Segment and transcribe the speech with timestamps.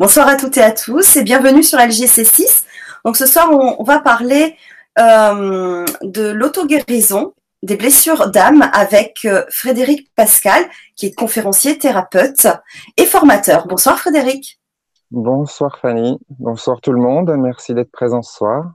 [0.00, 2.62] Bonsoir à toutes et à tous et bienvenue sur LGC6.
[3.04, 4.54] Donc ce soir, on, va parler
[4.96, 7.34] euh, de l'auto-guérison
[7.64, 10.62] des blessures d'âme avec euh, Frédéric Pascal,
[10.94, 12.46] qui est conférencier, thérapeute
[12.96, 13.66] et formateur.
[13.66, 14.60] Bonsoir Frédéric.
[15.10, 18.74] Bonsoir Fanny, bonsoir tout le monde, merci d'être présent ce soir.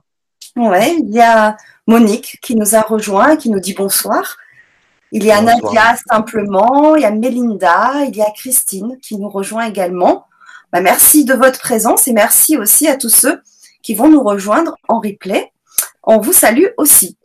[0.56, 1.56] Ouais, il y a
[1.86, 4.36] Monique qui nous a rejoint, qui nous dit bonsoir.
[5.10, 9.30] Il y a Nadia simplement, il y a Mélinda, il y a Christine qui nous
[9.30, 10.26] rejoint également.
[10.74, 13.40] Bah, merci de votre présence et merci aussi à tous ceux
[13.80, 15.52] qui vont nous rejoindre en replay.
[16.02, 17.16] On vous salue aussi.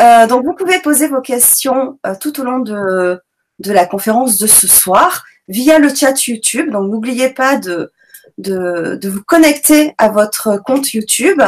[0.00, 3.20] Euh, donc, vous pouvez poser vos questions euh, tout au long de,
[3.58, 6.70] de la conférence de ce soir via le chat YouTube.
[6.70, 7.92] Donc, n'oubliez pas de,
[8.38, 11.42] de, vous connecter à votre compte YouTube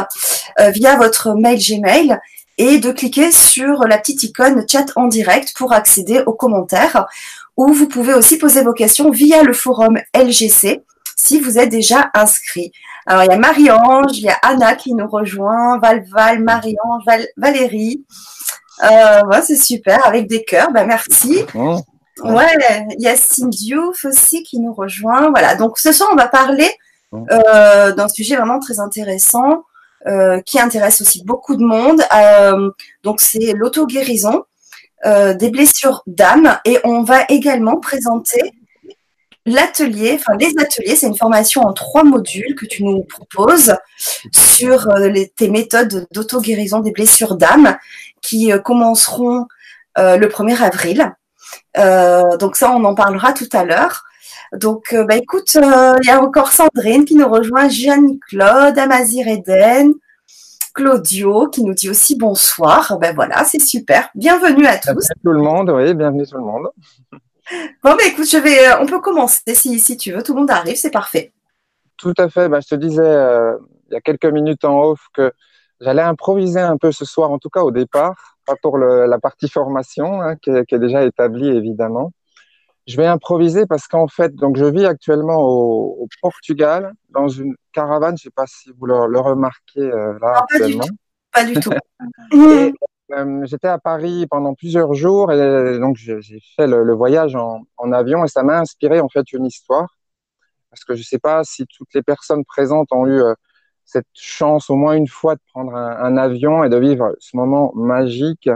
[0.59, 2.19] euh, via votre mail Gmail
[2.59, 7.07] et de cliquer sur la petite icône chat en direct pour accéder aux commentaires.
[7.57, 10.83] Ou vous pouvez aussi poser vos questions via le forum LGC
[11.21, 12.71] si vous êtes déjà inscrit.
[13.05, 17.03] Alors, il y a Marie-Ange, il y a Anna qui nous rejoint, Val-Val, Marie-Ange,
[17.37, 18.03] Valérie.
[18.83, 21.45] Euh, c'est super, avec des cœurs, ben, merci.
[22.23, 22.55] Ouais,
[22.97, 25.29] il y a Cindy aussi qui nous rejoint.
[25.29, 26.69] Voilà, donc ce soir, on va parler
[27.13, 29.63] euh, d'un sujet vraiment très intéressant
[30.07, 32.01] euh, qui intéresse aussi beaucoup de monde.
[33.03, 34.43] Donc, c'est l'auto-guérison
[35.05, 38.41] des blessures d'âme et on va également présenter
[39.45, 43.75] l'atelier, enfin les ateliers, c'est une formation en trois modules que tu nous proposes
[44.33, 47.77] sur euh, les, tes méthodes d'auto-guérison des blessures d'âme
[48.21, 49.47] qui euh, commenceront
[49.97, 51.11] euh, le 1er avril.
[52.39, 54.03] donc ça, on en parlera tout à l'heure.
[54.53, 59.93] Donc, bah, écoute, il y a encore Sandrine qui nous rejoint, Jeanne-Claude, Amazir Eden,
[60.73, 62.97] Claudio qui nous dit aussi bonsoir.
[62.99, 64.09] Ben voilà, c'est super.
[64.15, 64.83] Bienvenue à tous.
[64.83, 66.67] Bienvenue tout le monde, oui, bienvenue tout le monde.
[67.83, 70.23] Bon, mais écoute, je vais, euh, on peut commencer si, si tu veux.
[70.23, 71.33] Tout le monde arrive, c'est parfait.
[71.97, 72.49] Tout à fait.
[72.49, 73.57] Bah, je te disais euh,
[73.89, 75.31] il y a quelques minutes en off que
[75.79, 79.49] j'allais improviser un peu ce soir, en tout cas au départ, pas pour la partie
[79.49, 82.11] formation hein, qui, est, déjà établie évidemment.
[82.87, 88.17] Je vais improviser parce qu'en fait, donc je vis actuellement au, Portugal dans une caravane.
[88.17, 90.85] Je ne sais pas si vous le, remarquez euh, là actuellement.
[91.31, 91.69] Pas du tout.
[91.69, 92.75] Pas du tout.
[93.13, 96.21] Euh, j'étais à Paris pendant plusieurs jours et donc j'ai
[96.55, 99.97] fait le, voyage en, avion et ça m'a inspiré en fait une histoire
[100.69, 103.33] parce que je ne sais pas si toutes les personnes présentes ont eu euh,
[103.85, 107.73] cette chance au moins une fois de prendre un, avion et de vivre ce moment
[107.75, 108.49] magique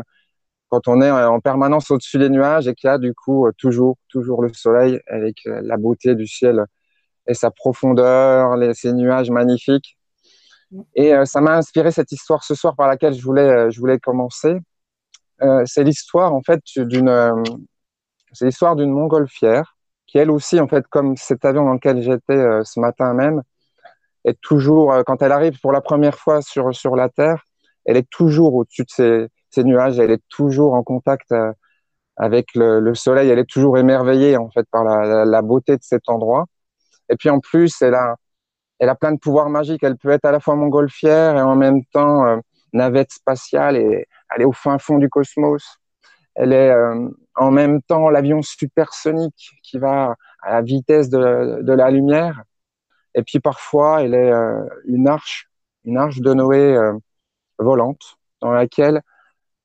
[0.70, 3.98] quand on est en permanence au-dessus des nuages et qu'il y a du coup toujours
[4.10, 6.66] toujours le soleil avec la beauté du ciel
[7.28, 9.98] et sa profondeur, les, ces nuages magnifiques.
[10.96, 13.80] Et euh, ça m'a inspiré cette histoire ce soir par laquelle je voulais, euh, je
[13.80, 14.58] voulais commencer.
[15.42, 17.44] Euh, c'est l'histoire en fait d'une,
[18.32, 19.76] c'est l'histoire d'une montgolfière
[20.08, 23.42] qui elle aussi en fait comme cet avion dans lequel j'étais ce matin même
[24.24, 27.44] est toujours quand elle arrive pour la première fois sur sur la terre,
[27.86, 31.34] elle est toujours au-dessus de ces, nuages, elle est toujours en contact
[32.18, 35.76] avec le, le, soleil, elle est toujours émerveillée en fait par la, la, la beauté
[35.76, 36.46] de cet endroit.
[37.10, 38.16] Et puis en plus, elle a
[38.80, 39.84] elle a plein de pouvoirs magiques.
[39.84, 42.38] Elle peut être à la fois montgolfière et en même temps euh,
[42.74, 45.80] navette spatiale et aller au fin fond du cosmos.
[46.36, 51.92] Elle est euh, en même temps l'avion supersonique qui va à la vitesse de, la
[51.92, 52.44] lumière.
[53.16, 55.50] Et puis parfois, elle est euh, une arche,
[55.86, 56.78] une arche de Noé
[57.60, 59.02] volante dans laquelle,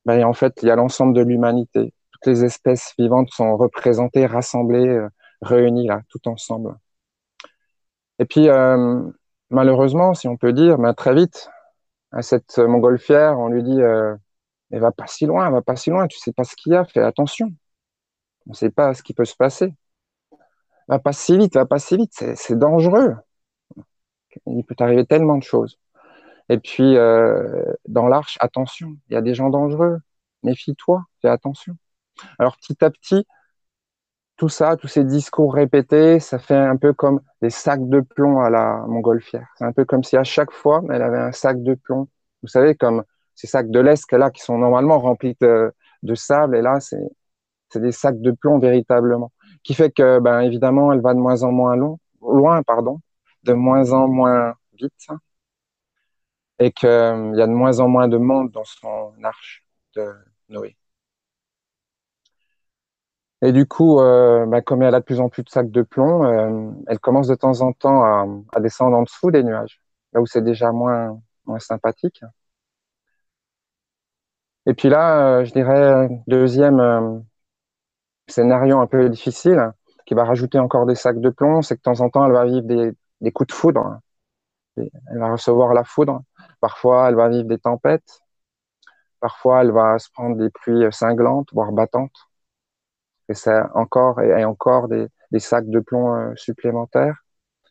[0.06, 1.92] ben, en fait, il y a l'ensemble de l'humanité.
[2.12, 5.06] Toutes les espèces vivantes sont représentées, rassemblées,
[5.42, 6.76] réunies là, tout ensemble.
[8.20, 9.02] Et puis, euh,
[9.50, 11.50] malheureusement, si on peut dire, mais très vite,
[12.12, 14.14] à cette montgolfière, on lui dit euh,
[14.72, 16.76] Elle va pas si loin, va pas si loin, tu sais pas ce qu'il y
[16.76, 17.52] a, fais attention.
[18.46, 19.72] On sait pas ce qui peut se passer.
[20.88, 23.16] Va pas si vite, va pas si vite, c'est dangereux.
[24.46, 25.78] Il peut arriver tellement de choses.
[26.48, 29.98] Et puis, euh, dans l'arche, attention, il y a des gens dangereux.
[30.42, 31.76] Méfie-toi, fais attention.
[32.38, 33.26] Alors, petit à petit,
[34.40, 38.40] tout ça, tous ces discours répétés, ça fait un peu comme des sacs de plomb
[38.40, 39.46] à la montgolfière.
[39.58, 42.08] C'est un peu comme si à chaque fois, elle avait un sac de plomb.
[42.40, 43.04] Vous savez, comme
[43.34, 45.74] ces sacs de l'esque là qui sont normalement remplis de,
[46.14, 49.30] sable, et là, c'est des sacs de plomb véritablement.
[49.62, 51.76] Qui fait que, ben, évidemment, elle va de moins en moins
[52.22, 52.98] loin, pardon,
[53.42, 55.06] de moins en moins vite,
[56.58, 59.66] et qu'il euh, y a de moins en moins de monde dans son arche
[59.96, 60.14] de
[60.48, 60.76] Noé.
[63.42, 65.82] Et du coup, euh, bah, comme elle a de plus en plus de sacs de
[65.82, 69.80] plomb, euh, elle commence de temps en temps à, descendre en dessous des nuages,
[70.12, 72.22] là où c'est déjà moins, moins sympathique.
[74.66, 77.24] Et puis là, euh, je dirais, deuxième
[78.28, 79.72] scénario un peu difficile,
[80.06, 82.32] qui va rajouter encore des sacs de plomb, c'est que de temps en temps, elle
[82.32, 82.66] va vivre
[83.20, 84.00] des coups de foudre.
[84.76, 86.22] Elle va recevoir la foudre.
[86.60, 88.20] Parfois, elle va vivre des tempêtes.
[89.20, 92.29] Parfois, elle va se prendre des pluies cinglantes, voire battantes.
[93.30, 97.22] Et c'est encore et encore des, sacs de plomb euh, supplémentaires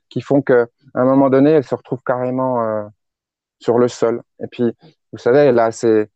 [0.09, 2.85] qui font que à un moment donné, elle se retrouve carrément euh,
[3.59, 4.23] sur le sol.
[4.41, 4.73] Et puis,
[5.11, 6.09] vous savez, elle a ces,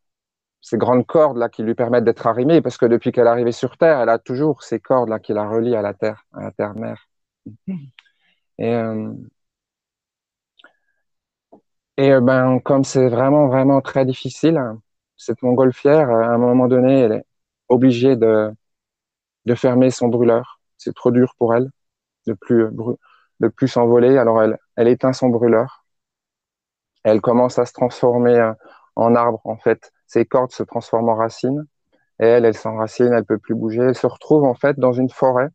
[0.74, 3.78] grandes cordes là qui lui permettent d'être arrimée, parce que depuis qu'elle est arrivée sur
[3.78, 6.52] Terre, elle a toujours ces cordes là qui la relient à la Terre, à la
[6.52, 7.08] Terre-mère.
[8.60, 9.14] Et, euh,
[11.98, 14.60] et ben, comme c'est vraiment, vraiment très difficile,
[15.18, 17.26] cette montgolfière, à un moment donné, elle est
[17.70, 18.54] obligée de,
[19.46, 20.60] de fermer son brûleur.
[20.78, 21.70] C'est trop dur pour elle
[22.28, 22.68] de plus,
[23.40, 24.18] de plus s'envoler.
[24.18, 25.86] Alors elle, elle éteint son brûleur.
[27.04, 28.54] Elle commence à se transformer euh,
[28.96, 29.92] en arbre, en fait.
[30.08, 31.66] Ses cordes se transforment en racines.
[32.20, 33.82] Et elle, elle s'enracine, elle peut plus bouger.
[33.82, 35.50] Elle se retrouve, en fait, dans une forêt.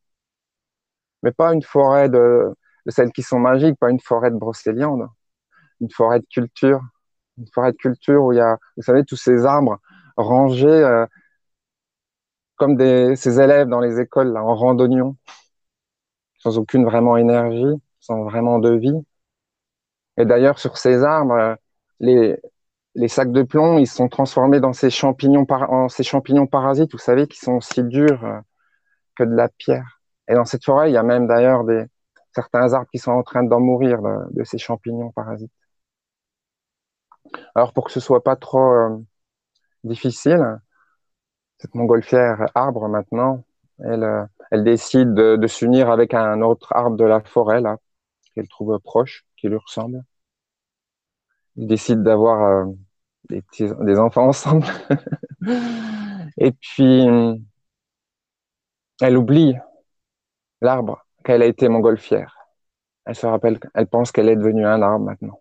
[1.22, 2.54] Mais pas une forêt de,
[2.86, 5.08] de celles qui sont magiques, pas une forêt de brocéliande
[5.80, 6.80] une forêt de culture,
[7.38, 9.78] une forêt de culture où il y a, vous savez, tous ces arbres
[10.16, 11.06] rangés euh,
[12.58, 15.16] comme des, ces élèves dans les écoles là, en randonnion,
[16.38, 18.94] sans aucune vraiment énergie, sans vraiment de vie.
[20.16, 21.54] Et d'ailleurs, sur ces arbres, euh,
[22.00, 22.38] les,
[22.94, 26.92] les sacs de plomb, ils sont transformés dans ces champignons, par, en ces champignons parasites,
[26.92, 28.40] vous savez, qui sont aussi durs euh,
[29.16, 30.00] que de la pierre.
[30.28, 31.84] Et dans cette forêt, il y a même d'ailleurs des,
[32.34, 35.52] certains arbres qui sont en train d'en mourir de, de ces champignons parasites.
[37.54, 38.98] Alors pour que ce soit pas trop euh,
[39.84, 40.60] difficile,
[41.58, 43.44] cette montgolfière arbre maintenant,
[43.80, 47.78] elle, euh, elle décide de, s'unir avec un autre arbre de la forêt là
[48.34, 50.02] qu'elle trouve proche, qui lui ressemble.
[51.56, 52.64] Ils décident d'avoir euh,
[53.30, 54.66] des enfants ensemble.
[56.38, 57.06] Et puis
[59.00, 59.54] elle oublie
[60.60, 62.36] l'arbre qu'elle a été montgolfière.
[63.04, 65.40] Elle se rappelle, elle pense qu'elle est devenue un arbre maintenant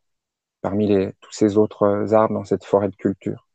[0.61, 3.46] parmi tous ces autres euh, arbres dans cette forêt de culture.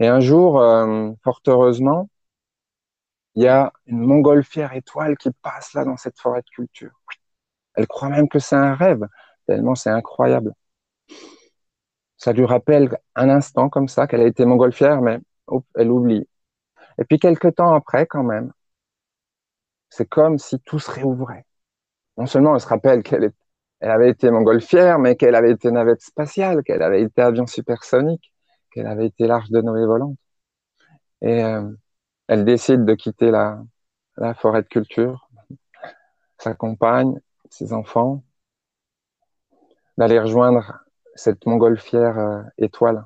[0.00, 2.08] Et un jour, euh, fort heureusement,
[3.34, 6.92] il y a une montgolfière étoile qui passe là dans cette forêt de culture.
[7.74, 9.06] Elle croit même que c'est un rêve,
[9.46, 10.52] tellement c'est incroyable.
[12.16, 15.18] Ça lui rappelle un instant comme ça qu'elle a été montgolfière, mais
[15.74, 16.26] elle oublie.
[16.98, 18.52] Et puis quelques temps après, quand même,
[19.90, 21.44] c'est comme si tout se réouvrait.
[22.16, 23.32] Non seulement elle se rappelle qu'elle
[23.80, 28.31] avait été montgolfière, mais qu'elle avait été navette spatiale, qu'elle avait été avion supersonique,
[28.72, 30.16] qu'elle avait été l'arche de Noé volante.
[31.20, 31.70] Et euh,
[32.28, 33.62] elle décide de quitter la,
[34.34, 35.28] forêt de culture,
[36.38, 37.20] sa compagne,
[37.50, 38.24] ses enfants,
[39.98, 40.80] d'aller rejoindre
[41.14, 43.04] cette montgolfière euh, étoile.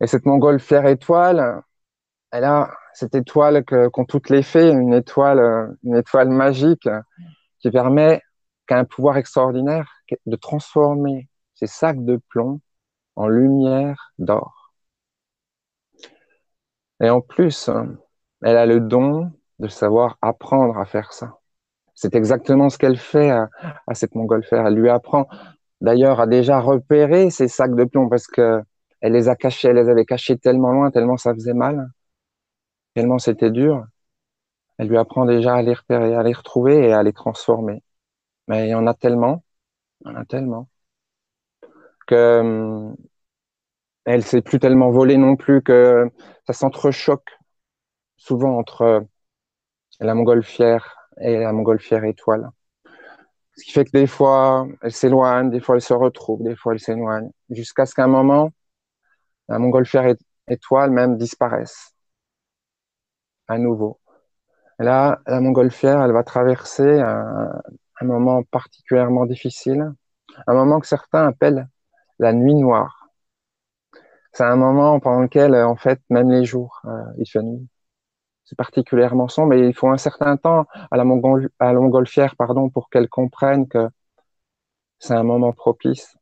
[0.00, 1.62] Et cette montgolfière étoile,
[2.30, 6.88] elle a cette étoile qu'ont toutes les fées, une étoile, euh, une étoile magique
[7.58, 8.22] qui permet
[8.66, 9.90] qu'un pouvoir extraordinaire
[10.26, 12.60] de transformer ces sacs de plomb
[13.16, 14.72] en lumière d'or.
[17.00, 17.70] Et en plus,
[18.42, 21.38] elle a le don de savoir apprendre à faire ça.
[21.94, 23.48] C'est exactement ce qu'elle fait à,
[23.94, 24.66] cette montgolfière.
[24.66, 25.28] Elle lui apprend
[25.80, 28.62] d'ailleurs à déjà repérer ces sacs de plomb parce que
[29.00, 31.90] elle les a cachés, elle les avait cachés tellement loin, tellement ça faisait mal,
[32.94, 33.84] tellement c'était dur.
[34.78, 37.82] Elle lui apprend déjà à les repérer, à les retrouver et à les transformer.
[38.48, 39.44] Mais il y en a tellement,
[40.04, 40.68] il y en a tellement,
[42.06, 42.96] que hum,
[44.04, 46.10] elle s'est plus tellement volée non plus que
[46.46, 47.36] ça s'entrechoque
[48.16, 49.06] souvent entre
[50.00, 52.50] la montgolfière et la montgolfière étoile.
[53.56, 56.74] Ce qui fait que des fois, elle s'éloigne, des fois, elle se retrouve, des fois,
[56.74, 58.50] elle s'éloigne, jusqu'à ce qu'à un moment,
[59.48, 60.14] la montgolfière
[60.48, 61.94] étoile même disparaisse
[63.48, 64.00] à nouveau.
[64.78, 67.50] Là, la montgolfière, elle va traverser un,
[68.00, 69.92] un moment particulièrement difficile,
[70.46, 71.68] un moment que certains appellent
[72.18, 73.08] la nuit noire.
[74.32, 77.68] C'est un moment pendant lequel, en fait, même les jours, euh, il fait nuit.
[78.44, 83.08] C'est particulièrement sombre et il faut un certain temps à la, montgolfière pardon, pour qu'elle
[83.08, 83.88] comprenne que
[84.98, 86.16] c'est un moment propice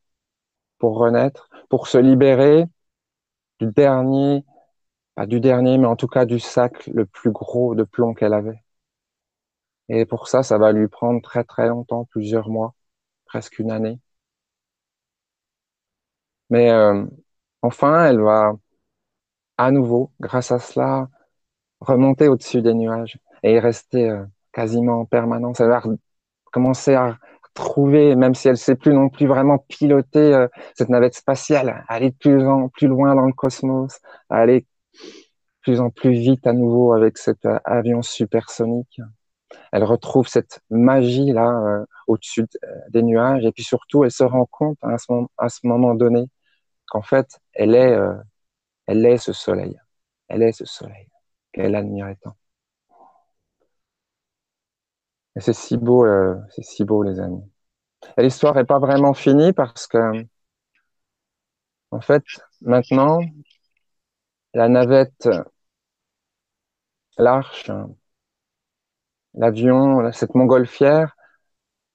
[0.79, 2.67] pour renaître, pour se libérer
[3.61, 4.45] du dernier,
[5.17, 8.35] pas du dernier, mais en tout cas du sac le plus gros de plomb qu'elle
[8.35, 8.63] avait.
[9.89, 12.75] Et pour ça, ça va lui prendre très très longtemps, plusieurs mois,
[13.27, 13.99] presque une année.
[16.51, 17.05] Mais euh,
[17.63, 18.53] enfin, elle va
[19.59, 21.09] à nouveau, grâce à cela,
[21.81, 25.61] remonter au-dessus des nuages et y rester euh, quasiment en permanence.
[25.61, 25.83] Elle va
[26.53, 27.19] commencer à
[27.55, 31.85] trouver, même si elle ne sait plus non plus vraiment piloter euh, cette navette spatiale,
[31.89, 34.67] aller de plus en plus loin dans le cosmos, aller
[35.63, 39.01] plus en plus vite à nouveau avec cet avion supersonique.
[39.73, 42.47] Elle retrouve cette magie là euh, au-dessus
[42.91, 43.45] des nuages.
[43.45, 46.27] Et puis surtout elle se rend compte à ce moment, donné
[46.89, 48.15] qu'en fait elle est euh,
[48.87, 49.77] elle est ce soleil.
[50.29, 51.09] Elle est ce soleil
[51.53, 52.37] qu'elle admirait tant.
[55.37, 57.43] Et c'est si beau euh, c'est si beau les amis.
[58.19, 59.99] L'histoire est pas vraiment finie parce que
[61.91, 62.25] en fait
[62.61, 63.21] maintenant
[64.55, 65.29] la navette
[67.19, 67.71] l'arche
[69.35, 71.17] l'avion, cette montgolfière,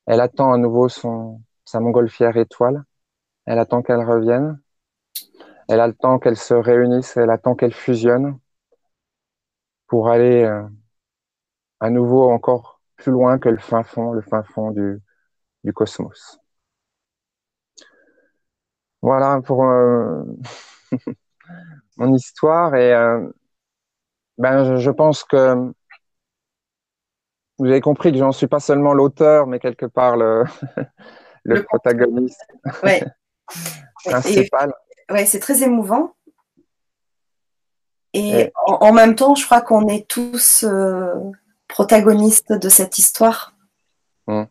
[0.08, 2.84] elle attend à nouveau son, sa montgolfière étoile.
[3.46, 4.60] Elle attend qu'elle revienne.
[5.70, 7.16] Elle attend qu'elle se réunisse.
[7.16, 8.38] Elle attend qu'elle fusionne
[9.88, 10.64] pour aller euh,
[11.82, 15.02] à nouveau encore plus loin que le fin fond, le fin fond du,
[15.64, 16.40] du cosmos.
[19.02, 20.24] Voilà pour euh,
[21.98, 23.30] mon histoire et euh,
[24.38, 25.74] ben je, je pense que
[27.60, 30.46] vous avez compris que j'en suis pas seulement l'auteur, mais quelque part le,
[31.44, 32.42] le, protagoniste
[32.84, 33.04] ouais.
[34.06, 34.74] principal.
[35.12, 36.14] Oui, c'est très émouvant.
[38.14, 41.14] Et, En, même temps, je crois qu'on est tous euh,
[41.68, 43.54] protagonistes de cette histoire.
[44.28, 44.48] Hum.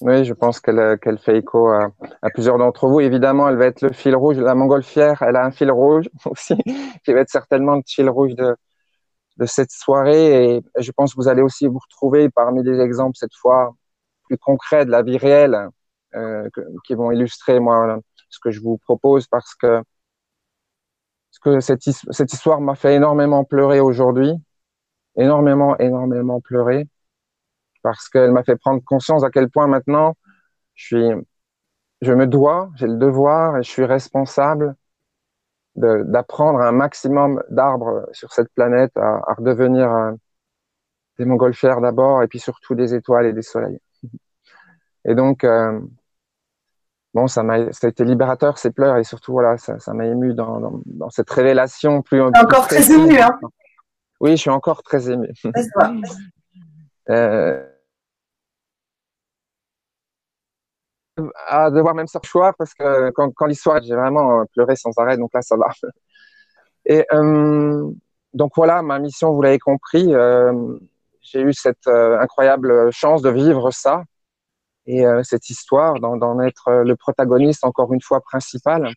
[0.00, 1.92] Oui, je pense qu'elle qu'elle fait écho à,
[2.22, 3.00] à plusieurs d'entre vous.
[3.00, 4.38] Évidemment, elle va être le fil rouge.
[4.38, 6.56] La montgolfière, elle a un fil rouge aussi,
[7.04, 8.56] qui va être certainement le fil rouge de,
[9.42, 10.56] de cette soirée.
[10.56, 13.74] Et je pense que vous allez aussi vous retrouver parmi des exemples cette fois
[14.24, 15.68] plus concrets de la vie réelle
[16.14, 16.48] euh,
[16.84, 17.98] qui vont illustrer moi
[18.30, 19.82] ce que je vous propose parce que,
[21.42, 24.32] que cette, cette histoire m'a fait énormément pleurer aujourd'hui,
[25.16, 26.86] énormément, énormément pleurer
[27.82, 30.14] parce qu'elle m'a fait prendre conscience à quel point maintenant
[30.74, 31.10] je suis,
[32.00, 34.76] je me dois, j'ai le devoir et je suis responsable
[35.74, 40.12] d'apprendre un maximum d'arbres sur cette planète à, à redevenir euh,
[41.18, 43.78] des montgolfières d'abord et puis surtout des étoiles et des soleils.
[45.04, 45.80] Et donc, euh,
[47.14, 50.34] bon, ça m'a, ça a été libérateur ces pleurs et surtout voilà, ça, m'a ému
[50.34, 52.20] dans, dans, dans, cette révélation plus.
[52.22, 53.38] Encore très ému, hein.
[54.20, 55.28] Oui, je suis encore très ému.
[57.10, 57.66] euh,
[61.46, 65.30] à devoir même choix parce que quand, l'histoire, j'ai vraiment euh, pleuré sans arrêt, donc
[65.34, 65.68] là, ça va.
[66.84, 67.88] Et euh,
[68.34, 70.52] donc voilà, ma mission, vous l'avez compris, euh,
[71.20, 74.02] j'ai eu cette incroyable chance de vivre ça
[74.86, 78.92] et cette histoire, d'en être le protagoniste, encore une fois, principal.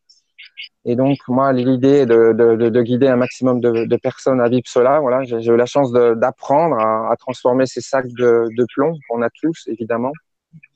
[0.86, 4.68] Et donc, moi, l'idée de, de, de, de, guider un maximum de, personnes à vivre
[4.68, 9.30] cela, voilà, j'ai eu la chance d'apprendre à, transformer ces sacs de, plomb qu'on a
[9.30, 10.12] tous, évidemment,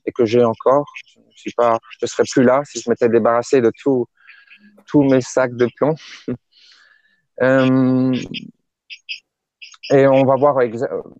[0.06, 0.86] et que j'ai encore.
[1.06, 4.06] Je ne suis pas, je serais plus là si je m'étais débarrassé de tous
[4.86, 5.94] tous mes sacs de plomb.
[7.42, 8.14] euh,
[9.92, 10.56] et on va voir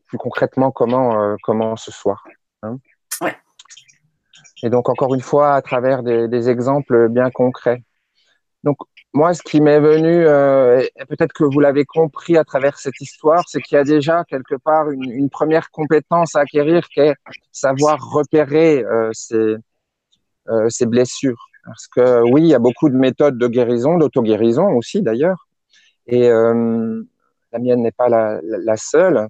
[0.07, 2.25] plus concrètement comment euh, comment ce soir.
[2.63, 2.79] Hein.
[3.21, 3.37] Ouais.
[4.63, 7.83] Et donc encore une fois à travers des, des exemples bien concrets.
[8.65, 8.77] Donc
[9.13, 13.43] moi, ce qui m'est venu, euh, peut-être que vous l'avez compris à travers cette histoire,
[13.49, 17.15] c'est qu'il y a déjà quelque part une, première compétence à acquérir qui est
[17.51, 19.11] savoir repérer euh,
[20.49, 21.45] euh, ces blessures.
[21.65, 25.49] Parce que oui, il y a beaucoup de méthodes de guérison, d'auto-guérison aussi d'ailleurs,
[26.07, 27.03] et euh,
[27.53, 29.29] la mienne n'est pas la, seule.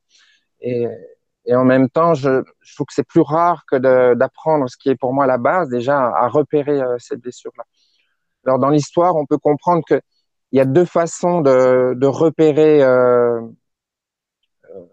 [0.61, 0.87] Et,
[1.51, 3.77] en même temps, je, je trouve que c'est plus rare que
[4.15, 7.65] d'apprendre ce qui est pour moi la base, déjà à repérer ces blessures-là.
[8.47, 10.01] Alors dans l'histoire, on peut comprendre qu'il
[10.53, 13.41] y a deux façons de, repérer euh,
[14.75, 14.87] euh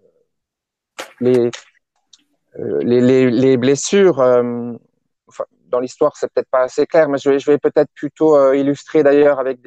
[1.20, 1.52] les,
[2.60, 4.18] euh, les, les, les, blessures.
[5.68, 9.60] Dans l'histoire, c'est peut-être pas assez clair, mais je vais, peut-être plutôt illustrer d'ailleurs avec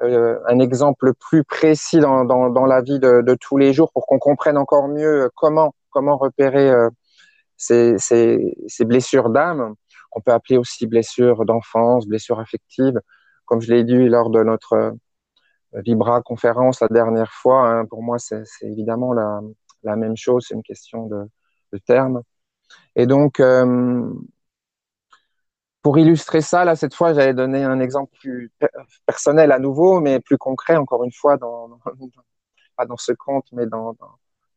[0.00, 4.88] un exemple plus précis dans, la vie de, tous les jours pour qu'on comprenne encore
[4.88, 6.72] mieux comment, repérer
[7.56, 9.74] ces blessures d'âme
[10.12, 13.00] qu'on peut appeler aussi blessure d'enfance, blessure affective.
[13.46, 14.92] Comme je l'ai dit lors de notre euh,
[15.72, 20.62] Vibra conférence la dernière fois, hein, pour moi, c'est évidemment la, même chose, c'est une
[20.62, 21.28] question de,
[21.86, 22.22] terme.
[22.96, 24.12] Et donc, euh,
[25.80, 28.52] pour illustrer ça, là, cette fois, j'allais donner un exemple plus
[29.06, 31.70] personnel à nouveau, mais plus concret, encore une fois, dans,
[32.76, 33.96] pas dans ce conte, mais dans,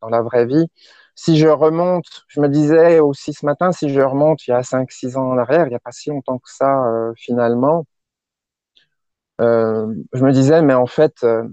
[0.01, 0.67] dans la vraie vie
[1.15, 4.63] si je remonte, je me disais aussi ce matin, si je remonte il y a
[4.63, 7.86] 5-6 ans en arrière, il n'y a pas si longtemps que ça euh, finalement,
[9.41, 11.48] euh, je me disais, mais en fait, euh,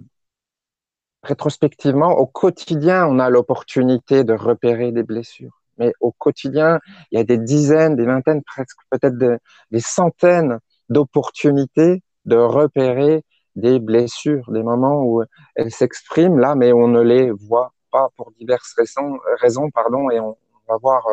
[1.23, 5.61] rétrospectivement, au quotidien, on a l'opportunité de repérer des blessures.
[5.79, 9.37] Mais au quotidien, il y a des dizaines, des vingtaines, presque peut-être des,
[9.71, 13.25] des centaines d'opportunités de repérer
[13.57, 15.23] des blessures, des moments où
[15.57, 19.69] elles s'expriment là, mais on ne les voit pas pour diverses raisons, raisons
[20.11, 20.37] et on
[20.69, 21.07] va voir,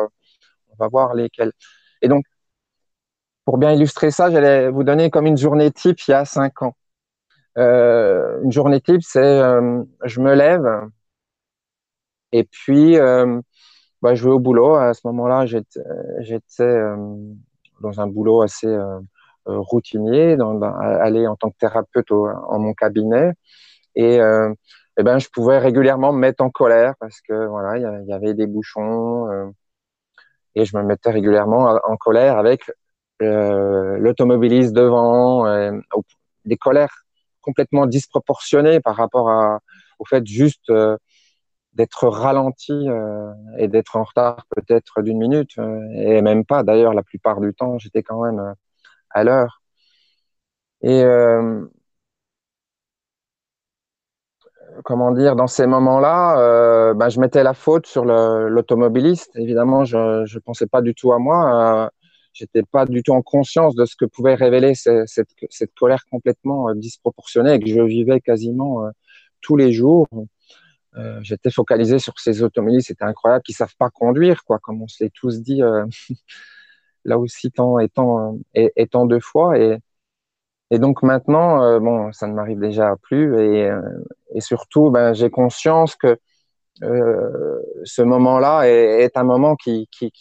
[0.70, 1.52] on va voir lesquels.
[2.02, 2.24] Et donc,
[3.44, 6.62] pour bien illustrer ça, j'allais vous donner comme une journée type il y a cinq
[6.62, 6.74] ans.
[7.56, 9.40] une journée type, c'est
[10.04, 10.66] je me lève
[12.32, 12.96] et puis
[14.02, 14.76] bah, je vais au boulot.
[14.76, 15.80] À ce moment-là, j'étais
[17.80, 18.74] dans un boulot assez
[19.46, 23.32] routinier, dans, aller en tant que thérapeute en mon cabinet.
[23.96, 24.52] Et, euh,
[25.00, 28.34] eh ben, je pouvais régulièrement me mettre en colère parce que voilà, il y, avait
[28.34, 29.46] des bouchons euh,
[30.54, 32.70] et je me mettais régulièrement en colère avec
[33.22, 35.72] euh, l'automobiliste devant, euh,
[36.44, 37.06] des colères
[37.40, 39.60] complètement disproportionnées par rapport
[39.98, 40.70] au fait juste
[41.72, 42.86] d'être ralenti
[43.56, 45.56] et d'être en retard peut-être d'une minute
[45.94, 46.62] et même pas.
[46.62, 48.54] D'ailleurs, la plupart du temps, j'étais quand même
[49.08, 49.62] à l'heure.
[50.82, 51.02] Et
[54.84, 59.30] comment dire, dans ces moments-là, ben, je mettais la faute sur l'automobiliste.
[59.36, 61.84] Évidemment, je ne pensais pas du tout à moi.
[61.86, 61.88] Euh,
[62.32, 66.74] J'étais pas du tout en conscience de ce que pouvait révéler cette, colère complètement euh,
[66.74, 68.90] disproportionnée et que je vivais quasiment euh,
[69.40, 70.06] tous les jours.
[71.22, 75.04] J'étais focalisé sur ces automobilistes, c'était incroyable, qui savent pas conduire, quoi, comme on se
[75.04, 75.60] l'est tous dit
[77.04, 79.56] là aussi tant et tant, et, tant de fois.
[79.58, 79.78] Et,
[80.70, 83.80] et donc maintenant, euh, bon, ça ne m'arrive déjà plus, et, euh,
[84.38, 86.16] surtout, ben, j'ai conscience que
[86.82, 90.12] euh, ce moment-là est, un moment qui, qui,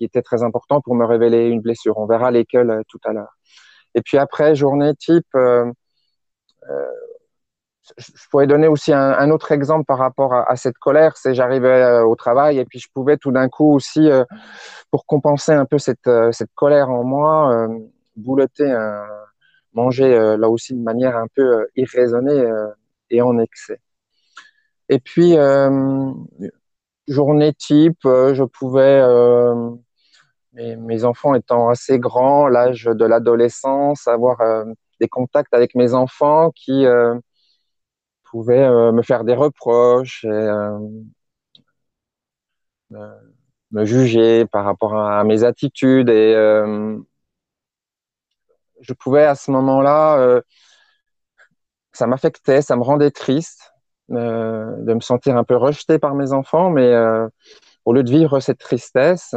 [0.00, 1.98] était très important pour me révéler une blessure.
[1.98, 3.36] On verra lesquelles tout à l'heure.
[3.94, 5.74] Et puis après, journée type, je
[8.30, 11.16] pourrais donner aussi un, autre exemple par rapport à, cette colère.
[11.16, 14.08] C'est j'arrivais au travail et puis je pouvais tout d'un coup aussi,
[14.90, 17.68] pour compenser un peu cette, cette colère en moi,
[18.16, 19.06] bouleter un
[19.74, 22.68] manger euh, là aussi de manière un peu euh, irraisonnée euh,
[23.10, 23.80] et en excès.
[24.88, 25.36] Et puis,
[27.08, 29.00] journée type, je pouvais,
[30.52, 34.38] mes, mes, enfants étant assez grands, l'âge de l'adolescence, avoir
[35.00, 36.84] des contacts avec mes enfants qui
[38.24, 40.48] pouvaient me faire des reproches et
[42.90, 46.34] me juger par rapport à, mes attitudes et
[48.82, 50.42] je pouvais à ce moment-là, euh,
[51.92, 53.72] ça m'affectait, ça me rendait triste
[54.10, 57.28] euh, de me sentir un peu rejeté par mes enfants, mais euh,
[57.84, 59.34] au lieu de vivre cette tristesse,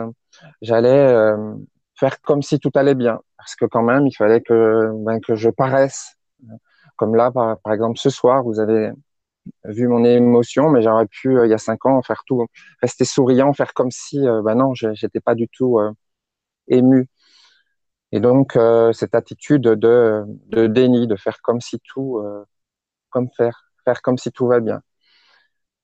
[0.61, 1.33] j'allais
[1.95, 5.49] faire comme si tout allait bien, parce que quand même, il fallait que, ben, je
[5.49, 6.15] paraisse.
[6.97, 8.91] Comme là, par, par, exemple, ce soir, vous avez
[9.65, 12.45] vu mon émotion, mais j'aurais pu, il y a cinq ans, faire tout,
[12.81, 15.79] rester souriant, faire comme si, ben non, j'étais pas du tout
[16.67, 17.07] ému.
[18.11, 22.43] Et donc, euh, cette attitude de, de, déni, de faire comme si tout, euh,
[23.11, 24.81] comme faire, faire comme si tout va bien.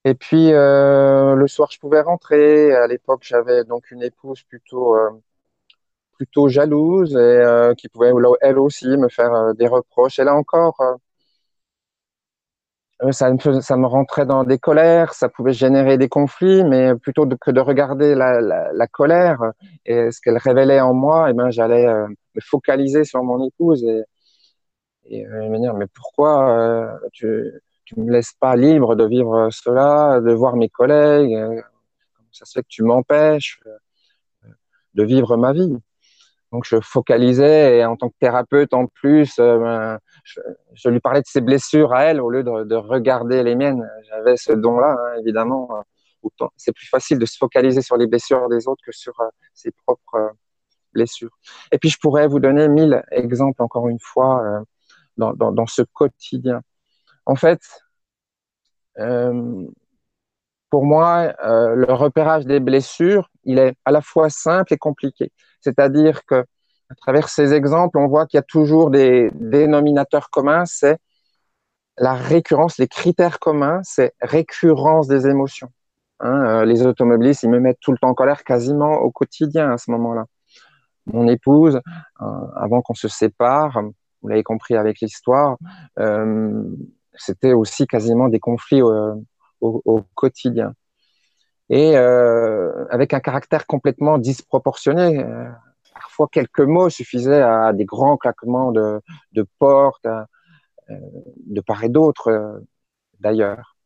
[0.05, 2.73] Et puis, euh, le soir, je pouvais rentrer.
[2.75, 5.09] À l'époque, j'avais donc une épouse plutôt, euh,
[6.17, 10.19] plutôt jalouse et euh, qui pouvait, elle aussi, me faire des reproches.
[10.19, 10.95] Et là encore, euh,
[13.09, 17.25] ça me, ça me rentrait dans des colères, ça pouvait générer des conflits, mais plutôt
[17.27, 19.41] que de regarder la, la, la, colère
[19.85, 23.43] et ce qu'elle révélait en moi, et eh ben j'allais euh, me focaliser sur mon
[23.47, 24.03] épouse et,
[25.05, 27.51] et euh, me dire mais pourquoi euh, tu
[27.85, 31.35] tu me laisses pas libre de vivre cela, de voir mes collègues,
[32.31, 33.59] ça se fait que tu m'empêches
[34.93, 35.75] de vivre ma vie?
[36.51, 39.99] Donc je focalisais et en tant que thérapeute en plus, euh, ben,
[40.73, 43.89] je, lui parlais de ses blessures à elle au lieu de, de regarder les miennes.
[44.09, 45.69] J'avais ce don-là, hein, évidemment.
[45.77, 49.29] Euh, c'est plus facile de se focaliser sur les blessures des autres que sur euh,
[49.53, 50.33] ses propres
[50.93, 51.35] blessures.
[51.71, 54.63] Et puis je pourrais vous donner mille exemples encore une fois
[55.17, 56.61] dans, dans, ce quotidien.
[57.25, 57.61] En fait,
[60.71, 65.31] pour moi, le repérage des blessures, il est à la fois simple et compliqué.
[65.59, 66.45] C'est-à-dire que
[66.91, 70.97] à travers ces exemples, on voit qu'il y a toujours des dénominateurs communs, c'est
[71.97, 75.71] la récurrence, les critères communs, c'est récurrence des émotions.
[76.19, 79.71] Hein, euh, les automobilistes, ils me mettent tout le temps en colère, quasiment au quotidien
[79.71, 80.25] à ce moment-là.
[81.05, 81.79] Mon épouse,
[82.21, 83.81] euh, avant qu'on se sépare,
[84.21, 85.57] vous l'avez compris avec l'histoire,
[85.99, 86.63] euh,
[87.13, 88.81] c'était aussi quasiment des conflits
[89.61, 90.73] au, quotidien
[91.69, 95.19] et euh, avec un caractère complètement disproportionné.
[95.19, 95.49] Euh,
[95.93, 98.99] parfois, quelques mots suffisaient à des grands claquements de,
[99.31, 100.23] de portes, euh,
[100.89, 102.61] de part et d'autre,
[103.19, 103.77] d'ailleurs.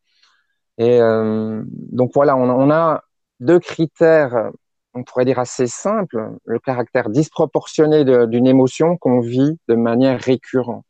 [0.78, 3.02] Et donc voilà, on, on, a
[3.40, 4.52] deux critères,
[4.94, 10.86] on pourrait dire assez simples, le caractère disproportionné d'une émotion qu'on vit de manière récurrente.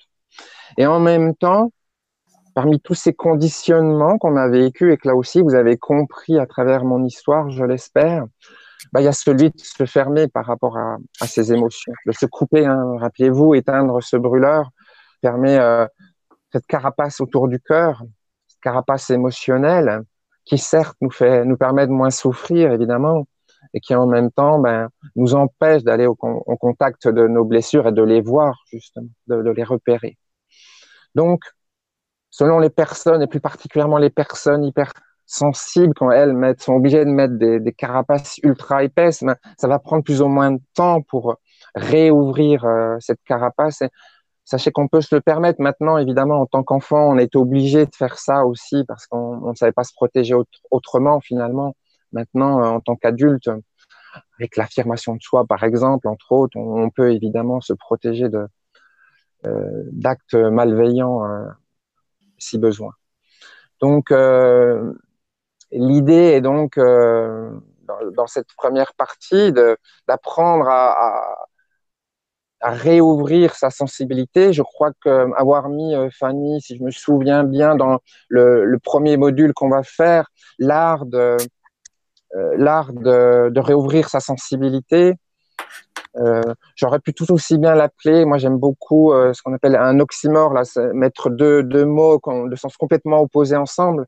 [0.77, 1.71] Et en même temps,
[2.55, 6.47] parmi tous ces conditionnements qu'on a vécu et que là aussi vous avez compris à
[6.47, 8.25] travers mon histoire, je l'espère,
[8.93, 12.13] bah, il y a celui de se fermer par rapport à, à ses émotions, de
[12.13, 12.65] se couper.
[12.65, 12.95] Hein.
[12.97, 14.69] Rappelez-vous, éteindre ce brûleur
[15.21, 15.85] permet euh,
[16.53, 18.03] cette carapace autour du cœur,
[18.47, 20.03] cette carapace émotionnelle,
[20.45, 23.27] qui certes nous fait, nous permet de moins souffrir évidemment,
[23.73, 24.87] et qui en même temps ben,
[25.17, 29.49] nous empêche d'aller au, contact de nos blessures et de les voir justement, de, de
[29.49, 30.17] les repérer.
[31.15, 31.43] Donc,
[32.35, 34.91] selon les personnes, et plus particulièrement les personnes hyper
[35.25, 39.69] sensibles, quand elles mettent, sont obligées de mettre des, des carapaces ultra épaisses, ben, ça
[39.69, 41.37] va prendre plus ou moins de temps pour
[41.75, 43.81] réouvrir euh, cette carapace.
[43.83, 43.89] Et
[44.43, 47.95] sachez qu'on peut se le permettre maintenant, évidemment, en tant qu'enfant, on est obligé de
[47.95, 50.35] faire ça aussi parce qu'on ne savait pas se protéger
[50.71, 51.73] autrement finalement.
[52.11, 53.49] Maintenant, euh, en tant qu'adulte,
[54.37, 58.45] avec l'affirmation de soi, par exemple, entre autres, on, peut évidemment se protéger de
[59.45, 61.45] euh, d'actes malveillants euh,
[62.37, 62.91] si besoin.
[63.81, 64.93] Donc, euh,
[65.71, 67.51] l'idée est donc euh,
[68.15, 69.53] dans, cette première partie
[70.07, 71.47] d'apprendre à,
[72.61, 74.53] à, réouvrir sa sensibilité.
[74.53, 79.17] Je crois que avoir mis Fanny, si je me souviens bien, dans le, le premier
[79.17, 81.37] module qu'on va faire, l'art de
[82.35, 85.13] euh, l'art de, de, réouvrir sa sensibilité.
[86.17, 86.41] Euh,
[86.75, 88.25] J'aurais pu tout aussi bien l'appeler.
[88.25, 92.77] Moi, j'aime beaucoup euh, ce qu'on appelle un oxymore, là, mettre deux, mots de sens
[92.77, 94.07] complètement opposés ensemble.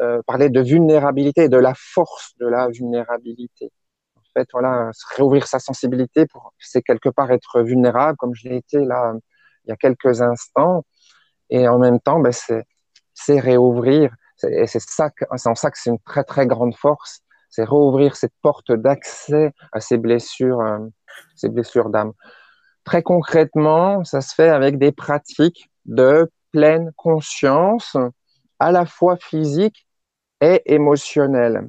[0.00, 3.72] Euh, parler de vulnérabilité et de la force de la vulnérabilité.
[4.16, 6.26] En fait, voilà, réouvrir sa sensibilité,
[6.58, 9.14] c'est quelque part être vulnérable, comme je l'ai été là
[9.64, 10.84] il y a quelques instants,
[11.50, 12.32] et en même temps, ben,
[13.14, 14.14] c'est réouvrir.
[14.44, 17.22] Et c'est ça, c'est en ça que c'est une très très grande force
[17.56, 20.60] c'est rouvrir cette porte d'accès à ces blessures,
[21.34, 22.12] ces blessures d'âme.
[22.84, 27.96] Très concrètement, ça se fait avec des pratiques de pleine conscience,
[28.58, 29.86] à la fois physique
[30.40, 31.68] et émotionnelle.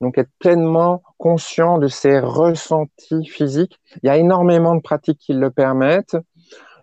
[0.00, 3.78] Donc être pleinement conscient de ses ressentis physiques.
[4.02, 6.16] Il y a énormément de pratiques qui le permettent.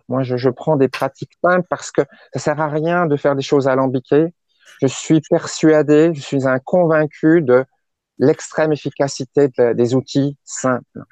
[0.08, 3.42] Moi, je, prends des pratiques simples parce que ça sert à rien de faire des
[3.42, 4.32] choses alambiquées.
[4.80, 7.64] Je suis persuadé, je suis un convaincu de
[8.18, 11.02] l'extrême efficacité des outils simples.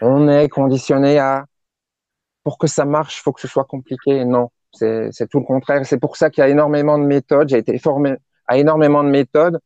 [0.00, 1.46] On est conditionné à,
[2.44, 4.24] pour que ça marche, faut que ce soit compliqué.
[4.24, 5.84] Non, c'est tout le contraire.
[5.86, 7.48] C'est pour ça qu'il y a énormément de méthodes.
[7.48, 8.14] J'ai été formé
[8.46, 9.58] à énormément de méthodes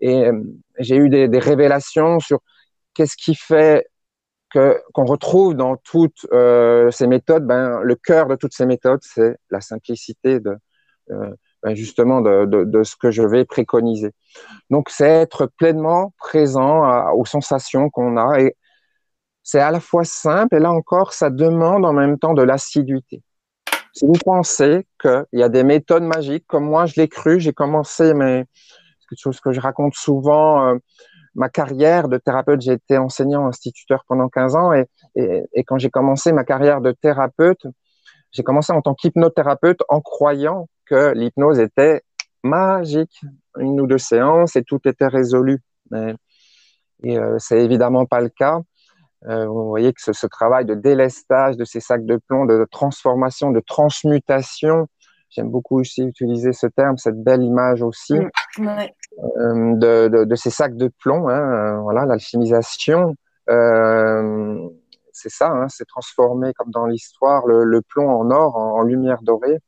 [0.00, 0.40] et euh,
[0.78, 2.40] j'ai eu des, des, révélations sur
[2.94, 3.86] qu'est-ce qui fait
[4.50, 7.46] que qu'on retrouve dans toutes euh, ces méthodes.
[7.46, 10.56] Ben, le cœur de toutes ces méthodes, c'est la simplicité de
[11.10, 14.12] euh, ben, justement de, de, de, ce que je vais préconiser.
[14.70, 18.40] Donc, c'est être pleinement présent aux sensations qu'on a.
[18.40, 18.56] Et
[19.44, 23.22] c'est à la fois simple, et là encore, ça demande en même temps de l'assiduité.
[23.92, 27.52] Si vous pensez qu'il y a des méthodes magiques, comme moi je l'ai cru, j'ai
[27.52, 28.44] commencé, mais
[28.98, 30.78] c'est quelque chose que je raconte souvent, euh,
[31.36, 35.78] ma carrière de thérapeute, j'ai été enseignant instituteur pendant 15 ans, et, et, et quand
[35.78, 37.66] j'ai commencé ma carrière de thérapeute,
[38.32, 42.02] j'ai commencé en tant qu'hypnothérapeute en croyant que l'hypnose était
[42.42, 43.20] magique,
[43.58, 45.60] une ou deux séances et tout était résolu.
[45.90, 46.14] Mais,
[47.02, 48.60] et euh, c'est évidemment pas le cas.
[49.26, 52.58] Euh, vous voyez que ce, ce, travail de délestage de ces sacs de plomb, de,
[52.58, 54.86] de transformation, de transmutation,
[55.30, 58.14] j'aime beaucoup aussi utiliser ce terme, cette belle image aussi,
[58.58, 58.94] ouais.
[59.38, 63.14] euh, de, de, de, ces sacs de plomb, hein, euh, voilà, l'alchimisation.
[63.48, 64.68] Euh,
[65.12, 68.82] c'est ça, hein, c'est transformer comme dans l'histoire le, le, plomb en or, en, en
[68.82, 69.58] lumière dorée.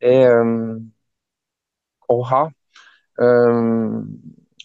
[0.00, 0.78] Et euh,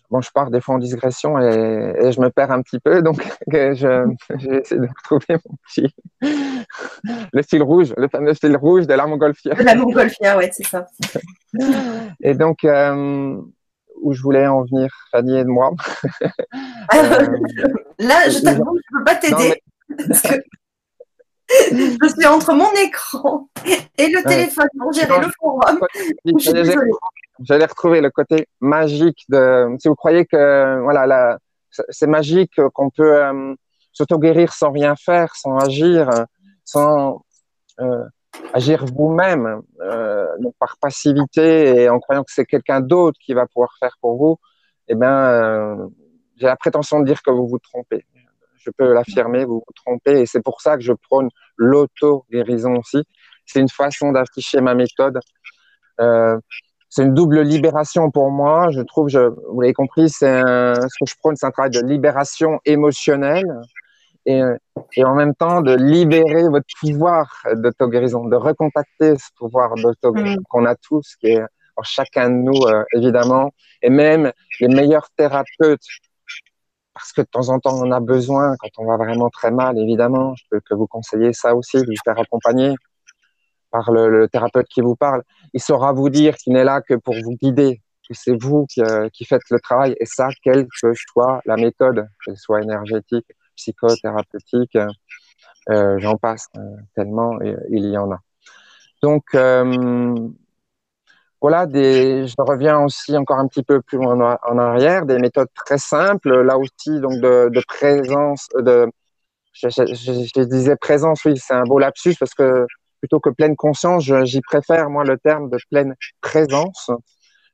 [0.09, 3.01] bon, je pars des fois en digression et, et, je me perds un petit peu,
[3.01, 5.93] donc je, vais essayer de retrouver mon petit
[7.33, 9.55] le fil rouge, le fameux fil rouge de la montgolfière.
[9.55, 10.87] De la montgolfière, ouais, c'est ça.
[12.21, 13.37] et donc, euh,
[14.01, 15.71] où je voulais en venir, Fanny et moi.
[16.93, 17.27] euh,
[17.99, 19.61] Là, je t'avoue, je ne peux pas t'aider.
[21.49, 23.47] Je suis entre mon écran
[23.97, 25.79] et le téléphone pour gérer le forum.
[27.41, 29.75] J'allais retrouver le côté magique de.
[29.79, 31.37] Si vous croyez que voilà,
[31.89, 33.53] c'est magique qu'on peut euh,
[33.91, 36.09] s'auto-guérir sans rien faire, sans agir,
[36.63, 37.21] sans
[37.79, 38.05] euh,
[38.53, 40.27] agir vous-même, euh,
[40.59, 44.37] par passivité et en croyant que c'est quelqu'un d'autre qui va pouvoir faire pour vous,
[44.87, 45.87] eh bien, euh,
[46.37, 48.05] j'ai la prétention de dire que vous vous trompez
[48.65, 50.21] je peux l'affirmer, vous vous trompez.
[50.21, 53.03] Et c'est pour ça que je prône l'auto-guérison aussi.
[53.45, 55.19] C'est une façon d'afficher ma méthode.
[56.01, 56.37] Euh,
[56.89, 58.67] c'est une double libération pour moi.
[58.71, 59.19] Je trouve, je,
[59.51, 63.45] vous l'avez compris, c'est ce que je prône, c'est un travail de libération émotionnelle
[64.25, 64.41] et,
[64.95, 70.43] et en même temps de libérer votre pouvoir d'auto-guérison, de recontacter ce pouvoir d'auto-guérison mmh.
[70.49, 71.43] qu'on a tous, qui est
[71.75, 73.51] en chacun de nous, euh, évidemment.
[73.81, 75.85] Et même les meilleurs thérapeutes
[76.95, 79.77] parce que de temps en temps on a besoin quand on va vraiment très mal,
[79.77, 80.33] évidemment.
[80.35, 82.73] Je peux que vous conseiller ça aussi, de vous faire accompagner
[83.69, 85.21] par le, thérapeute qui vous parle.
[85.53, 88.81] Il saura vous dire qu'il n'est là que pour vous guider, que c'est vous qui,
[88.81, 89.95] euh, faites le travail.
[89.99, 93.27] Et ça, quelle que soit la méthode, qu'elle soit énergétique,
[93.57, 94.77] psychothérapeutique,
[95.69, 96.61] euh, j'en passe euh,
[96.95, 97.37] tellement,
[97.69, 98.19] il y en a.
[99.01, 99.35] Donc,
[101.45, 104.19] voilà, je reviens aussi encore un petit peu plus en,
[104.57, 108.89] arrière, des méthodes très simples, là aussi, donc de, présence, de,
[109.53, 112.65] je, disais présence, oui, c'est un beau lapsus parce que
[112.99, 116.89] plutôt que pleine conscience, j'y préfère, moi, le terme de pleine présence.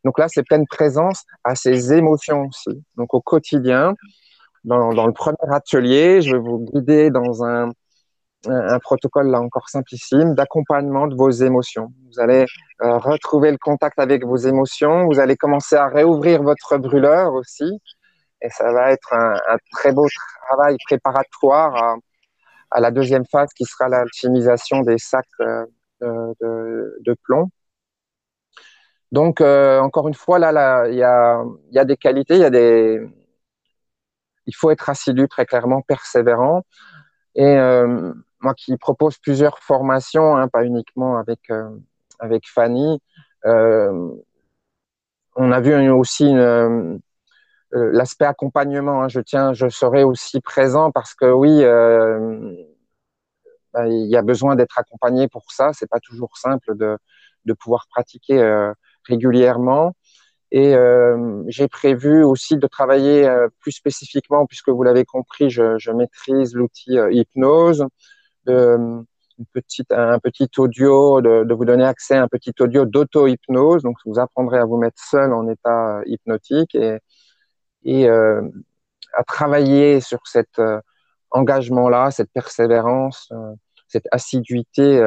[0.06, 2.82] Donc là, c'est pleine présence à ses émotions aussi.
[2.96, 3.96] Donc au quotidien,
[4.64, 7.72] dans le premier atelier, je vais vous guider dans un,
[8.48, 11.94] un protocole là encore simplissime d'accompagnement de vos émotions.
[12.08, 12.46] Vous allez
[12.82, 17.80] euh, retrouver le contact avec vos émotions, vous allez commencer à réouvrir votre brûleur aussi,
[18.42, 20.08] et ça va être un, très beau
[20.48, 21.98] travail préparatoire
[22.72, 25.66] à, la deuxième phase qui sera l'alchimisation des sacs euh,
[26.02, 27.50] de, plomb.
[29.12, 32.38] Donc euh, encore une fois là, il y a, des qualités,
[34.48, 36.64] il faut être assidu très clairement, persévérant.
[37.36, 37.56] Et
[38.42, 41.70] moi qui propose plusieurs formations, hein, pas uniquement avec, euh,
[42.20, 43.00] avec Fanny,
[43.46, 44.10] euh,
[45.36, 46.98] on a vu aussi euh,
[47.72, 49.04] l'aspect accompagnement.
[49.04, 51.64] Hein, je tiens, je serai aussi présent parce que oui,
[53.74, 55.72] bah, il y a besoin d'être accompagné pour ça.
[55.74, 56.98] C'est pas toujours simple de,
[57.46, 58.72] de pouvoir pratiquer
[59.08, 59.94] régulièrement.
[60.52, 60.76] Et
[61.48, 67.86] j'ai prévu aussi de travailler plus spécifiquement, puisque vous l'avez compris, je, maîtrise l'outil hypnose,
[68.46, 68.78] de,
[69.40, 73.84] une petite, un petit audio, de, de, vous donner accès à un petit audio d'auto-hypnose.
[73.84, 77.00] Donc, vous apprendrez à vous mettre seul en état hypnotique et,
[77.84, 80.62] et à travailler sur cet
[81.32, 83.32] engagement-là, cette persévérance,
[83.88, 85.02] cette assiduité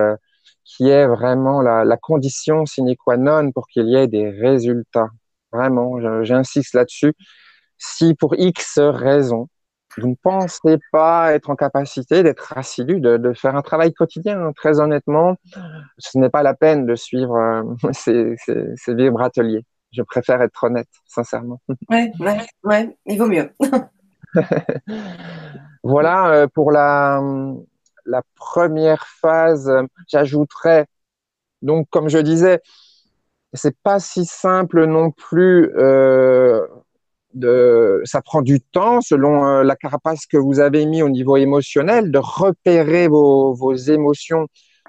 [0.65, 5.11] qui est vraiment la, la condition sine qua non pour qu'il y ait des résultats.
[5.53, 7.15] Vraiment, j'insiste là-dessus.
[7.79, 9.49] Si pour X raisons,
[10.01, 14.53] vous ne pensez pas être en capacité d'être assidu, de, de, faire un travail quotidien,
[14.53, 15.37] très honnêtement,
[15.99, 19.65] ce n'est pas la peine de suivre euh, ces, ces, ces vibrateliers.
[19.93, 21.61] Je préfère être honnête, sincèrement.
[21.91, 23.51] Oui, ouais, ouais, il vaut mieux.
[25.85, 27.23] voilà euh, pour la,
[28.05, 29.73] la première phase.
[30.09, 30.87] J'ajouterais,
[31.63, 32.61] donc, comme je disais,
[33.53, 35.71] c'est pas si simple non plus.
[35.77, 36.67] Euh,
[37.35, 41.37] de, ça prend du temps, selon euh, la carapace que vous avez mis au niveau
[41.37, 44.47] émotionnel, de repérer vos, vos émotions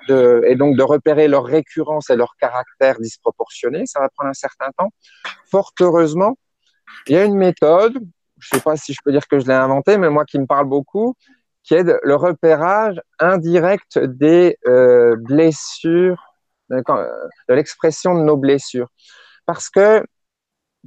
[0.08, 3.86] de, et donc de repérer leur récurrence et leur caractère disproportionné.
[3.86, 4.90] Ça va prendre un certain temps.
[5.50, 6.38] Fort heureusement,
[7.08, 7.98] il y a une méthode,
[8.40, 10.46] je sais pas si je peux dire que je l'ai inventée, mais moi qui me
[10.46, 11.16] parle beaucoup,
[11.64, 16.22] qui est le repérage indirect des euh, blessures
[16.70, 18.90] de l'expression de nos blessures.
[19.46, 20.04] Parce que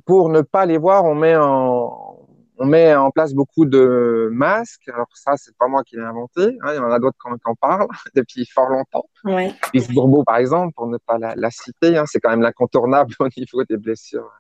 [0.07, 2.19] pour ne pas les voir, on met en,
[2.59, 4.89] on met en place beaucoup de masques.
[4.89, 6.59] Alors ça, c'est pas moi qui l'ai inventé.
[6.63, 9.05] Hein, il y en a d'autres qui en parlent depuis fort longtemps.
[9.25, 9.55] Ouais.
[9.91, 13.29] Bourbeau, par exemple, pour ne pas la, la citer, hein, c'est quand même l'incontournable au
[13.37, 14.31] niveau des blessures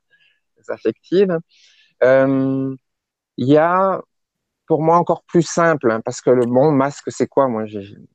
[0.68, 1.38] affectives.
[2.02, 2.74] Euh,
[3.36, 4.00] il y a
[4.66, 7.48] pour moi encore plus simple, hein, parce que le bon masque, c'est quoi?
[7.48, 7.64] Moi,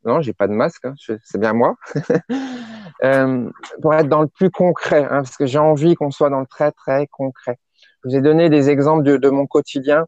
[0.05, 1.75] non, j'ai pas de masque, hein, c'est bien moi.
[3.03, 3.49] euh,
[3.81, 6.47] pour être dans le plus concret, hein, parce que j'ai envie qu'on soit dans le
[6.47, 7.59] très très concret.
[8.03, 10.05] Je vous ai donné des exemples de, mon quotidien.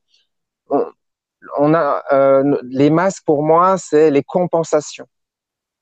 [1.57, 5.07] On, a euh, les masques pour moi, c'est les compensations.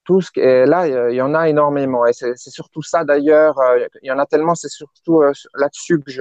[0.04, 3.58] Tout ce et là, il y en a énormément, et c'est, surtout ça d'ailleurs.
[3.60, 5.24] Euh, il y en a tellement, c'est surtout
[5.56, 6.12] là-dessus que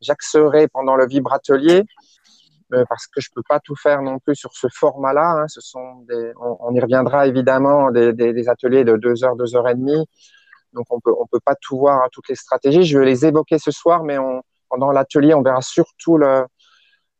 [0.00, 1.84] j'axerai pendant le vibratelier.
[2.74, 5.40] Euh, parce que je peux pas tout faire non plus sur ce format-là.
[5.40, 5.48] Hein.
[5.48, 6.04] Ce sont
[6.38, 10.06] on, y reviendra évidemment des, ateliers de deux heures, deux heures et demie.
[10.74, 12.84] Donc on peut on peut pas tout voir hein, toutes les stratégies.
[12.84, 14.18] Je vais les évoquer ce soir, mais
[14.68, 16.44] pendant l'atelier, on verra surtout le,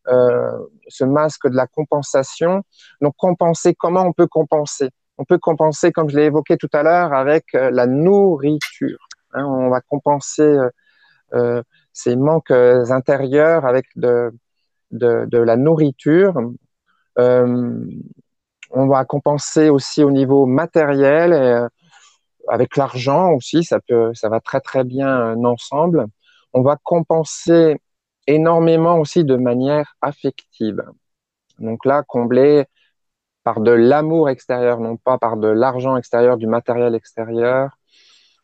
[0.09, 0.59] euh,
[0.89, 2.63] ce masque de la compensation.
[3.01, 4.91] Donc compenser, comment on peut compenser?
[5.17, 9.09] On peut compenser, comme je l'ai évoqué tout à l'heure, avec euh, la nourriture.
[9.33, 10.59] Hein, on va compenser
[11.93, 14.33] ces manques intérieurs avec de
[14.91, 16.35] de, la nourriture.
[17.19, 17.85] Euh,
[18.71, 21.69] on va compenser aussi au niveau matériel, euh,
[22.49, 26.07] avec l'argent aussi, ça peut, ça va très très bien euh, ensemble.
[26.53, 27.77] On va compenser
[28.27, 30.83] énormément aussi de manière affective.
[31.59, 32.67] Donc là, combler
[33.45, 37.79] par de l'amour extérieur, non pas par de l'argent extérieur, du matériel extérieur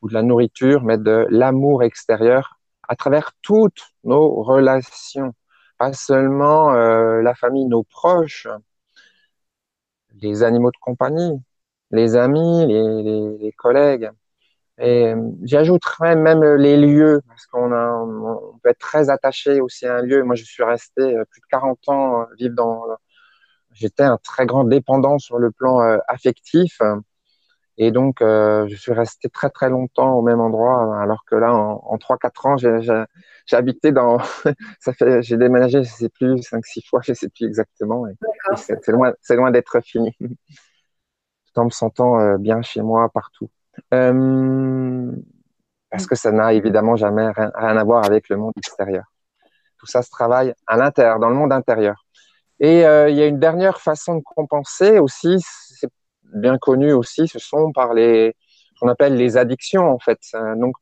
[0.02, 5.35] ou de la nourriture, mais de l'amour extérieur à travers toutes nos relations
[5.78, 8.48] pas seulement la famille, nos proches,
[10.22, 11.40] les animaux de compagnie,
[11.90, 14.10] les amis, les, collègues.
[14.78, 20.02] Et j'ajouterais même les lieux, parce qu'on on peut être très attaché aussi à un
[20.02, 20.22] lieu.
[20.24, 22.84] Moi, je suis resté plus de 40 ans vivre dans.
[23.72, 26.80] J'étais un très grand dépendant sur le plan affectif.
[27.76, 31.52] Et donc, euh, je suis resté très très longtemps au même endroit, alors que là,
[31.52, 34.18] en, en 3-4 ans, j'ai habité dans.
[34.80, 38.06] ça fait, j'ai déménagé, je sais plus, 5-6 fois, je sais plus exactement.
[38.56, 40.16] c'est loin, c'est loin d'être fini.
[40.20, 43.50] Tout en me sentant euh, bien chez moi partout.
[43.92, 45.10] Euh,
[45.90, 49.04] parce que ça n'a évidemment jamais rien, rien, à voir avec le monde extérieur.
[49.78, 52.04] Tout ça se travaille à l'intérieur, dans le monde intérieur.
[52.60, 55.90] Et euh, il y a une dernière façon de compenser aussi, c'est
[56.32, 58.34] bien connu aussi, ce sont par les,
[58.80, 60.20] qu'on appelle les addictions en fait.
[60.56, 60.74] Donc,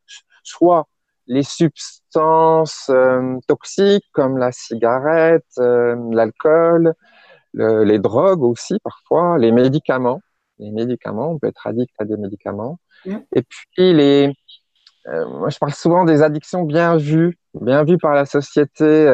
[0.42, 0.86] soit
[1.26, 6.94] les substances euh, toxiques comme la cigarette, euh, l'alcool,
[7.54, 10.20] les drogues aussi parfois, les médicaments.
[10.58, 12.78] Les médicaments, on peut être addict à des médicaments.
[13.04, 13.16] Mmh.
[13.34, 14.32] Et puis les,
[15.08, 19.06] euh, moi je parle souvent des addictions bien vues, bien vues par la société,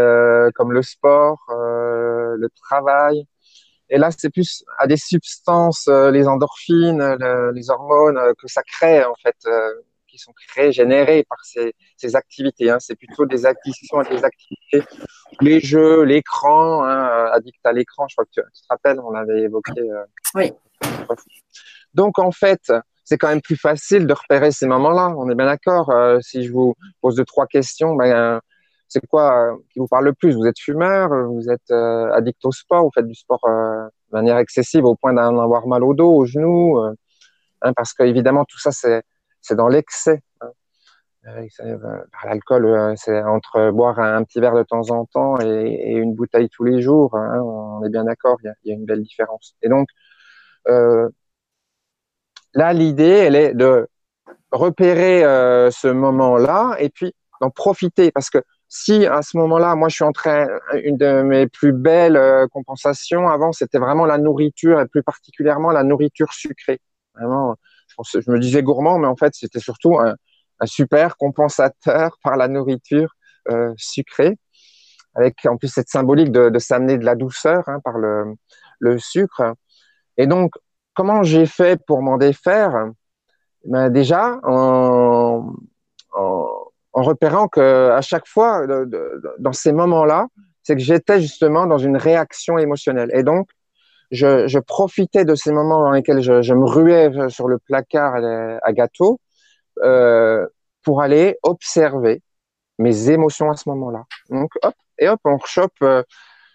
[0.55, 3.27] comme le sport, le travail,
[3.91, 7.17] et là, c'est plus à des substances, euh, les endorphines,
[7.55, 9.73] les hormones euh, que ça crée en fait, euh,
[10.07, 12.71] qui sont créées, générées par ces, ces activités.
[12.71, 12.79] Hein.
[12.81, 14.83] C'est plutôt des addictions à des activités,
[15.41, 18.07] les jeux, l'écran, hein, addict à l'écran.
[18.09, 19.73] Je crois que tu, te rappelles, on l'avait évoqué.
[20.35, 20.53] oui.
[21.95, 22.71] Donc en fait,
[23.05, 25.15] c'est quand même plus facile de repérer ces moments-là.
[25.17, 25.91] On est bien d'accord.
[26.21, 28.41] si je vous pose deux trois questions, ben
[28.89, 30.35] c'est quoi euh, qui vous parle le plus?
[30.35, 34.13] Vous êtes fumeur, vous êtes euh, addict au sport, vous faites du sport euh, de
[34.13, 36.79] manière excessive au point d'en avoir mal au dos, aux genoux,
[37.63, 39.03] hein, parce qu'évidemment tout ça c'est
[39.43, 40.23] c'est dans l'excès.
[40.41, 40.51] Hein.
[42.25, 46.65] L'alcool, c'est entre boire un, petit verre de temps en temps et, une bouteille tous
[46.65, 47.15] les jours.
[47.17, 49.55] Hein, on est bien d'accord, il y, a, une belle différence.
[49.63, 49.89] Et donc
[52.55, 53.89] là, l'idée, elle est de
[54.53, 55.21] repérer
[55.71, 58.39] ce moment-là et puis d'en profiter parce que
[58.69, 60.47] si à ce moment-là, moi, je suis en train,
[60.85, 65.71] une de mes plus belles euh, compensations avant, c'était vraiment la nourriture et plus particulièrement
[65.71, 66.81] la nourriture sucrée.
[67.15, 67.57] Vraiment,
[68.13, 70.15] je, me disais gourmand, mais en fait, c'était surtout un,
[70.67, 73.15] super compensateur par la nourriture
[73.51, 74.37] euh, sucrée,
[75.15, 78.35] avec en plus cette symbolique de, de s'amener de la douceur hein, par le,
[78.81, 79.55] le sucre.
[80.19, 80.53] Et donc,
[80.95, 82.91] comment j'ai fait pour m'en défaire?
[83.65, 85.53] Ben Déjà, en,
[86.13, 88.67] en en repérant que à chaque fois,
[89.39, 90.27] dans ces moments-là,
[90.63, 93.11] c'est que j'étais justement dans une réaction émotionnelle.
[93.15, 93.49] Et donc,
[94.11, 98.17] je, profitais de ces moments dans lesquels je, me ruais sur le placard
[98.63, 99.21] à, gâteau
[99.83, 100.47] euh,
[100.83, 102.23] pour aller observer
[102.79, 104.05] mes émotions à ce moment-là.
[104.31, 106.03] Donc, hop, et hop, on rechoppe, euh,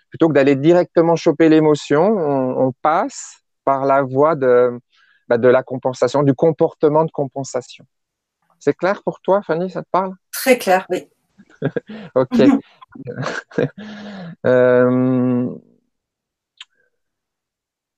[0.09, 4.79] plutôt que d'aller directement choper l'émotion, on, passe par la voie de,
[5.27, 7.85] bah, de la compensation, du comportement de compensation.
[8.63, 10.13] C'est clair pour toi, Fanny, ça te parle?
[10.31, 11.09] Très clair, oui.
[12.15, 12.29] ok.
[14.45, 15.49] Euh,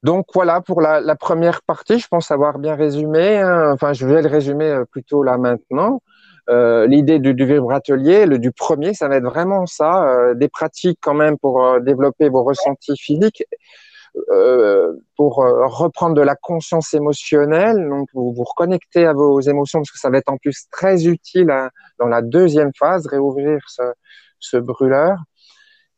[0.03, 3.39] donc voilà pour la, première partie, je pense avoir bien résumé.
[3.39, 3.73] Hein.
[3.73, 6.01] Enfin, je vais le résumer euh, plutôt là maintenant.
[6.49, 10.99] Euh, l'idée du, du vibratelier, le du premier, ça va être vraiment ça, des pratiques
[11.01, 13.43] quand même pour développer vos ressentis physiques
[15.15, 19.91] pour euh, reprendre de la conscience émotionnelle, donc vous vous reconnectez à vos émotions parce
[19.91, 21.47] que ça va être en plus très utile
[21.99, 23.83] dans la deuxième phase, réouvrir ce,
[24.39, 25.17] ce brûleur.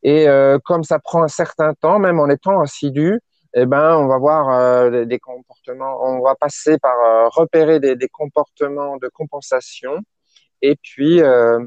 [0.04, 3.20] Et euh, comme ça prend un certain temps, même en étant assidu,
[3.54, 7.96] eh ben, on va voir euh, des comportements, on va passer par euh, repérer des,
[7.96, 10.00] des, comportements de compensation
[10.62, 11.60] et puis euh,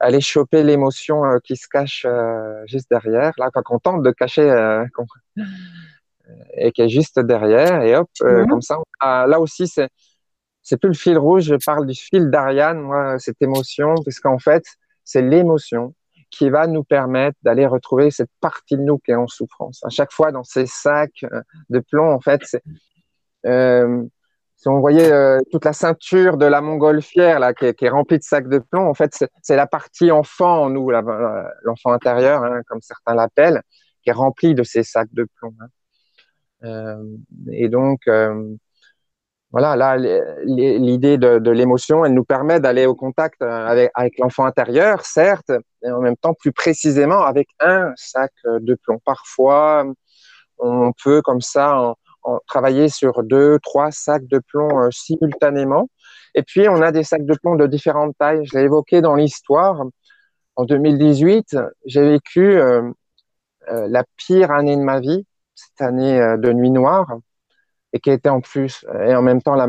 [0.00, 4.10] aller choper l'émotion euh, qui se cache euh, juste derrière, là, quand on tente de
[4.10, 4.84] cacher euh,
[6.56, 8.48] et qui est juste derrière, et hop, mhm.
[8.48, 8.78] comme ça.
[9.02, 9.88] là aussi, c'est
[10.62, 14.38] c'est plus le fil rouge, je parle du fil d'Ariane, moi, cette émotion, parce qu'en
[14.38, 14.62] fait,
[15.04, 15.94] c'est l'émotion
[16.30, 19.82] qui va nous permettre d'aller retrouver cette partie de nous qui est en souffrance.
[19.84, 21.24] À chaque fois, dans ces sacs
[21.70, 22.62] de plomb, en fait, c'est
[24.60, 28.22] si on voyait euh, toute la ceinture de la montgolfière là, qui est, remplie de
[28.22, 32.82] sacs de plomb, en fait, c'est la partie enfant en nous, l'enfant intérieur, hein, comme
[32.82, 33.62] certains l'appellent,
[34.02, 35.54] qui est remplie de ces sacs de plomb.
[35.60, 35.66] Hein.
[36.64, 37.02] Euh,
[37.50, 38.54] et donc, euh,
[39.50, 39.96] voilà, là,
[40.44, 45.52] l'idée de, l'émotion, elle nous permet d'aller au contact avec, l'enfant intérieur, certes,
[45.82, 48.98] et en même temps, plus précisément, avec un sac de plomb.
[49.06, 49.86] Parfois,
[50.58, 51.94] on peut comme ça,
[52.46, 55.88] travailler sur deux, trois sacs de plomb euh, simultanément.
[56.34, 58.44] Et puis, on a des sacs de plomb de différentes tailles.
[58.46, 59.84] Je l'ai évoqué dans l'histoire.
[60.56, 61.56] en 2018,
[61.86, 62.60] j'ai vécu
[63.66, 67.18] la pire année de ma vie, cette année de nuit noire,
[67.92, 69.66] et qui était en plus et en même temps la,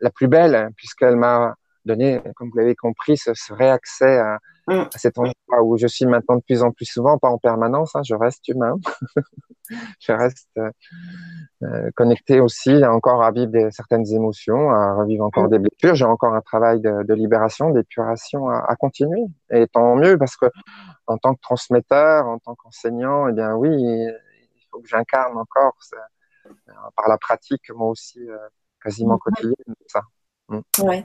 [0.00, 4.88] la plus belle, puisqu'elle m'a donné, comme vous l'avez compris, ce, ce réaccès à, mm.
[4.94, 7.94] à, cet endroit où je suis maintenant de plus en plus souvent, pas en permanence,
[7.96, 8.76] hein, je reste humain,
[10.00, 10.70] je reste euh,
[11.62, 15.50] euh, connecté aussi encore à vivre des, certaines émotions, à revivre encore mm.
[15.50, 15.94] des blessures.
[15.94, 19.24] J'ai encore un travail de, de libération, d'épuration à, à, continuer.
[19.50, 20.46] Et tant mieux parce que
[21.06, 25.76] en tant que transmetteur, en tant qu'enseignant, eh bien oui, il faut que j'incarne encore
[26.94, 28.36] par la pratique moi aussi euh,
[28.82, 29.18] quasiment mm.
[29.18, 30.02] quotidienne ça.
[30.80, 31.04] Ouais.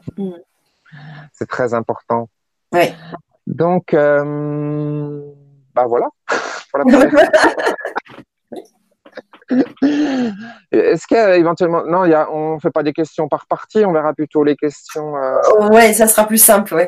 [1.34, 2.30] C'est très important.
[2.74, 2.93] Oui.
[3.51, 5.21] Donc, euh,
[5.75, 6.07] bah voilà.
[10.71, 14.13] Est-ce qu'éventuellement, non, y a, on ne fait pas des questions par partie, on verra
[14.13, 15.17] plutôt les questions.
[15.17, 15.37] Euh...
[15.71, 16.83] Oui, ça sera plus simple, oui.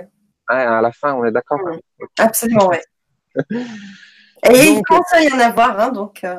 [0.48, 1.60] à la fin, on est d'accord?
[2.18, 2.78] Absolument, oui.
[4.50, 6.24] Et il commence à y en avoir, hein, donc.
[6.24, 6.36] Euh...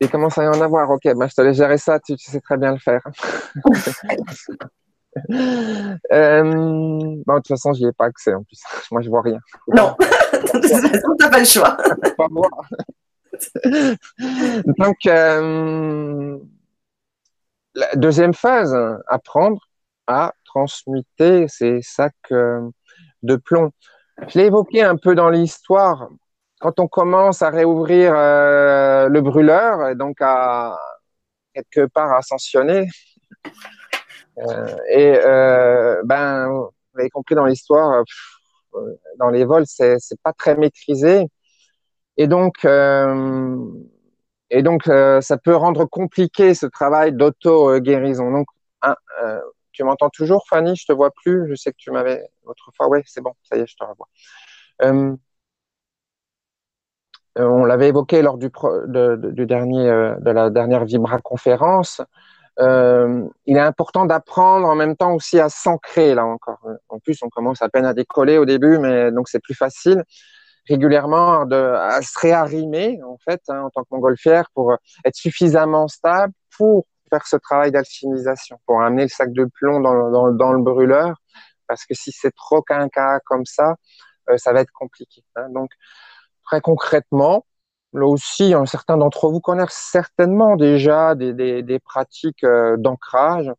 [0.00, 1.14] Il commence à y en avoir, ok.
[1.14, 3.02] Bah, je te laisse gérer ça, tu, tu sais très bien le faire.
[6.12, 8.60] Euh, de toute façon, j'y ai pas accès en plus.
[8.90, 9.38] Moi, je vois rien.
[9.68, 11.76] Non, de toute façon, t'as pas le choix.
[12.16, 12.50] pas voir.
[14.78, 16.38] Donc, euh,
[17.74, 19.60] la deuxième phase, apprendre
[20.06, 23.70] à transmuter ces sacs de plomb.
[24.28, 26.08] Je l'ai évoqué un peu dans l'histoire.
[26.60, 30.78] Quand on commence à réouvrir euh, le brûleur, et donc à
[31.54, 32.88] quelque part ascensionner,
[34.36, 38.04] et euh, ben, vous avez compris dans l'histoire,
[38.74, 41.26] euh, dans les vols, c'est pas très maîtrisé,
[42.16, 42.64] et donc
[44.50, 48.30] et donc ça peut rendre compliqué ce travail d'auto guérison.
[48.30, 48.46] Donc
[49.72, 50.76] tu m'entends toujours, Fanny?
[50.76, 51.48] Je te vois plus.
[51.48, 52.88] Je sais que tu m'avais autrefois.
[52.88, 54.08] Oui, c'est bon, ça y est, je te revois.
[54.82, 55.16] Euh,
[57.36, 59.88] on l'avait évoqué lors du, de, du dernier,
[60.20, 62.02] de la dernière Vibra conférence.
[62.58, 66.60] Euh, il est important d'apprendre en même temps aussi à s'ancrer là encore.
[66.88, 70.04] En plus, on commence à peine à décoller au début, mais donc c'est plus facile
[70.68, 75.88] régulièrement de, à se réarrimer en fait hein, en tant que montgolfière pour être suffisamment
[75.88, 80.52] stable pour faire ce travail d'alchimisation, pour amener le sac de plomb dans, dans, dans
[80.52, 81.16] le brûleur,
[81.66, 83.76] parce que si c'est trop quinca comme ça,
[84.30, 85.22] euh, ça va être compliqué.
[85.36, 85.48] Hein.
[85.50, 85.70] Donc
[86.44, 87.44] très concrètement,
[87.92, 93.52] Là aussi, un certain d'entre vous connaissent certainement déjà des, des, des pratiques euh, d'ancrage.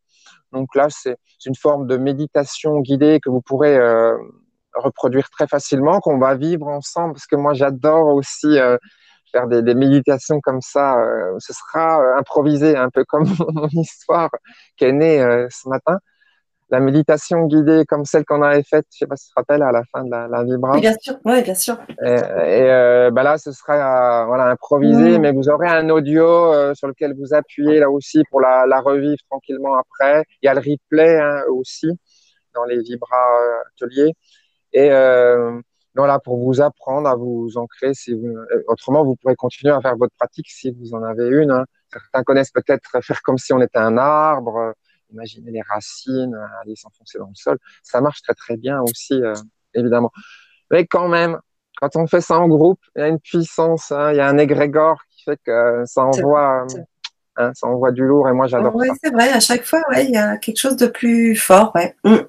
[0.52, 1.16] Donc là, c'est
[1.46, 4.16] une forme de méditation guidée que vous pourrez euh,
[4.74, 8.76] reproduire très facilement, qu'on va vivre ensemble, parce que moi, j'adore aussi euh,
[9.32, 10.98] faire des, des, méditations comme ça.
[10.98, 14.30] Euh, ce sera improvisé, un peu comme mon histoire
[14.76, 15.18] qui est née
[15.50, 15.98] ce matin
[16.70, 19.62] la méditation guidée comme celle qu'on avait faite, je sais pas si tu te rappelles,
[19.62, 20.72] à la fin de la, la Vibra.
[20.72, 21.76] Oui, bien sûr, oui, bien sûr.
[22.02, 25.22] Et, et euh, bah là, ce sera euh, voilà, improvisé, mmh.
[25.22, 28.80] mais vous aurez un audio euh, sur lequel vous appuyez là aussi pour la, la
[28.80, 30.24] revivre tranquillement après.
[30.42, 31.88] Il y a le replay hein, aussi
[32.54, 34.12] dans les Vibra euh, ateliers.
[34.72, 35.60] Et euh,
[35.94, 37.94] là pour vous apprendre à vous ancrer.
[37.94, 38.34] Si vous,
[38.66, 41.52] autrement, vous pourrez continuer à faire votre pratique si vous en avez une.
[41.52, 41.64] Hein.
[41.92, 44.74] Certains connaissent peut-être faire comme si on était un arbre
[45.14, 47.58] imaginer les racines, euh, aller s'enfoncer dans le sol.
[47.82, 49.34] Ça marche très très bien aussi, euh,
[49.74, 50.10] évidemment.
[50.70, 51.38] Mais quand même,
[51.76, 54.28] quand on fait ça en groupe, il y a une puissance, hein, il y a
[54.28, 56.66] un égrégore qui fait que ça envoie,
[57.36, 60.04] hein, ça envoie du lourd et moi j'adore ouais, C'est vrai, à chaque fois, ouais,
[60.04, 61.72] il y a quelque chose de plus fort.
[61.74, 61.94] Ouais.
[62.04, 62.26] Mm.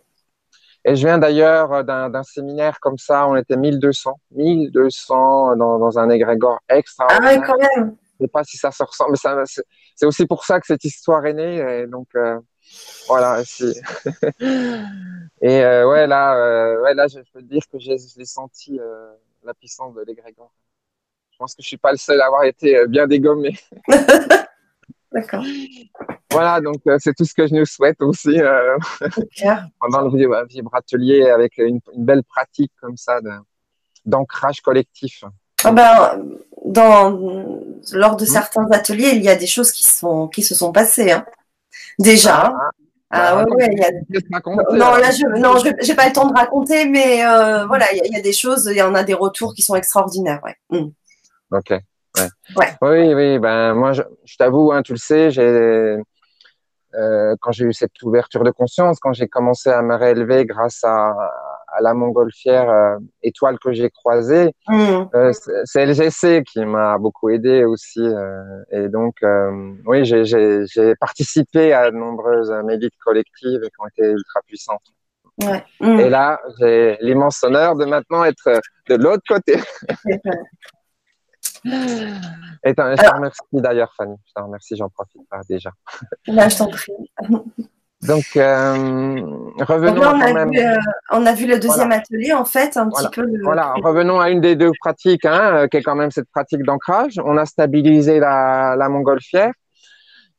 [0.88, 5.98] Et je viens d'ailleurs euh, d'un séminaire comme ça, on était 1200, 1200 dans, dans
[5.98, 7.32] un égrégore extraordinaire.
[7.34, 7.96] Ah ouais, quand même.
[8.20, 9.18] Je sais pas si ça se ressent, mais
[9.96, 11.58] c'est aussi pour ça que cette histoire est née.
[11.58, 12.40] Et donc, euh,
[13.08, 13.42] voilà.
[15.42, 19.12] et euh, ouais, là, euh, ouais, là, je peux te dire que j'ai senti euh,
[19.44, 20.52] la puissance de l'égrégore.
[21.32, 23.58] Je pense que je suis pas le seul à avoir été euh, bien dégommé.
[25.12, 25.44] D'accord.
[26.32, 28.38] Voilà, donc c'est tout ce que je nous souhaite aussi
[29.80, 33.22] pendant le vibratelier avec une, une, belle pratique comme ça
[34.04, 35.24] d'ancrage collectif.
[35.66, 36.26] Ah ben,
[36.64, 37.10] dans,
[37.94, 38.28] lors de mmh.
[38.28, 41.12] certains ateliers, il y a des choses qui, sont, qui se sont passées.
[41.12, 41.26] Hein.
[42.00, 42.54] Déjà.
[43.12, 43.92] Ah, ah bah, ouais, ouais, y a...
[44.74, 48.14] Non, là, je non, j'ai pas le temps de raconter, mais euh, voilà, il y,
[48.14, 50.56] y, a des choses, il y en a des retours qui sont extraordinaires, ouais.
[50.70, 50.90] Mm.
[51.52, 51.70] Ok.
[51.70, 52.30] Ouais.
[52.58, 52.76] ouais.
[52.82, 55.98] Oui, oui, ben moi, je, je t'avoue, hein, tu le sais, j'ai
[56.98, 60.84] euh, quand j'ai eu cette ouverture de conscience, quand j'ai commencé à me réélever grâce
[60.84, 61.14] à,
[61.76, 64.74] à la montgolfière euh, étoile que j'ai croisée, mmh.
[65.14, 65.32] euh,
[65.66, 68.02] c'est LGC qui m'a beaucoup aidé aussi.
[68.02, 69.16] Euh, et donc,
[69.86, 74.82] oui, j'ai participé à de nombreuses médites collectives qui ont été ultra puissantes.
[75.82, 76.00] Mm.
[76.00, 79.56] Et là, j'ai l'immense honneur de maintenant être de l'autre côté.
[81.66, 84.16] Et je te remercie d'ailleurs, Fanny.
[84.28, 85.72] Je te remercie, j'en profite pas déjà.
[86.28, 86.94] Là, je t'en prie.
[88.08, 89.22] Donc, euh,
[89.62, 90.76] revenons on, a vu, euh,
[91.12, 93.26] on a vu le deuxième atelier, en fait, un petit peu.
[93.44, 96.64] Voilà, revenons à une des deux pratiques, hein, euh, qui est quand même cette pratique
[96.64, 97.20] d'ancrage.
[97.24, 99.54] On a stabilisé la, la montgolfière.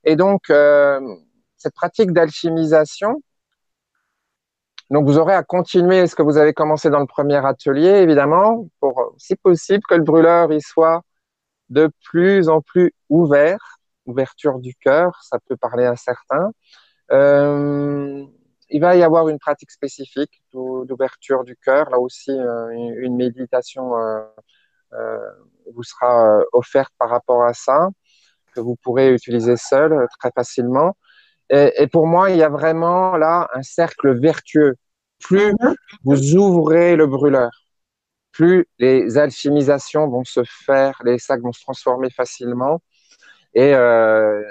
[0.04, 3.20] Et donc, cette pratique d'alchimisation,
[4.90, 8.68] donc vous aurez à continuer ce que vous avez commencé dans le premier atelier, évidemment,
[8.78, 11.02] pour, si possible, que le brûleur y soit
[11.70, 13.58] de plus en plus ouvert,
[14.06, 16.52] ouverture du cœur, ça peut parler à certains.
[17.12, 18.24] Euh,
[18.70, 21.90] il va y avoir une pratique spécifique d'ouverture du cœur.
[21.90, 24.22] Là aussi, euh, une, méditation euh,
[25.72, 27.90] vous sera offerte par rapport à ça,
[28.54, 30.96] que vous pourrez utiliser seul très facilement.
[31.50, 34.76] Et, et, pour moi, il y a vraiment là un cercle vertueux.
[35.20, 35.74] Plus mhm.
[36.04, 37.50] vous ouvrez le brûleur,
[38.32, 42.82] plus les alchimisations vont se faire, les sacs vont se transformer facilement.
[43.54, 44.42] Et euh,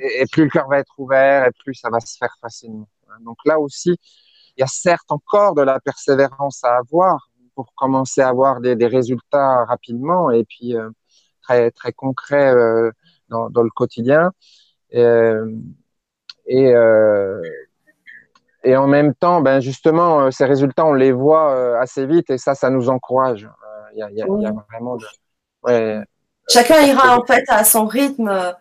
[0.00, 2.88] et, plus le cœur va être ouvert et plus ça va se faire facilement.
[3.20, 3.96] Donc là aussi,
[4.56, 8.76] il y a certes encore de la persévérance à avoir pour commencer à avoir des,
[8.76, 10.90] des résultats rapidement et puis euh,
[11.42, 12.90] très très concrets euh,
[13.28, 14.32] dans, dans, le quotidien.
[14.94, 15.50] Euh,
[16.46, 16.74] et,
[18.64, 22.54] et en même temps, ben justement, ces résultats, on les voit assez vite et ça,
[22.54, 23.48] ça nous encourage.
[23.94, 25.06] Il y a, y, a, y, a, vraiment de,
[25.62, 26.02] ouais,
[26.48, 28.54] Chacun ira en fait à son rythme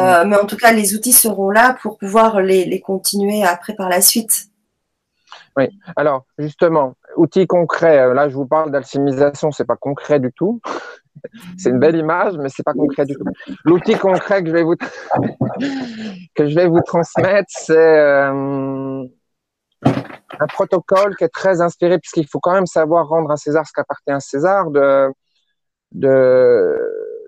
[0.00, 3.74] euh, mais en tout cas, les outils seront là pour pouvoir les, les continuer après
[3.74, 4.46] par la suite.
[5.56, 7.98] Oui, alors justement, outils concrets.
[7.98, 10.60] Euh, là, je vous parle d'alchimisation, c'est pas concret du tout.
[11.58, 13.24] c'est une belle image, mais c'est pas concret du tout.
[13.64, 14.76] L'outil concret que je vais vous
[16.34, 19.04] que je vais vous transmettre, c'est euh,
[19.84, 23.72] un protocole qui est très inspiré, puisqu'il faut quand même savoir rendre à César ce
[23.72, 25.12] qu'appartient à César, de,
[25.92, 26.78] de,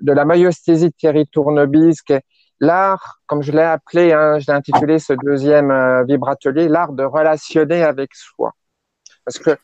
[0.00, 2.22] de la maïosthésie de Thierry Tournebise, qui est
[2.60, 7.04] l'art, comme je l'ai appelé, hein, je l'ai intitulé ce deuxième euh, vibratelier, l'art de
[7.04, 8.52] relationner avec soi.
[9.24, 9.56] Parce que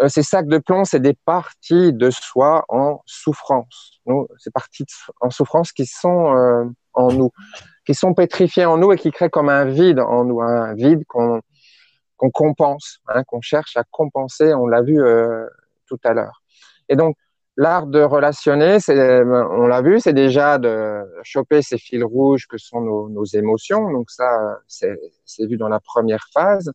[0.00, 4.00] euh, ces sacs de plomb, c'est des parties de soi en souffrance.
[4.38, 4.86] C'est parties
[5.20, 6.64] en souffrance qui sont euh,
[6.94, 7.30] en nous,
[7.86, 10.74] qui sont pétrifiées en nous et qui créent comme un vide en nous, hein, un
[10.74, 11.40] vide qu'on
[12.32, 14.54] compense, hein, qu'on cherche à compenser.
[14.54, 14.98] On l'a vu
[15.86, 16.42] tout à l'heure.
[16.88, 17.16] Et donc,
[17.56, 22.56] L'art de relationner, c'est, on l'a vu, c'est déjà de choper ces fils rouges que
[22.56, 23.90] sont nos, émotions.
[23.90, 24.96] Donc ça, c'est,
[25.40, 26.72] vu dans la première phase.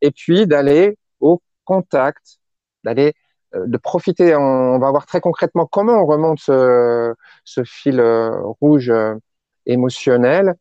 [0.00, 2.38] Et puis d'aller au contact,
[2.84, 3.14] d'aller,
[3.54, 4.36] euh, de profiter.
[4.36, 8.30] On, va voir très concrètement comment on remonte ce, ce fil euh,
[8.60, 9.14] rouge euh,
[9.66, 10.54] émotionnel.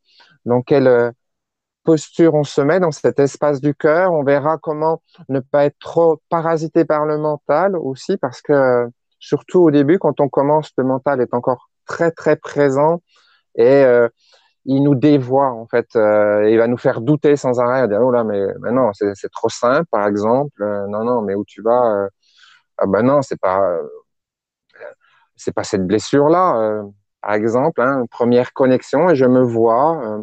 [0.46, 1.14] Dans quelle
[1.88, 4.12] posture on se met dans cet espace du cœur.
[4.12, 9.59] On verra comment ne pas être trop parasité par le mental aussi, parce que surtout
[9.61, 13.01] au début, quand on commence, le mental est encore très très présent
[13.55, 14.09] et euh,
[14.65, 15.88] il nous dévoie en fait.
[15.95, 19.32] Euh, il va nous faire douter sans arrêt, dire oh là mais, mais non c'est
[19.32, 20.61] trop simple par exemple.
[20.61, 22.07] Euh, non non mais où tu vas
[22.78, 23.61] Ah ben non c'est pas
[25.36, 26.84] c'est pas cette blessure là.
[27.22, 30.22] par exemple, hein, première connexion et je me vois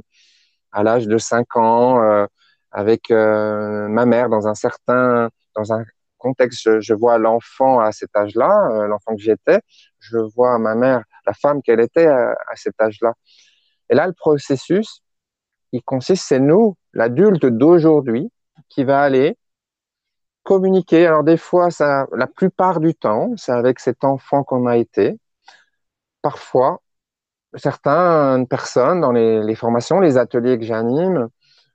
[0.72, 2.26] à l'âge de 5 ans
[2.72, 5.84] avec ma mère dans un certain dans un
[6.24, 9.60] contexte, je, vois l'enfant à cet âge-là, euh, l'enfant que j'étais,
[9.98, 13.12] je vois ma mère, la femme qu'elle était à, cet âge-là.
[13.90, 15.02] Et là, le processus,
[15.72, 18.30] il consiste, c'est nous, l'adulte d'aujourd'hui,
[18.70, 19.36] qui va aller
[20.44, 21.06] communiquer.
[21.06, 25.18] Alors des fois, ça, la plupart du temps, c'est avec cet enfant qu'on a été.
[26.22, 26.80] Parfois,
[27.54, 31.28] certaines personnes dans les, les formations, les ateliers que j'anime,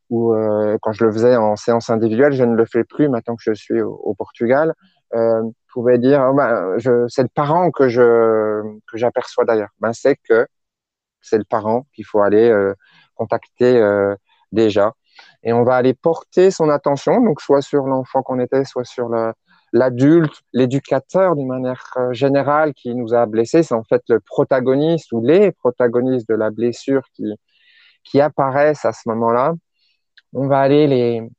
[0.09, 3.35] ou euh, quand je le faisais en séance individuelle, je ne le fais plus maintenant
[3.35, 4.73] que je suis au, Portugal,
[5.15, 9.69] euh, pouvait dire, oh ben, je, c'est le parent que je que j'aperçois d'ailleurs.
[9.79, 10.47] Ben c'est que
[11.21, 12.73] c'est le parent qu'il faut aller euh,
[13.15, 14.15] contacter euh,
[14.51, 14.93] déjà,
[15.43, 19.09] et on va aller porter son attention, donc soit sur l'enfant qu'on était, soit sur
[19.09, 19.33] le,
[19.73, 25.11] l'adulte, l'éducateur d'une manière euh, générale qui nous a blessés, c'est en fait le protagoniste
[25.11, 27.35] ou les protagonistes de la blessure qui
[28.03, 29.53] qui apparaissent à ce moment-là
[30.33, 31.29] on va aller les,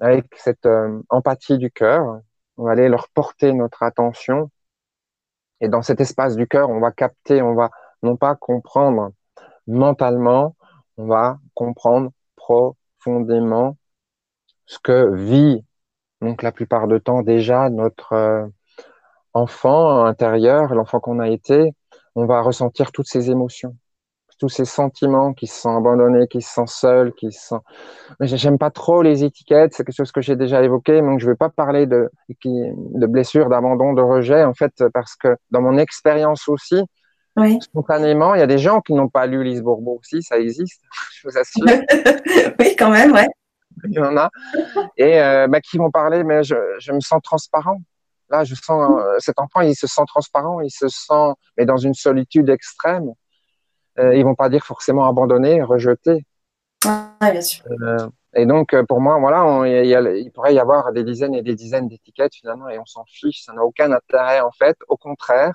[0.00, 2.20] avec cette euh, empathie du cœur,
[2.56, 4.50] on va aller leur porter notre attention.
[5.60, 7.70] Et dans cet espace du cœur, on va capter, on va
[8.02, 9.12] non pas comprendre
[9.66, 10.56] mentalement,
[10.96, 13.76] on va comprendre profondément
[14.66, 15.64] ce que vit,
[16.20, 18.46] donc la plupart du temps déjà, notre euh,
[19.34, 21.72] enfant intérieur, l'enfant qu'on a été,
[22.14, 23.76] on va ressentir toutes ces émotions.
[24.38, 27.60] Tous ces sentiments, qui se sent abandonné, qui se sent seul, qui se sent.
[28.20, 31.32] J'aime pas trop les étiquettes, c'est quelque chose que j'ai déjà évoqué, donc je ne
[31.32, 32.10] vais pas parler de,
[32.44, 36.82] de blessures, d'abandon, de rejet, en fait, parce que dans mon expérience aussi,
[37.60, 40.82] spontanément, il y a des gens qui n'ont pas lu Lise Bourbeau aussi, ça existe,
[41.14, 41.64] je vous assure.
[42.58, 43.28] oui, quand même, ouais.
[43.84, 44.28] Il y en a.
[44.96, 47.80] Et euh, bah, qui vont parler, mais je, je me sens transparent.
[48.30, 51.76] Là, je sens euh, cet enfant, il se sent transparent, il se sent, mais dans
[51.76, 53.12] une solitude extrême.
[53.98, 56.24] Euh, ils vont pas dire forcément abandonné, rejeté.
[56.86, 57.64] Ah, bien sûr.
[57.82, 61.54] Euh, et donc, euh, pour moi, voilà, il pourrait y avoir des dizaines et des
[61.54, 63.44] dizaines d'étiquettes finalement, et on s'en fiche.
[63.44, 64.76] Ça n'a aucun intérêt en fait.
[64.88, 65.54] Au contraire,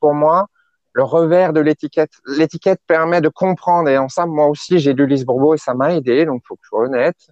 [0.00, 0.46] pour moi,
[0.92, 3.88] le revers de l'étiquette, l'étiquette permet de comprendre.
[3.88, 6.24] Et en ça, moi aussi, j'ai lu Lise Bourbeau et ça m'a aidé.
[6.24, 7.30] Donc, il faut que je sois honnête.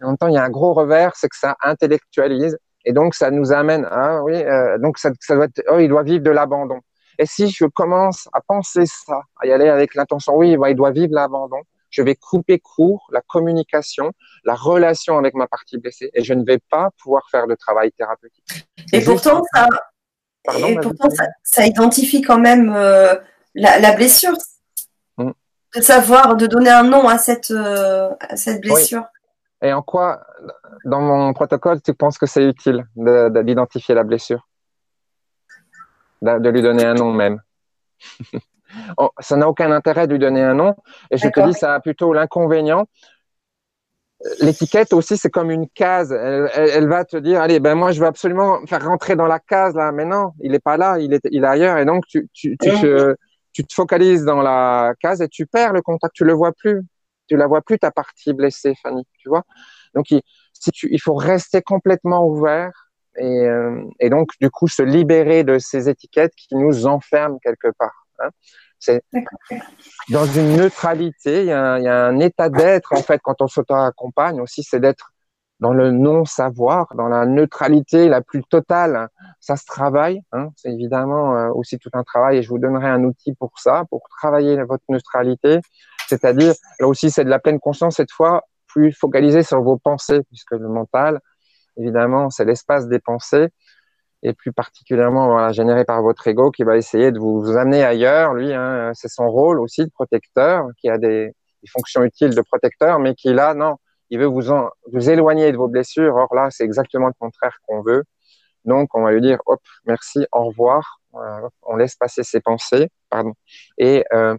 [0.00, 2.58] Et en même temps, il y a un gros revers, c'est que ça intellectualise.
[2.84, 5.88] Et donc, ça nous amène, ah oui, euh, donc ça, ça, doit être, oh, il
[5.88, 6.80] doit vivre de l'abandon.
[7.20, 10.90] Et si je commence à penser ça, à y aller avec l'intention, oui, il doit
[10.90, 11.60] vivre l'abandon,
[11.90, 14.12] je vais couper court la communication,
[14.44, 17.92] la relation avec ma partie blessée, et je ne vais pas pouvoir faire de travail
[17.92, 18.66] thérapeutique.
[18.94, 19.68] Et pourtant, ça,
[20.66, 23.14] et pourtant ça, ça, identifie quand même euh,
[23.54, 24.32] la, la, blessure.
[25.18, 25.32] Mm.
[25.76, 29.04] De savoir, de donner un nom à cette, euh, à cette blessure.
[29.60, 30.22] Et en quoi,
[30.86, 34.48] dans mon protocole, tu penses que c'est utile d'identifier la blessure?
[36.22, 37.40] De, lui donner un nom même
[38.98, 40.74] oh, Ça n'a aucun intérêt de lui donner un nom.
[41.10, 42.86] Et je te dis, ça a plutôt l'inconvénient.
[44.40, 46.12] L'étiquette aussi, c'est comme une case.
[46.12, 49.74] Elle, va te dire, allez, ben moi, je veux absolument faire rentrer dans la case
[49.74, 49.92] là.
[49.92, 51.78] Mais non, il n'est pas là, il est, il est ailleurs.
[51.78, 53.16] Et donc, tu, tu, tu, te,
[53.52, 56.14] tu te focalises dans la case et tu perds le contact.
[56.14, 56.82] Tu le vois plus
[57.30, 59.44] tu la vois plus ta partie blessée, Fanny, tu vois?
[59.94, 60.20] Donc il,
[60.52, 62.89] si tu, il faut rester complètement ouvert
[63.20, 67.68] et, euh, et, donc du coup se libérer de ces étiquettes qui nous enferment quelque
[67.78, 68.06] part.
[68.20, 68.30] Hein.
[68.78, 69.02] C'est
[70.08, 73.42] dans une neutralité, il y a, il y a un état d'être en fait quand
[73.42, 75.12] on s'auto-accompagne aussi, c'est d'être
[75.60, 79.08] dans le non-savoir, dans la neutralité la plus totale.
[79.40, 80.48] Ça se travaille, hein.
[80.56, 83.84] c'est évidemment euh, aussi tout un travail et je vous donnerai un outil pour ça,
[83.90, 85.60] pour travailler votre neutralité.
[86.08, 90.22] C'est-à-dire, là aussi, c'est de la pleine conscience cette fois, plus focalisé sur vos pensées,
[90.28, 91.20] puisque le mental,
[91.80, 93.48] évidemment, c'est l'espace des pensées,
[94.22, 98.34] et plus particulièrement généré par votre ego qui va essayer de vous, amener ailleurs.
[98.34, 101.32] Lui, hein, c'est son rôle aussi de protecteur, qui a des,
[101.68, 103.76] fonctions utiles de protecteur, mais qui là, non,
[104.08, 104.42] il veut vous,
[104.92, 106.16] vous éloigner de vos blessures.
[106.16, 108.04] Or là, c'est exactement le contraire qu'on veut.
[108.64, 111.00] Donc, on va lui dire, hop, merci, au revoir.
[111.62, 113.32] on laisse passer ses pensées, pardon,
[113.78, 114.36] et euh,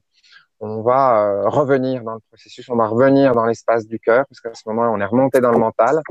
[0.62, 4.40] on va euh, revenir dans le processus, on va revenir dans l'espace du cœur, parce
[4.40, 6.02] qu'à ce moment, on est remonté dans le mental.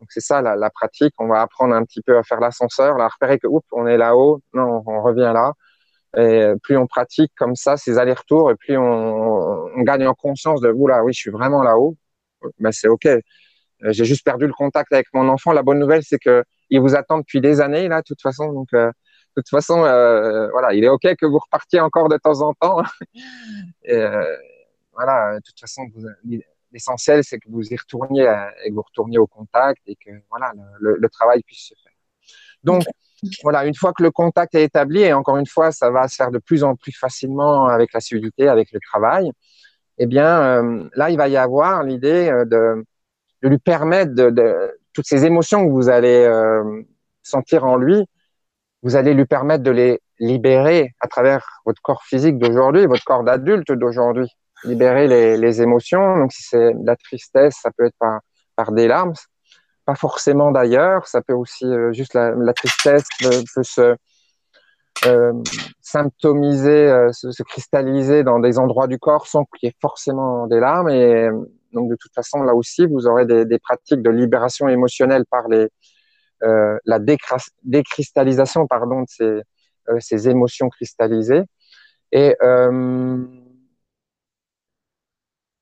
[0.00, 1.14] Donc c'est ça la, pratique.
[1.18, 3.96] On va apprendre un petit peu à faire l'ascenseur, à repérer que oups, on est
[3.96, 5.52] là-haut, non, on, revient là.
[6.16, 10.70] Et plus on pratique comme ça ces allers-retours, et plus on, gagne en conscience de
[10.70, 11.96] oula, oui, je suis vraiment là-haut.
[12.60, 13.08] Ben c'est ok.
[13.82, 15.52] J'ai juste perdu le contact avec mon enfant.
[15.52, 18.52] La bonne nouvelle, c'est que il vous attend depuis des années là, de toute façon.
[18.52, 18.90] Donc euh,
[19.36, 22.54] de toute façon, euh, voilà, il est OK que vous repartiez encore de temps en
[22.54, 22.82] temps.
[23.84, 24.36] et, euh,
[24.92, 25.82] voilà, de toute façon,
[26.72, 28.24] l'essentiel, c'est que vous y retourniez
[28.64, 31.92] et que vous retourniez au contact et que voilà, le, travail puisse se faire.
[32.62, 32.84] Donc,
[33.42, 36.16] voilà, une fois que le contact est établi, et encore une fois, ça va se
[36.16, 39.30] faire de plus en plus facilement avec la civilité, avec le travail,
[39.98, 42.84] eh bien, euh, là, il va y avoir l'idée de,
[43.42, 46.28] de, lui permettre de, de, toutes ces émotions que vous allez
[47.22, 48.04] sentir en lui,
[48.82, 53.24] vous allez lui permettre de les libérer à travers votre corps physique d'aujourd'hui, votre corps
[53.24, 54.28] d'adulte d'aujourd'hui.
[54.66, 55.06] Libérer
[55.36, 56.18] les, émotions.
[56.18, 58.20] Donc, si c'est de la tristesse, ça peut être par,
[58.56, 59.12] par des larmes.
[59.84, 61.06] Pas forcément d'ailleurs.
[61.06, 63.94] Ça peut aussi, euh, juste la, tristesse peut, se
[65.06, 65.32] euh,
[65.80, 70.48] symptomiser, euh, se, se, cristalliser dans des endroits du corps sans qu'il y ait forcément
[70.48, 70.88] des larmes.
[70.88, 71.28] Et
[71.72, 75.68] donc, de toute façon, là aussi, vous aurez des, pratiques de libération émotionnelle par les,
[76.40, 76.98] la
[77.62, 79.42] décristallisation pardon, de ces,
[80.00, 81.42] ces, émotions cristallisées.
[82.10, 82.36] Et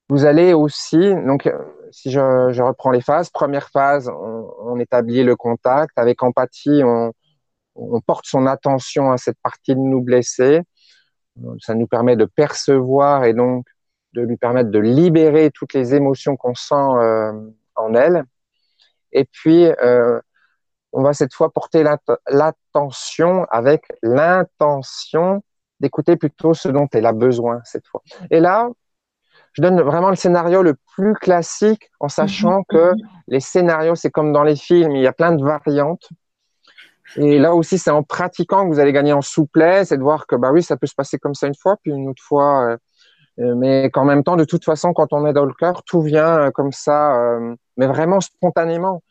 [0.09, 1.49] vous allez aussi, donc
[1.91, 5.97] si je, reprends les phases, première phase, on, établit le contact.
[5.97, 7.13] Avec empathie, on,
[8.01, 10.61] porte son attention à cette partie de nous blessée.
[11.59, 13.65] Ça nous permet de percevoir et donc
[14.13, 17.33] de lui permettre de libérer toutes les émotions qu'on sent euh,
[17.75, 18.23] en elle.
[19.11, 20.19] Et puis, euh,
[20.93, 21.83] on va cette fois porter
[22.27, 25.43] l'attention avec l'intention
[25.79, 28.01] d'écouter plutôt ce dont elle a besoin cette fois.
[28.31, 28.69] Et là,
[29.55, 32.63] je donne vraiment le scénario le plus classique en sachant mhm.
[32.69, 32.91] que
[33.27, 36.09] les scénarios, c'est comme dans les films, il y a plein de variantes.
[37.15, 40.27] Et là aussi, c'est en pratiquant que vous allez gagner en souplesse et de voir
[40.27, 42.77] que, bah oui, ça peut se passer comme ça une fois, puis une autre fois,
[43.39, 46.01] euh, mais qu'en même temps, de toute façon, quand on est dans le cœur, tout
[46.01, 47.37] vient comme ça,
[47.77, 49.03] mais vraiment spontanément.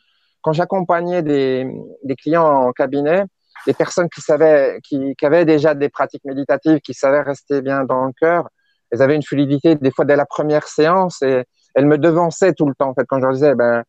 [0.43, 1.67] Quand j'accompagnais des,
[2.03, 3.25] des clients en cabinet,
[3.67, 7.85] des personnes qui savaient, qui, qui, avaient déjà des pratiques méditatives, qui savaient rester bien
[7.85, 8.49] dans le cœur,
[8.91, 12.67] elles avaient une fluidité des fois dès la première séance et elles me devançaient tout
[12.67, 12.91] le temps.
[12.91, 13.83] En fait, quand je leur disais, ben,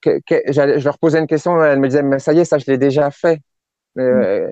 [0.00, 2.58] que, que, je leur posais une question, elles me disaient, mais ça y est, ça
[2.58, 3.40] je l'ai déjà fait.
[3.98, 4.48] Euh,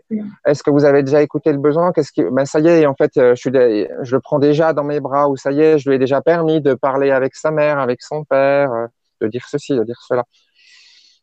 [0.47, 1.93] est-ce que vous avez déjà écouté le besoin?
[1.93, 4.85] Qu'est-ce qui Ben ça y est, en fait, je, suis, je le prends déjà dans
[4.85, 7.51] mes bras ou ça y est, je lui ai déjà permis de parler avec sa
[7.53, 8.71] mère, avec son père,
[9.21, 10.25] de dire ceci, de dire cela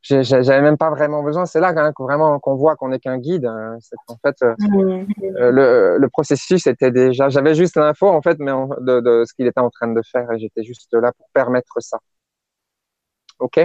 [0.08, 1.46] j'avais même pas vraiment besoin.
[1.46, 3.46] C'est là hein, vraiment qu'on voit qu'on n'est qu'un guide.
[3.46, 3.78] Hein.
[4.08, 5.06] En fait, euh, mmh.
[5.38, 7.30] euh, le, le, processus était déjà.
[7.30, 10.32] J'avais juste l'info en fait, mais de, de, ce qu'il était en train de faire
[10.32, 11.98] et j'étais juste là pour permettre ça.
[13.40, 13.60] Ok?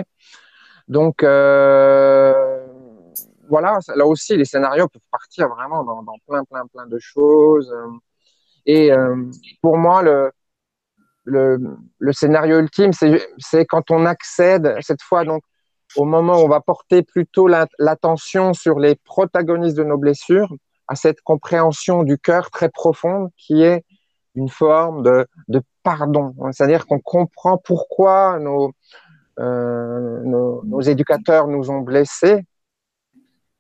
[0.88, 2.66] Donc euh,
[3.48, 7.72] voilà, là aussi les scénarios peuvent partir vraiment dans, dans plein plein plein de choses.
[8.66, 8.90] Et
[9.60, 10.30] pour moi le
[11.24, 11.58] le,
[11.98, 15.42] le scénario ultime, c'est quand on accède cette fois donc
[15.96, 20.54] au moment où on va porter plutôt l'attention sur les protagonistes de nos blessures,
[20.88, 23.84] à cette compréhension du cœur très profonde qui est
[24.34, 25.26] une forme de,
[25.82, 26.34] pardon.
[26.52, 28.72] C'est-à-dire qu'on comprend pourquoi nos,
[29.38, 32.44] euh, éducateurs nous ont blessés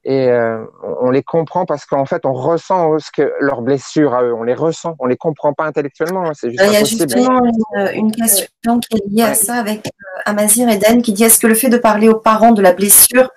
[0.04, 4.22] et euh, on les comprend parce qu'en fait, on ressent ce que leurs blessures à
[4.22, 6.24] eux, on les ressent, on les comprend pas intellectuellement.
[6.24, 7.42] Hein, c'est juste Il y a justement
[7.92, 11.46] une, question qui est liée à ça avec euh, Amazir Eden qui dit est-ce que
[11.46, 13.30] le fait de parler aux parents de la blessure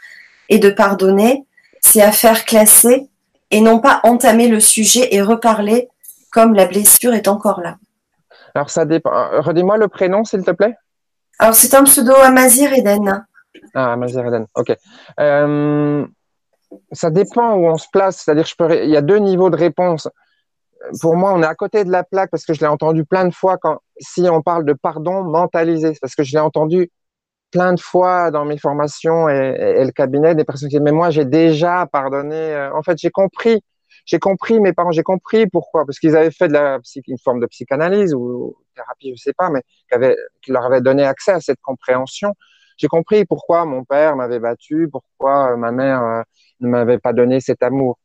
[0.47, 1.45] et de pardonner,
[1.81, 3.09] c'est à faire classer
[3.51, 5.89] et non pas entamer le sujet et reparler
[6.31, 7.75] comme la blessure est encore là?
[8.55, 9.11] Alors ça dépend.
[9.41, 10.75] Redis-moi le prénom, s'il te plaît.
[11.39, 13.25] Alors c'est un pseudo Amazir Eden.
[13.73, 14.77] Ah, Amazir Eden, ok.
[15.19, 16.05] Euh
[16.91, 18.23] ça dépend où on se place.
[18.23, 18.47] C'est-à-dire,
[18.83, 20.09] il y a deux niveaux de réponse.
[21.01, 23.25] Pour moi, on est à côté de la plaque parce que je l'ai entendu plein
[23.25, 26.91] de fois quand, si on parle de pardon mentalisé, parce que je l'ai entendu
[27.53, 31.11] plein de fois dans mes formations et, le cabinet des personnes qui disent, mais moi,
[31.11, 32.35] j'ai déjà pardonné.
[32.35, 33.61] Euh, en fait, j'ai compris,
[34.05, 36.51] j'ai compris mes parents, j'ai compris pourquoi, parce qu'ils avaient fait
[37.07, 39.61] une forme de psychanalyse ou thérapie, je sais pas, mais
[40.41, 42.33] qui, leur avait donné accès à cette compréhension.
[42.77, 46.21] J'ai compris pourquoi mon père m'avait battu, pourquoi ma mère euh,
[46.63, 47.99] ne m'avait pas donné cet amour.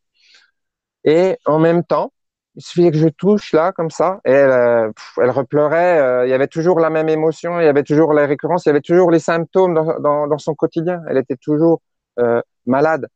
[1.04, 2.12] Et en même temps,
[2.56, 5.98] il suffisait que je touche là, comme ça, et elle, euh, elle repleurait.
[6.00, 8.70] Euh, il y avait toujours la même émotion, il y avait toujours les récurrences, il
[8.70, 11.00] y avait toujours les symptômes dans, dans, son quotidien.
[11.08, 11.80] Elle était toujours
[12.18, 13.06] euh, malade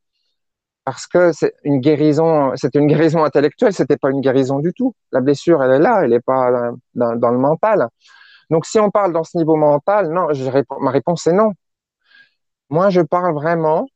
[0.84, 4.94] parce que c'est une guérison, c'était une guérison intellectuelle, c'était pas une guérison du tout.
[5.12, 7.88] La blessure, elle est là, elle est pas dans, le mental.
[8.50, 10.28] Donc, si on parle dans ce niveau mental, non,
[10.80, 11.52] ma réponse est non.
[12.70, 13.86] Moi, je parle vraiment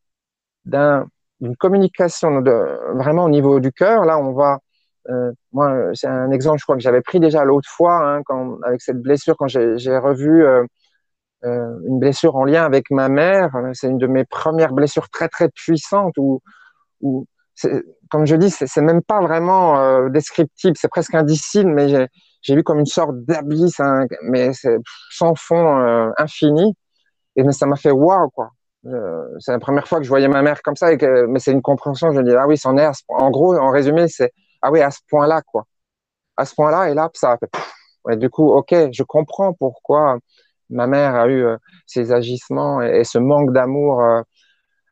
[0.64, 1.07] d'un
[1.41, 4.05] d'une communication de, vraiment au niveau du cœur.
[4.05, 4.59] Là, on va,
[5.11, 8.59] euh, moi, c'est un exemple, je crois que j'avais pris déjà l'autre fois, hein, quand,
[8.64, 10.64] avec cette blessure, quand j'ai revu euh,
[11.45, 13.51] euh, une blessure en lien avec ma mère.
[13.74, 16.41] C'est une de mes premières blessures très très puissantes où,
[17.01, 17.26] où
[18.11, 22.09] comme je dis, c'est même pas vraiment euh, descriptible, c'est presque indicible, mais
[22.43, 24.51] j'ai vu comme une sorte d'abysse, hein, mais
[25.11, 26.74] sans fond euh, infini.
[27.37, 28.51] Et mais ça m'a fait waouh quoi.
[28.87, 30.91] Euh, c'est la première fois que je voyais ma mère comme ça,
[31.28, 32.12] mais c'est une compréhension.
[32.12, 32.89] Je me dis, ah oui, c'en est.
[33.09, 34.32] en gros, en résumé, c'est
[34.62, 35.66] ah oui, à ce point-là, quoi.
[36.37, 38.16] À ce point-là, et là, ça a fait.
[38.16, 40.18] Du coup, ok, je comprends pourquoi
[40.70, 41.57] ma mère a eu euh,
[41.87, 44.22] ces agissements et, ce manque d'amour euh,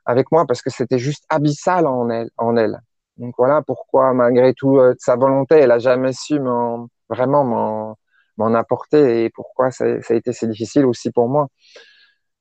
[0.07, 2.81] avec moi, parce que c'était juste abyssal en elle, en elle.
[3.17, 6.39] Donc voilà pourquoi, malgré tout sa volonté, elle a jamais su
[7.09, 7.97] vraiment
[8.37, 11.49] m'en apporter et pourquoi ça, a été si difficile aussi pour moi.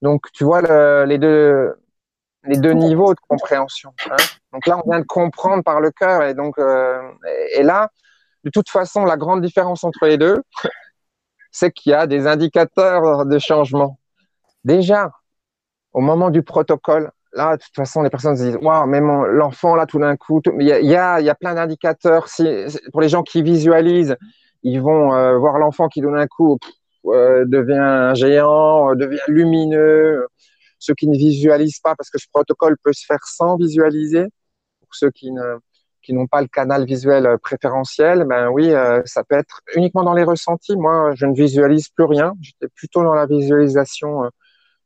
[0.04, 0.62] Donc, tu vois
[1.06, 1.78] les, deux,
[2.46, 3.94] niveaux de compréhension.
[4.12, 4.18] Hein.
[4.52, 6.24] Donc là, on vient de comprendre par le cœur.
[6.24, 7.02] Et donc, euh,
[7.56, 7.90] et là,
[8.44, 10.44] de toute façon, la grande différence entre les deux,
[11.52, 13.98] c'est qu'il y a des indicateurs de changement.
[14.66, 15.10] Déjà,
[15.94, 19.74] au moment du protocole, là, de toute façon, les personnes se disent, waouh, mais l'enfant,
[19.76, 22.28] là, tout d'un coup, il y a, y, y a, plein d'indicateurs.
[22.92, 24.18] Pour les gens qui visualisent,
[24.64, 26.60] ils vont euh, voir l'enfant qui, d'un coup,
[27.06, 30.28] devient un géant, euh, devient lumineux.
[30.80, 34.26] Ceux qui ne visualisent pas, parce que ce protocole peut se faire sans visualiser.
[34.80, 35.58] Pour ceux qui ne
[36.02, 38.72] qui n'ont pas le canal visuel euh, préférentiel, ben oui,
[39.06, 40.76] ça peut être uniquement dans les ressentis.
[40.76, 42.34] Moi, je ne visualise plus rien.
[42.42, 44.24] J'étais plutôt dans la visualisation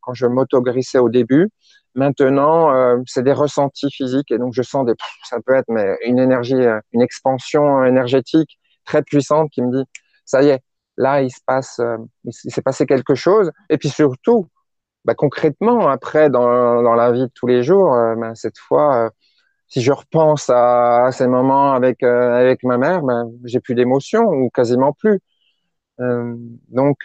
[0.02, 1.50] quand je m'autogrissais au début.
[1.96, 2.72] Maintenant,
[3.08, 4.94] c'est des ressentis physiques et donc je sens des,
[5.24, 6.64] ça peut être mais une énergie,
[6.94, 9.84] une expansion énergétique très puissante qui me dit,
[10.26, 10.62] ça y est,
[10.98, 13.52] là, il se passe, euh, il s'est passé quelque chose.
[13.70, 14.48] Et puis surtout,
[15.06, 19.06] bah, concrètement, après, dans, dans, la vie de tous les jours, euh, bah, cette fois,
[19.06, 19.10] euh,
[19.68, 24.50] si je repense à, ces moments avec avec ma mère, ben j'ai plus d'émotion ou
[24.50, 25.20] quasiment plus.
[26.00, 26.98] donc,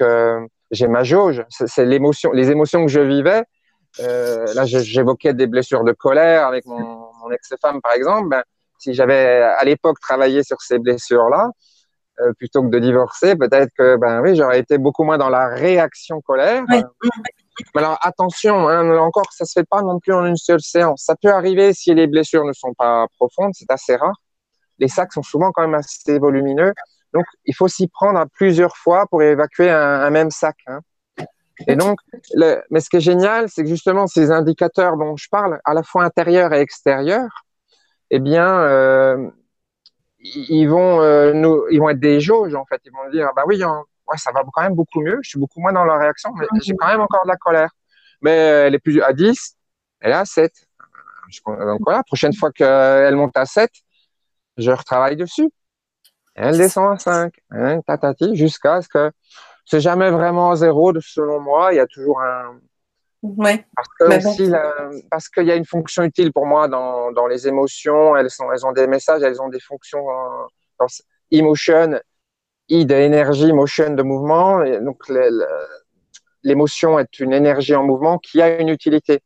[0.70, 1.44] j'ai ma jauge.
[1.48, 3.42] C'est l'émotion, les émotions que je vivais.
[3.98, 8.28] là, j'évoquais des blessures de colère avec mon, mon ex-femme, par exemple.
[8.28, 8.44] Ben,
[8.78, 11.50] si j'avais à l'époque travaillé sur ces blessures-là,
[12.20, 15.48] euh, plutôt que de divorcer, peut-être que ben oui, j'aurais été beaucoup moins dans la
[15.48, 16.62] réaction colère.
[16.68, 16.82] Mais
[17.74, 21.04] alors attention, hein, encore, ça se fait pas non plus en une seule séance.
[21.06, 24.14] Ça peut arriver si les blessures ne sont pas profondes, c'est assez rare.
[24.78, 26.72] Les sacs sont souvent quand même assez volumineux,
[27.14, 30.56] donc il faut s'y prendre à plusieurs fois pour évacuer un, même sac.
[30.66, 30.80] Hein.
[31.66, 31.98] Et donc,
[32.34, 35.74] le, mais ce qui est génial, c'est que justement ces indicateurs dont je parle, à
[35.74, 37.44] la fois intérieurs et extérieurs,
[38.10, 39.30] eh bien, euh,
[40.22, 42.80] ils vont euh, nous, ils vont être des jauges en fait.
[42.84, 45.18] Ils vont dire bah oui, ouais, ça va quand même beaucoup mieux.
[45.22, 47.70] Je suis beaucoup moins dans la réaction, mais j'ai quand même encore de la colère.
[48.20, 49.56] Mais elle est plus à 10,
[50.00, 50.52] elle est à 7.
[51.46, 53.70] Donc voilà, prochaine fois qu'elle monte à 7,
[54.58, 55.50] je retravaille dessus.
[56.34, 59.10] Elle descend à 5, hein, tatati, jusqu'à ce que
[59.64, 61.72] c'est jamais vraiment zéro selon moi.
[61.72, 62.58] Il y a toujours un,
[63.22, 63.64] Ouais.
[63.76, 68.16] Parce que parce qu'il y a une fonction utile pour moi dans, dans les émotions.
[68.16, 70.46] Elles sont, elles ont des messages, elles ont des fonctions euh,
[70.80, 70.86] dans
[71.30, 72.00] emotion,
[72.68, 74.64] I de énergie, motion de mouvement.
[74.64, 75.08] Et donc
[76.42, 79.20] l'émotion est une énergie en mouvement qui a une utilité.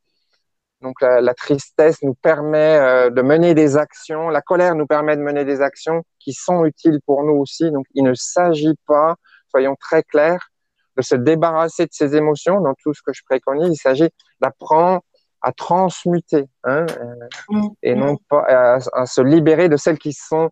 [0.83, 5.17] Donc la, la tristesse nous permet euh, de mener des actions, la colère nous permet
[5.17, 7.71] de mener des actions qui sont utiles pour nous aussi.
[7.71, 9.17] Donc il ne s'agit pas,
[9.49, 10.51] soyons très clairs,
[10.97, 13.69] de se débarrasser de ses émotions dans tout ce que je préconise.
[13.71, 14.09] Il s'agit
[14.41, 15.03] d'apprendre
[15.43, 20.51] à transmuter hein, euh, et non pas à, se libérer de celles qui sont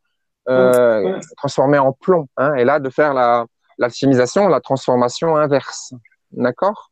[0.49, 2.28] euh, transformées en plomb.
[2.36, 3.47] Hein, et là, de faire la
[3.78, 5.95] l'alchimisation, la transformation inverse.
[6.32, 6.90] D'accord?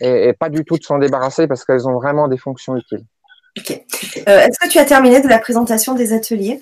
[0.00, 3.04] Et, pas du tout de s'en débarrasser parce qu'elles ont vraiment des fonctions utiles.
[3.56, 3.70] Ok.
[4.28, 6.60] Euh, est-ce que tu as terminé de la présentation des ateliers?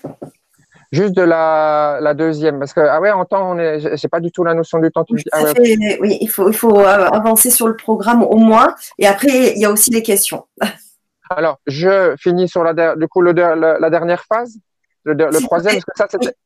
[0.92, 4.20] Juste de la, la, deuxième, parce que ah ouais, en temps, on est, j'ai pas
[4.20, 5.06] du tout la notion du temps.
[5.08, 9.06] Oui, ah oui il faut, il faut euh, avancer sur le programme au moins, et
[9.06, 10.46] après il y a aussi les questions.
[11.30, 14.58] Alors, je finis sur la, du coup le, la dernière phase,
[15.04, 16.36] le, le troisième, parce que ça c'était,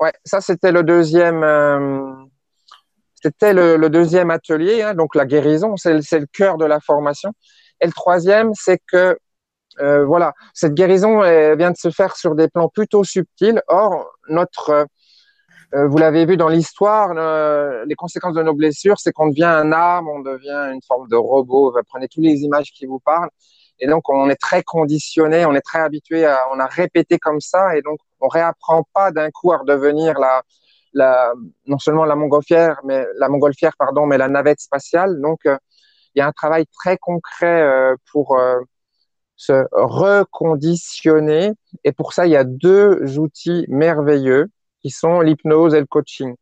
[0.00, 2.10] ouais, ça c'était le deuxième, euh,
[3.22, 7.32] c'était le, le, deuxième atelier, hein, donc la guérison, c'est le cœur de la formation.
[7.82, 9.18] Et le troisième, c'est que
[9.80, 11.20] euh, voilà, cette guérison
[11.56, 13.62] vient de se faire sur des plans plutôt subtils.
[13.68, 14.84] Or, notre, euh,
[15.74, 17.14] euh, vous l'avez vu dans l'histoire,
[17.86, 21.16] les conséquences de nos blessures, c'est qu'on devient un arme, on devient une forme de
[21.16, 21.72] robot.
[21.72, 23.30] Vous prenez toutes les images qui vous parlent,
[23.78, 27.40] et donc on est très conditionné, on est très habitué, à, on a répété comme
[27.40, 30.42] ça, et donc on réapprend pas d'un coup à redevenir la,
[30.92, 31.32] la,
[31.66, 35.20] non seulement la montgolfière, mais la montgolfière, pardon, mais la navette spatiale.
[35.20, 38.36] Donc il y a un travail très concret pour
[39.40, 41.52] se reconditionner.
[41.84, 44.48] Et pour ça, il y a deux outils merveilleux
[44.82, 46.34] qui sont l'hypnose et le coaching.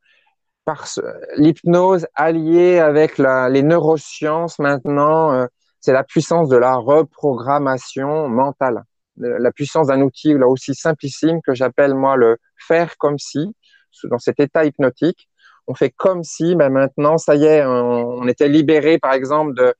[0.64, 1.00] Parce
[1.36, 5.46] l'hypnose alliée avec la, les neurosciences maintenant, euh,
[5.80, 8.82] c'est la puissance de la reprogrammation mentale.
[9.16, 13.54] La puissance d'un outil là aussi simplissime que j'appelle moi le faire comme si,
[14.10, 15.28] dans cet état hypnotique,
[15.68, 19.74] on fait comme si, ben maintenant, ça y est, on était libéré, par exemple, de,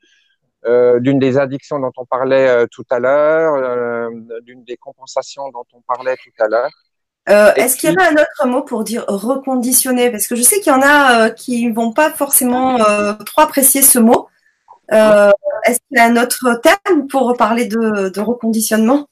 [0.68, 4.10] euh, d'une des addictions dont on parlait euh, tout à l'heure, euh,
[4.42, 6.70] d'une des compensations dont on parlait tout à l'heure.
[7.56, 10.10] Est-ce qu'il y avait un autre mot pour dire reconditionner?
[10.10, 12.78] Parce que je sais qu'il y en a qui vont pas forcément
[13.26, 14.28] trop apprécier ce mot.
[14.90, 19.06] Est-ce qu'il y a un autre terme pour parler de, reconditionnement?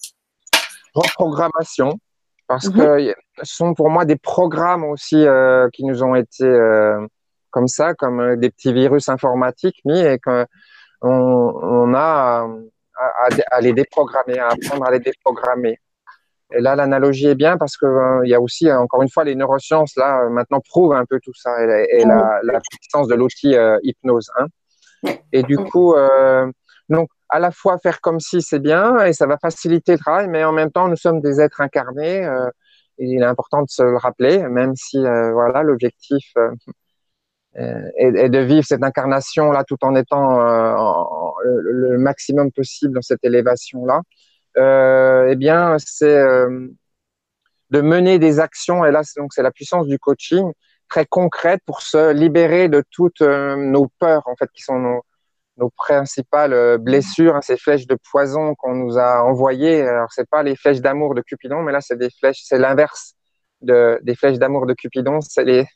[0.95, 1.99] Reprogrammation,
[2.47, 2.75] parce mhm.
[2.75, 5.27] que ce sont pour moi des programmes aussi
[5.75, 6.51] qui nous ont été
[7.51, 10.47] comme ça, comme des petits virus informatiques mis et que
[11.03, 12.49] on, a
[13.51, 15.79] à, les déprogrammer, à apprendre à les déprogrammer.
[16.53, 19.35] Et là, l'analogie est bien parce que euh, y a aussi, encore une fois, les
[19.35, 23.79] neurosciences là euh, maintenant prouvent un peu tout ça et, la, puissance de l'outil euh,
[23.83, 24.31] hypnose.
[24.39, 24.47] Hein.
[25.33, 25.95] Et du coup,
[26.89, 30.29] donc à la fois faire comme si c'est bien et ça va faciliter le travail,
[30.29, 32.23] mais en même temps, nous sommes des êtres incarnés.
[32.99, 36.33] et il est important de se le rappeler, même si voilà l'objectif
[37.59, 40.75] euh, et, de vivre cette incarnation là tout en étant euh,
[41.43, 44.03] le, maximum possible dans cette élévation là
[44.59, 46.23] euh, eh bien c'est
[47.71, 50.53] de mener des actions et là donc c'est la puissance du coaching
[50.91, 56.77] très concrète pour se libérer de toutes nos peurs en fait qui sont nos, principales
[56.77, 59.81] blessures, hein, ces flèches de poison qu'on nous a envoyées.
[59.81, 63.15] Alors c'est pas les flèches d'amour de Cupidon, mais là c'est des flèches, c'est l'inverse
[63.63, 65.67] de, des flèches d'amour de Cupidon, c'est les,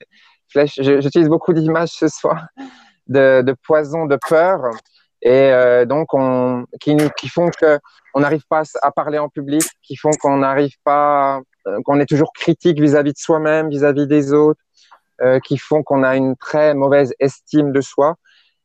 [0.54, 2.46] J'utilise beaucoup d'images ce soir
[3.08, 4.60] de, de poison, de peur,
[5.22, 7.78] et euh, donc on, qui, nous, qui font que
[8.14, 12.06] on n'arrive pas à parler en public, qui font qu'on n'arrive pas, euh, qu'on est
[12.06, 14.60] toujours critique vis-à-vis de soi-même, vis-à-vis des autres,
[15.44, 18.16] qui font qu'on a une très mauvaise estime de soi.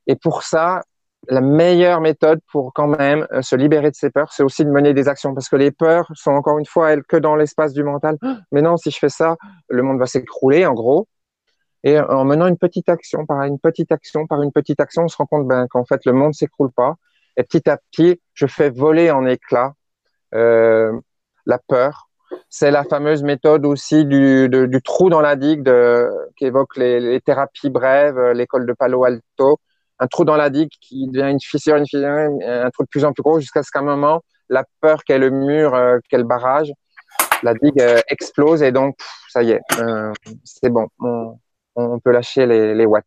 [0.07, 0.83] Et pour ça,
[1.29, 4.69] la meilleure méthode pour quand même euh, se libérer de ses peurs, c'est aussi de
[4.69, 7.73] mener des actions parce que les peurs sont encore une fois elles que dans l'espace
[7.73, 8.17] du mental.
[8.51, 9.35] Mais non, si je fais ça,
[9.69, 11.07] le monde va s'écrouler en gros.
[11.85, 15.07] Et en menant une petite action par une petite action par une petite action, on
[15.07, 16.95] se rend compte ben, qu'en fait le monde s'écroule pas.
[17.37, 19.73] Et petit à petit, je fais voler en éclats
[20.33, 20.91] euh,
[21.45, 22.09] la peur.
[22.49, 24.49] C'est la fameuse méthode aussi du,
[24.83, 25.71] trou dans la digue
[26.35, 29.59] qui évoque les, thérapies brèves, l'école de Palo Alto
[29.99, 33.05] un trou dans la digue qui devient une fissure, une fissure, un trou de plus
[33.05, 36.17] en plus gros jusqu'à ce qu'à un moment, la peur qu'est le mur, euh, qu'est
[36.17, 36.71] le barrage,
[37.43, 38.97] la digue euh, explose et donc,
[39.29, 40.11] ça y est, euh,
[40.43, 41.37] c'est bon, on,
[42.03, 43.05] peut lâcher les, watts.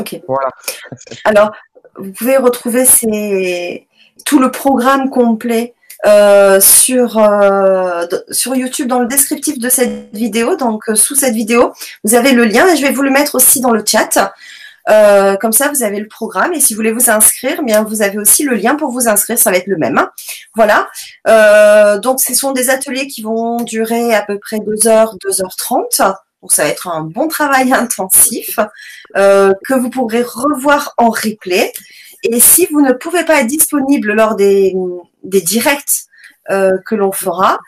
[0.00, 0.20] Ok.
[0.26, 0.48] Voilà.
[1.24, 1.52] Alors,
[1.96, 2.84] vous pouvez retrouver
[4.24, 5.74] tout le programme complet
[6.60, 7.20] sur,
[8.30, 10.56] sur YouTube dans le descriptif de cette vidéo.
[10.56, 11.72] Donc, sous cette vidéo,
[12.04, 14.32] vous avez le lien et je vais vous le mettre aussi dans le chat.
[14.88, 18.02] Euh, comme ça, vous avez le programme et si vous voulez vous inscrire, bien vous
[18.02, 19.98] avez aussi le lien pour vous inscrire, ça va être le même.
[19.98, 20.10] Hein.
[20.54, 20.88] Voilà.
[21.28, 26.14] Euh, donc, ce sont des ateliers qui vont durer à peu près 2 heures, 2h30.
[26.42, 28.58] Donc, ça va être un bon travail intensif
[29.16, 31.72] euh, que vous pourrez revoir en replay.
[32.24, 34.74] Et si vous ne pouvez pas être disponible lors des,
[35.24, 36.04] directs
[36.48, 37.58] que l'on fera,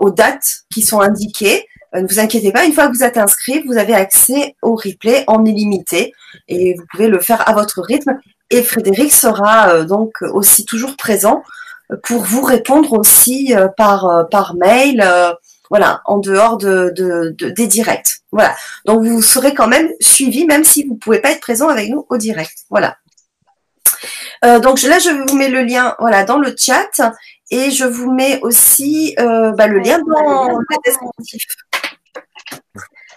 [0.00, 1.64] aux dates qui sont indiquées,
[1.94, 5.24] ne vous inquiétez pas, une fois que vous êtes inscrit, vous avez accès au replay
[5.28, 6.12] en illimité
[6.48, 8.18] et vous pouvez le faire à votre rythme.
[8.50, 11.42] Et Frédéric sera euh, donc aussi toujours présent
[12.04, 15.04] pour vous répondre aussi euh, euh, par mail,
[15.70, 16.92] voilà, en dehors de,
[17.38, 18.20] des directs.
[18.32, 18.54] Voilà.
[18.84, 21.88] Donc vous serez quand même suivi, même si vous ne pouvez pas être présent avec
[21.88, 22.52] nous au direct.
[22.68, 22.96] Voilà.
[24.42, 27.00] donc là, je vous mets le lien voilà, dans le chat
[27.50, 31.46] et je vous mets aussi bah, le lien dans le descriptif.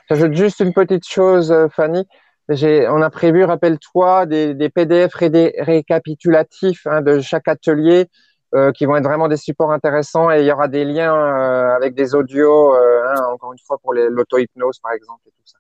[0.09, 2.05] J'ajoute juste une petite chose, euh, Fanny.
[2.49, 8.09] On a prévu, rappelle-toi, des, des, PDF récapitulatifs hein, de chaque atelier
[8.53, 11.75] euh, qui vont être vraiment des supports intéressants et il y aura des liens euh,
[11.75, 15.57] avec des audios, hein, encore une fois pour l'auto-hypnose par exemple et tout ça.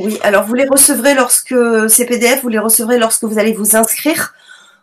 [0.00, 1.54] Oui, alors vous les recevrez lorsque
[1.88, 4.34] ces PDF, vous les recevrez lorsque vous allez vous inscrire.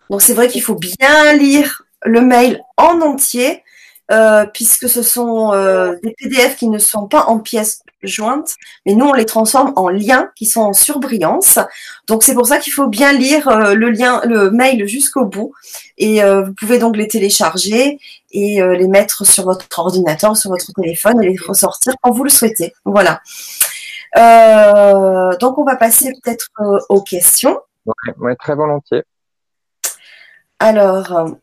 [0.09, 3.63] Donc c'est vrai qu'il faut bien lire le mail en entier
[4.11, 8.93] euh, puisque ce sont euh, des PDF qui ne sont pas en pièces jointes, mais
[8.93, 11.59] nous on les transforme en liens qui sont en surbrillance.
[12.07, 15.53] Donc c'est pour ça qu'il faut bien lire euh, le lien, le mail jusqu'au bout,
[15.97, 17.99] et vous pouvez donc les télécharger
[18.31, 22.29] et les mettre sur votre ordinateur, sur votre téléphone et les ressortir quand vous le
[22.29, 22.73] souhaitez.
[22.85, 23.21] Voilà.
[24.15, 26.47] donc on va passer peut-être
[26.87, 27.59] aux questions.
[28.17, 29.03] Oui, très volontiers.
[30.59, 31.37] Alors,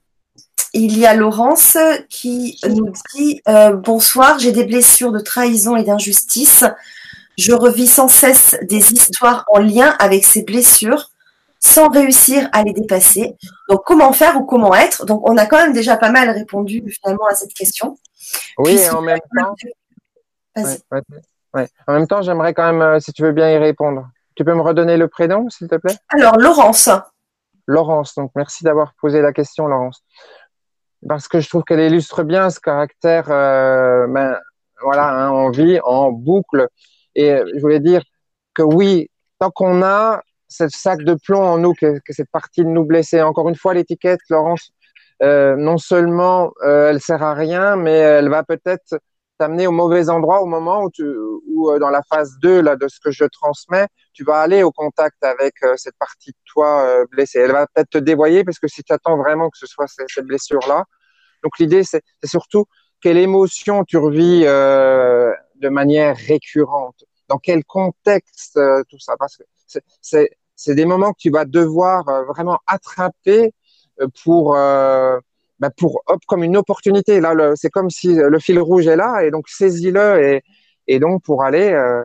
[0.76, 1.78] il y a Laurence
[2.10, 6.64] qui nous dit euh, Bonsoir, j'ai des blessures de trahison et d'injustice.
[7.38, 11.10] Je revis sans cesse des histoires en lien avec ces blessures
[11.60, 13.36] sans réussir à les dépasser.
[13.70, 15.06] Donc, comment faire ou comment être?
[15.06, 17.98] Donc, on a quand même déjà pas mal répondu finalement à cette question.
[18.58, 19.54] Oui, en même temps.
[21.86, 24.08] En même temps, j'aimerais quand même, euh, si tu veux bien y répondre.
[24.34, 25.96] Tu peux me redonner le prénom, s'il te plaît?
[26.10, 26.90] Alors, Laurence.
[27.66, 30.04] Laurence, donc merci d'avoir posé la question, Laurence
[31.08, 34.38] parce que je trouve qu'elle illustre bien ce caractère, euh, ben,
[34.82, 36.68] voilà, hein, on vit en boucle.
[37.14, 38.02] Et je voulais dire
[38.54, 42.62] que oui, tant qu'on a ce sac de plomb en nous, que, que cette partie
[42.62, 44.70] de nous blessée, encore une fois, l'étiquette, Laurence,
[45.22, 48.98] euh, non seulement euh, elle sert à rien, mais elle va peut-être
[49.38, 51.04] t'amener au mauvais endroit au moment où, tu,
[51.46, 54.62] où euh, dans la phase 2 là, de ce que je transmets, tu vas aller
[54.62, 57.40] au contact avec euh, cette partie de toi euh, blessée.
[57.40, 60.08] Elle va peut-être te dévoyer parce que si tu attends vraiment que ce soit cette,
[60.08, 60.84] cette blessure-là.
[61.42, 62.64] Donc l'idée, c'est surtout
[63.00, 68.58] quelle émotion tu revis de manière récurrente, dans quel contexte
[68.88, 69.16] tout ça?
[69.18, 69.44] Parce que
[70.06, 73.52] c'est des moments que tu vas devoir vraiment attraper
[74.24, 74.56] pour
[75.58, 77.20] bah pour hop comme une opportunité.
[77.20, 80.42] Là, c'est comme si le fil rouge est là et donc saisis-le et,
[80.86, 82.02] et donc pour aller euh,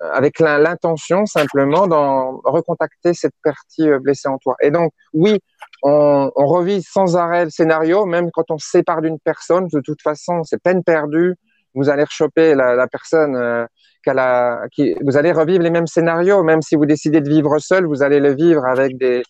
[0.00, 4.56] avec l'intention simplement d'en recontacter cette partie euh, blessée en toi.
[4.60, 5.40] Et donc oui,
[5.82, 9.68] on, on revit sans arrêt le scénario, même quand on se sépare d'une personne.
[9.72, 11.36] De toute façon, c'est peine perdue.
[11.74, 13.66] Vous allez rechoper la, la personne euh,
[14.06, 17.86] a, qui, vous allez revivre les mêmes scénarios, même si vous décidez de vivre seul,
[17.86, 19.22] vous allez le vivre avec des,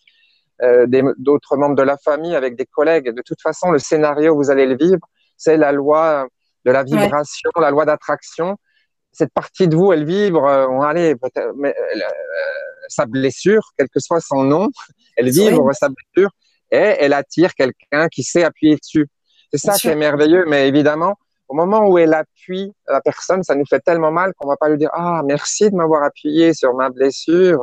[0.61, 0.85] euh,
[1.17, 3.09] d'autres membres de la famille, avec des collègues.
[3.09, 5.05] De toute façon, le scénario, vous allez le vivre,
[5.37, 6.27] c'est la loi
[6.65, 8.57] de la vibration, la loi d'attraction.
[9.11, 11.15] Cette partie de vous, elle vibre, euh, on allait,
[11.57, 11.99] mais, euh,
[12.87, 14.69] sa blessure, quel que soit son nom,
[15.17, 16.31] elle vibre sa blessure
[16.71, 19.07] et elle attire quelqu'un qui sait appuyer dessus.
[19.51, 21.15] C'est ça qui est merveilleux, mais évidemment,
[21.47, 24.67] au moment où elle appuie la personne, ça nous fait tellement mal qu'on va pas
[24.67, 27.61] lui dire ah merci de m'avoir appuyé sur ma blessure,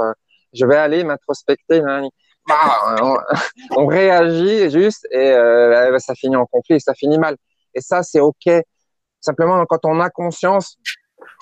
[0.52, 1.82] je vais aller m'introspecter.
[2.48, 2.96] Bah,
[3.76, 7.36] on, réagit juste et euh, ça finit en conflit, ça finit mal.
[7.74, 8.50] Et ça c'est ok.
[9.20, 10.76] Simplement quand on a conscience,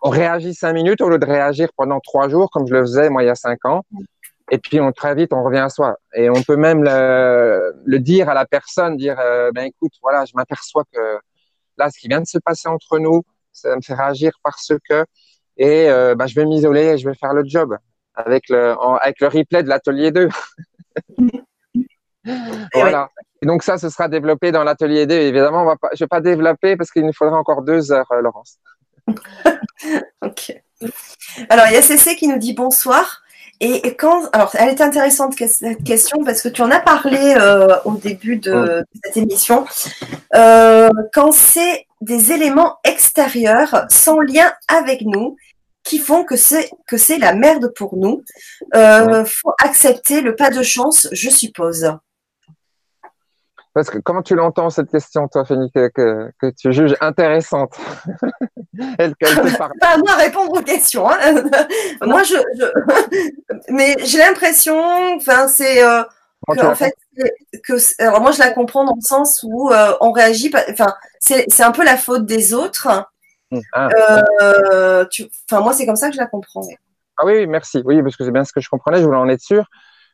[0.03, 3.09] on réagit cinq minutes au lieu de réagir pendant trois jours comme je le faisais
[3.09, 3.83] moi il y a cinq ans.
[4.51, 5.97] Et puis on très vite on revient à soi.
[6.15, 10.33] Et on peut même le, dire à la personne, dire euh, ben écoute voilà je
[10.35, 11.19] m'aperçois que
[11.81, 13.23] là, ce qui vient de se passer entre nous,
[13.53, 15.05] ça me fait réagir parce que,
[15.57, 17.77] et euh, bah, je vais m'isoler et je vais faire le job
[18.15, 20.29] avec le, avec le replay de l'atelier 2.
[22.75, 23.09] voilà.
[23.43, 25.15] Et donc ça, ce sera développé dans l'atelier 2.
[25.15, 27.93] Évidemment, on va pas, je ne vais pas développer parce qu'il nous faudra encore deux
[27.93, 28.59] heures, euh, Laurence.
[30.23, 30.63] ok.
[31.49, 33.23] Alors, il y a CC qui nous dit bonsoir.
[33.63, 37.77] Et quand, alors, elle est intéressante cette question parce que tu en as parlé euh,
[37.85, 39.67] au début de, cette émission.
[40.35, 45.37] Euh, quand c'est des éléments extérieurs sans lien avec nous
[45.91, 48.23] qui font que c'est que c'est la merde pour nous,
[48.77, 51.93] euh, faut accepter le pas de chance, je suppose.
[53.75, 55.91] Parce que comment tu l'entends cette question, toi, Fanny, que,
[56.41, 57.77] que, tu juges intéressante?
[58.99, 59.73] Elle, te parle.
[59.81, 61.11] Pas à moi répondre aux questions.
[61.11, 61.43] Hein.
[62.03, 62.37] moi, je,
[63.69, 64.81] mais j'ai l'impression,
[65.17, 66.05] enfin, c'est euh,
[66.47, 66.95] en fait
[67.65, 71.63] que alors moi je la comprends dans le sens où euh, on réagit, enfin, c'est
[71.63, 73.10] un peu la faute des autres.
[73.53, 73.89] Hum, ah.
[74.43, 75.05] euh,
[75.51, 76.63] enfin, moi, c'est comme ça que je la comprends.
[77.19, 77.83] Ah oui, merci.
[77.85, 78.99] Oui, parce que c'est bien ce que je comprenais.
[78.99, 79.65] Je voulais en être sûr.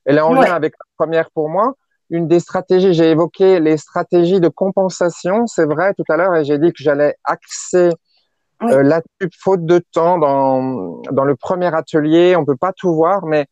[0.04, 1.74] Elle est en lien avec la première pour moi
[2.10, 6.44] une des stratégies, j'ai évoqué les stratégies de compensation, c'est vrai tout à l'heure, et
[6.44, 7.90] j'ai dit que j'allais axer
[8.62, 12.36] euh, là-dessus, faute de temps, dans, dans le premier atelier.
[12.36, 13.46] On peut pas tout voir, mais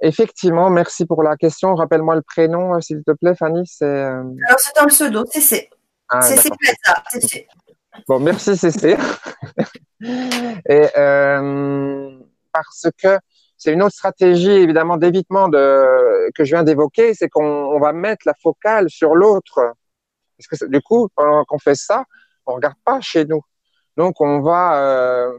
[0.00, 1.74] effectivement, merci pour la question.
[1.74, 3.62] Rappelle-moi le prénom, euh, s'il te plaît, Fanny.
[3.64, 5.70] C'est, euh, Alors, c'est un pseudo, CC.
[6.10, 7.46] Ah, CC.
[8.08, 8.96] Bon, merci, CC.
[10.68, 10.88] et
[12.52, 13.18] parce que
[13.56, 18.26] c'est une autre stratégie évidemment d'évitement de, que je viens d'évoquer, c'est qu'on va mettre
[18.26, 19.74] la focale sur l'autre.
[20.36, 22.04] Parce que du coup, pendant qu'on fait ça,
[22.46, 23.40] on regarde pas chez nous.
[23.96, 25.38] Donc on va, euh,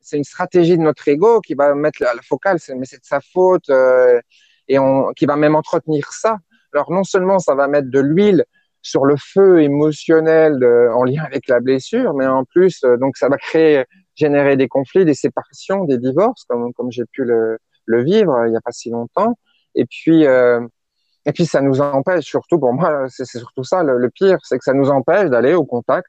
[0.00, 3.20] c'est une stratégie de notre ego qui va mettre la, focale, mais c'est de sa
[3.20, 4.20] faute euh,
[4.68, 4.78] et
[5.16, 6.38] qui va même entretenir ça.
[6.72, 8.44] Alors non seulement ça va mettre de l'huile
[8.82, 13.16] sur le feu émotionnel de, en lien avec la blessure, mais en plus euh, donc
[13.16, 17.58] ça va créer générer des conflits, des séparations, des divorces, comme, comme j'ai pu le,
[17.86, 19.38] le, vivre il n'y a pas si longtemps.
[19.74, 20.60] Et puis, euh,
[21.24, 24.64] et puis ça nous empêche, surtout pour moi, c'est surtout ça le, pire, c'est que
[24.64, 26.08] ça nous empêche d'aller au contact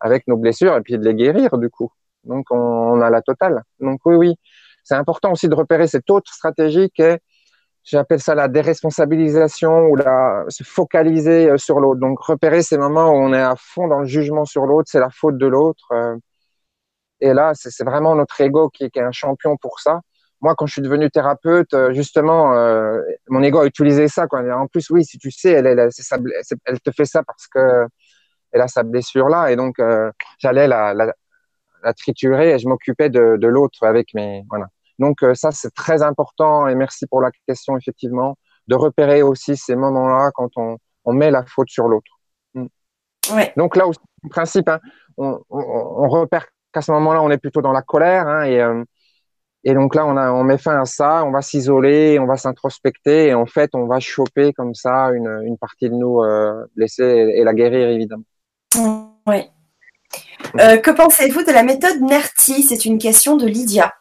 [0.00, 1.90] avec nos blessures et puis de les guérir du coup.
[2.24, 3.62] Donc on, on a la totale.
[3.80, 4.34] Donc oui, oui,
[4.82, 7.20] c'est important aussi de repérer cette autre stratégie qui est,
[7.86, 12.00] j'appelle ça la déresponsabilisation ou la se focaliser euh, sur l'autre.
[12.00, 15.00] Donc repérer ces moments où on est à fond dans le jugement sur l'autre, c'est
[15.00, 15.86] la faute de l'autre.
[15.92, 16.16] Euh,
[17.20, 20.00] et là, c'est vraiment notre ego qui, qui, est un champion pour ça.
[20.42, 24.26] Moi, quand je suis devenu thérapeute, euh, justement, euh, mon ego a utilisé ça.
[24.26, 24.42] Quoi.
[24.54, 25.88] En plus, oui, si tu sais, elle, elle,
[26.66, 27.86] elle te fait ça parce que
[28.52, 31.12] elle a sa blessure là, et donc euh, j'allais la, la,
[31.82, 34.66] la, triturer et je m'occupais de, de l'autre avec mes voilà.
[34.98, 38.36] Donc euh, ça, c'est très important et merci pour la question effectivement
[38.68, 42.10] de repérer aussi ces moments-là quand on, on met la faute sur l'autre.
[42.54, 42.66] Mm.
[43.34, 43.52] Ouais.
[43.56, 44.80] Donc là aussi, en principe, hein,
[45.16, 48.28] on, on, on repère à ce moment-là, on est plutôt dans la colère.
[48.28, 48.84] Hein, et, euh,
[49.64, 52.36] et donc là, on, a, on met fin à ça, on va s'isoler, on va
[52.36, 53.28] s'introspecter.
[53.28, 57.32] Et en fait, on va choper comme ça une, une partie de nous euh, blessée
[57.34, 58.24] et, la guérir, évidemment.
[59.26, 59.50] Oui.
[60.60, 62.62] Euh, que pensez-vous de la méthode NERTI?
[62.62, 63.92] C'est une question de Lydia.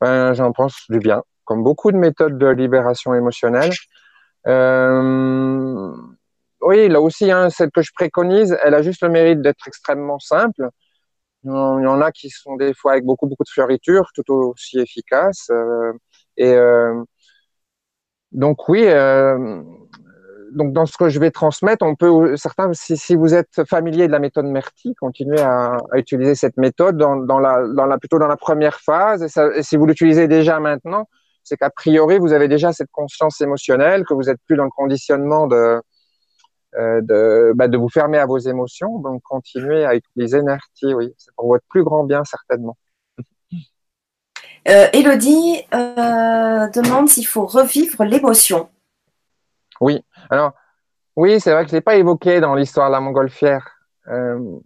[0.00, 1.22] Ben, J'en pense du bien.
[1.44, 3.72] Comme beaucoup de méthodes de libération émotionnelle.
[4.46, 5.92] Euh,
[6.60, 10.18] oui, là aussi, hein, celle que je préconise, elle a juste le mérite d'être extrêmement
[10.18, 10.68] simple.
[11.44, 11.52] Il y
[11.86, 15.48] en a qui sont des fois avec beaucoup beaucoup de fioritures, tout aussi efficaces.
[15.50, 15.92] Euh,
[16.38, 17.02] et euh,
[18.32, 19.62] donc oui, euh,
[20.54, 24.12] donc dans ce que je vais transmettre, on peut certains, si, vous êtes familier de
[24.12, 29.22] la méthode Merti, continuez à, utiliser cette méthode dans, la, plutôt dans la première phase.
[29.22, 31.08] Et, si vous l'utilisez déjà maintenant,
[31.42, 34.70] c'est qu'a priori vous avez déjà cette conscience émotionnelle, que vous êtes plus dans le
[34.70, 35.80] conditionnement de
[36.76, 38.98] euh, bah, de vous fermer à vos émotions.
[38.98, 41.14] Donc, continuez à utiliser NERTI, oui.
[41.18, 42.76] C'est pour votre plus grand bien, certainement.
[44.66, 48.68] Euh, Elodie euh, demande s'il faut revivre l'émotion.
[49.80, 50.52] Oui, alors,
[51.16, 53.68] oui, c'est vrai que je ne l'ai pas évoqué dans l'histoire de la montgolfière.
[54.08, 54.58] Euh,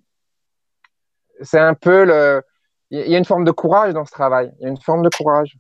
[1.42, 2.42] c'est un peu le.
[2.90, 4.50] Il y a une forme de courage dans ce travail.
[4.58, 5.56] Il y a une forme de courage.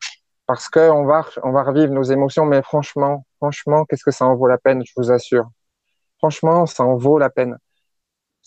[0.46, 4.34] Parce qu'on va, on va revivre nos émotions, mais franchement, franchement, qu'est-ce que ça en
[4.34, 5.50] vaut la peine, je vous assure
[6.18, 7.56] franchement, ça en vaut la peine.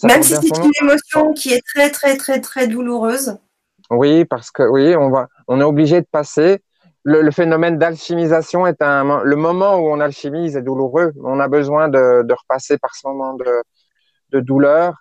[0.03, 3.38] Même si c'est une émotion qui est très, très, très, très douloureuse.
[3.90, 6.64] Oui, parce que oui, on va, on est obligé de passer.
[7.03, 11.14] Le, phénomène d'alchimisation est un, le moment où on alchimise est douloureux.
[11.23, 13.64] On a besoin de, de repasser par ce moment de,
[14.30, 14.94] de douleur.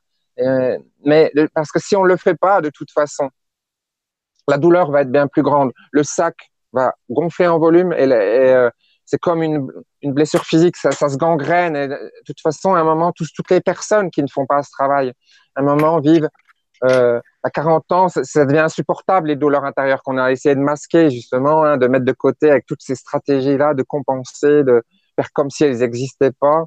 [1.05, 3.29] mais parce que si on le fait pas, de toute façon,
[4.49, 5.73] la douleur va être bien plus grande.
[5.93, 6.35] Le sac
[6.73, 8.71] va gonfler en volume et, euh,
[9.05, 9.67] c'est comme une,
[10.03, 11.75] une, blessure physique, ça, ça, se gangrène.
[11.75, 14.63] Et de toute façon, à un moment, tous, toutes les personnes qui ne font pas
[14.63, 15.13] ce travail,
[15.57, 16.29] à un moment, vivent
[16.85, 20.61] euh, à 40 ans, ça, ça, devient insupportable les douleurs intérieures qu'on a essayé de
[20.61, 24.83] masquer justement, hein, de mettre de côté avec toutes ces stratégies-là, de compenser, de
[25.17, 26.65] faire comme si elles n'existaient pas.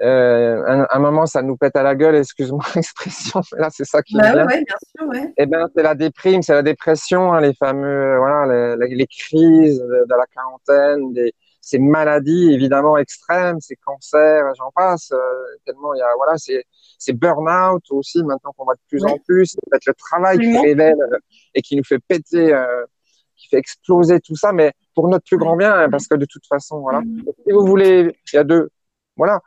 [0.00, 4.02] Euh, un, un, moment, ça nous pète à la gueule, excuse-moi l'expression, là, c'est ça
[4.02, 5.26] qui bah, Ouais, bien sûr, ouais.
[5.36, 9.06] Et eh ben, c'est la déprime, c'est la dépression, hein, les fameux, voilà, les, les,
[9.06, 15.12] crises de, de, la quarantaine, des, ces maladies évidemment extrêmes, ces cancers, j'en passe.
[15.12, 15.18] Euh,
[15.64, 16.64] tellement il y a, voilà, c'est,
[17.02, 19.46] c'est burn-out aussi maintenant qu'on voit de plus en plus.
[19.46, 21.18] C'est peut-être le travail qui révèle euh,
[21.54, 22.84] et qui nous fait péter, euh,
[23.36, 26.26] qui fait exploser tout ça, mais pour notre plus grand bien, hein, parce que de
[26.26, 27.02] toute façon, voilà.
[27.44, 28.70] Si vous voulez, il y a deux,
[29.16, 29.40] voilà.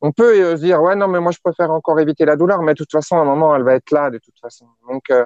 [0.00, 2.60] On peut euh, se dire ouais non mais moi je préfère encore éviter la douleur
[2.60, 4.66] mais de toute façon à un moment elle va être là de toute façon.
[4.90, 5.24] Donc euh,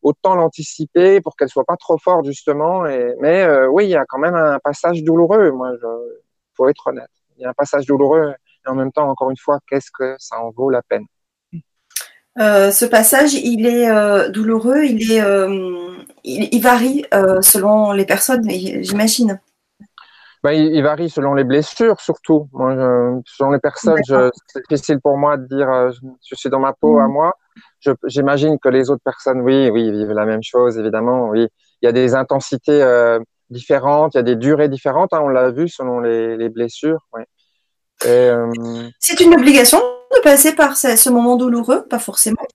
[0.00, 2.86] autant l'anticiper pour qu'elle soit pas trop forte justement.
[2.86, 5.88] Et mais oui il y a quand même un passage douloureux moi je
[6.56, 7.10] faut être honnête.
[7.36, 8.32] Il y a un passage douloureux
[8.64, 11.06] et en même temps encore une fois qu'est-ce que ça en vaut la peine?
[12.36, 15.22] Ce passage il est douloureux il est
[16.24, 17.04] il, varie
[17.40, 19.40] selon les personnes j'imagine
[20.42, 22.48] ben, il, varie selon les blessures, surtout.
[22.52, 22.74] Moi,
[23.26, 25.90] selon les personnes, c'est difficile pour moi de dire euh,
[26.28, 27.12] je, suis dans ma peau à mm.
[27.12, 27.32] moi.
[28.06, 31.28] J'imagine que les autres personnes, oui, oui, vivent la même chose, évidemment.
[31.28, 31.46] Oui,
[31.80, 35.12] il y a des intensités euh, différentes, il y a des durées différentes.
[35.12, 37.06] Hein, on l'a vu selon les, les blessures.
[37.12, 37.22] Oui.
[38.06, 38.50] Euh...
[38.98, 39.78] C'est une obligation
[40.22, 42.46] passer par ce, ce moment douloureux, pas forcément.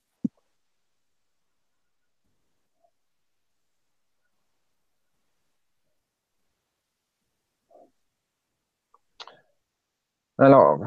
[10.38, 10.78] Alors,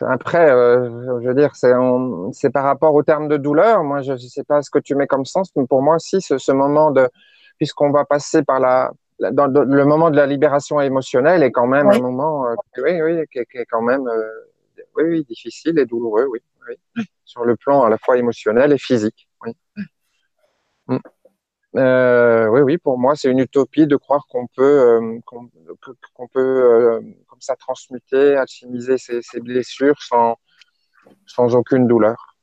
[0.00, 3.84] après, euh, je veux dire, c'est par rapport au terme de douleur.
[3.84, 6.20] Moi, je ne sais pas ce que tu mets comme sens, mais pour moi, si,
[6.20, 7.08] ce, ce moment de,
[7.58, 8.90] puisqu'on va passer par la,
[9.30, 13.24] dans le moment de la libération émotionnelle est quand même un moment, euh, oui, oui,
[13.30, 14.28] qui, est quand même, euh,
[14.96, 18.78] oui, oui, difficile et douloureux, oui, oui, sur le plan à la fois émotionnel et
[18.78, 19.52] physique, oui.
[20.88, 20.98] Mm.
[21.76, 26.40] Euh, oui, oui, pour moi, c'est une utopie de croire qu'on peut, euh, qu'on peut
[26.40, 30.36] euh, comme ça transmuter, alchimiser ces, ces, blessures sans,
[31.26, 32.36] sans aucune douleur.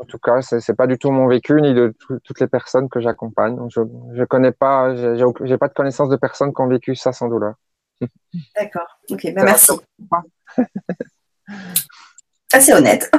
[0.00, 3.00] En tout cas, c'est pas du tout mon vécu ni de toutes les personnes que
[3.00, 3.58] j'accompagne.
[3.68, 3.80] Je,
[4.14, 7.54] je connais pas, j'ai pas de connaissance de personnes qui ont vécu ça sans douleur.
[8.54, 9.00] D'accord.
[9.10, 9.72] Ok, ben merci.
[12.52, 13.10] Assez honnête.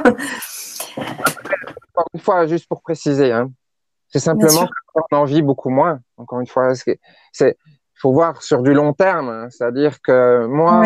[0.96, 3.50] Encore une fois, juste pour préciser, hein,
[4.08, 6.00] c'est simplement qu'on en vit beaucoup moins.
[6.16, 6.72] Encore une fois,
[7.32, 7.56] c'est
[8.00, 9.28] faut voir sur du long terme.
[9.28, 9.48] Hein.
[9.50, 10.84] C'est-à-dire que moi,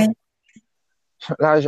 [1.38, 1.60] là,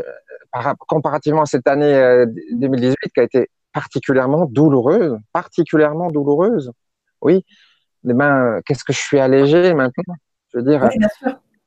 [0.78, 6.72] comparativement à cette année 2018 euh, qui a été particulièrement douloureuse, particulièrement douloureuse,
[7.20, 7.44] oui.
[8.08, 10.14] Eh ben, qu'est-ce que je suis allégé maintenant?
[10.52, 10.88] Je veux dire,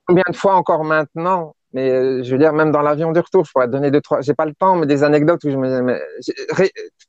[0.05, 3.45] combien de fois encore maintenant mais euh, je veux dire, même dans l'avion du retour,
[3.45, 5.81] je pourrais donner deux, trois, j'ai pas le temps, mais des anecdotes où je me
[5.81, 6.01] mais,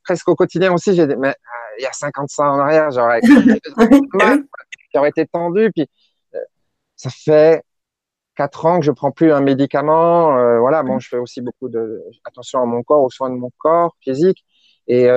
[0.03, 1.33] presque au quotidien aussi, j'ai mais euh,
[1.79, 3.21] il y a 50 ans en arrière, j'aurais,
[4.93, 5.87] j'aurais été tendu, puis
[6.35, 6.39] euh,
[6.95, 7.63] ça fait
[8.35, 12.01] quatre ans que je prends plus un médicament, voilà, bon, je fais aussi beaucoup de
[12.23, 14.45] attention à mon corps, aux soins de mon corps physique
[14.87, 15.07] et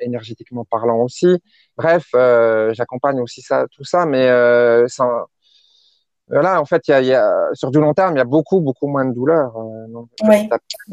[0.00, 1.42] énergétiquement parlant aussi.
[1.76, 4.28] Bref, j'accompagne aussi ça, tout ça, mais
[4.88, 5.26] sans,
[6.28, 8.24] Là, en fait, il y a, y a, sur du long terme, il y a
[8.24, 9.56] beaucoup, beaucoup moins de douleur.
[9.56, 10.48] Euh, oui.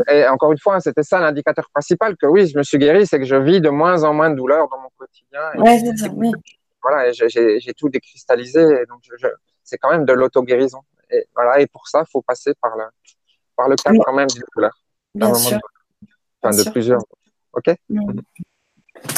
[0.07, 3.17] Et encore une fois, c'était ça l'indicateur principal que oui, je me suis guéri, c'est
[3.17, 5.41] que je vis de moins en moins de douleur dans mon quotidien.
[5.57, 6.31] Ouais, c'est ça, oui.
[6.83, 9.27] Voilà, j'ai tout décristallisé, et donc je,
[9.63, 10.81] c'est quand même de l'auto-guérison.
[11.09, 12.83] Et voilà, et pour ça, il faut passer par le,
[13.55, 14.77] par le cadre quand même douleur.
[15.15, 15.57] Bien sûr.
[15.57, 16.07] De,
[16.43, 17.01] enfin, de plusieurs.
[17.53, 17.75] OK?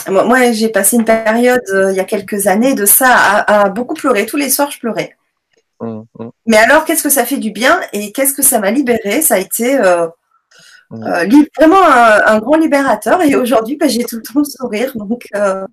[0.07, 3.69] Moi, j'ai passé une période, euh, il y a quelques années, de ça à, à
[3.69, 4.25] beaucoup pleurer.
[4.25, 5.15] Tous les soirs, je pleurais.
[5.81, 6.29] Mmh, mmh.
[6.45, 9.21] Mais alors, qu'est-ce que ça fait du bien et qu'est-ce que ça m'a libéré?
[9.21, 10.07] Ça a été euh,
[10.91, 11.03] mmh.
[11.03, 13.21] euh, vraiment un, grand libérateur.
[13.21, 14.91] Et aujourd'hui, bah, j'ai tout le temps le sourire.
[14.95, 15.65] Donc euh,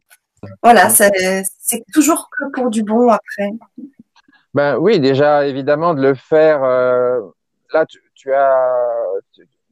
[0.62, 3.51] voilà, c'est toujours que pour du bon après.
[4.55, 6.61] Ben oui, déjà évidemment de le faire.
[6.61, 8.69] là, tu, as,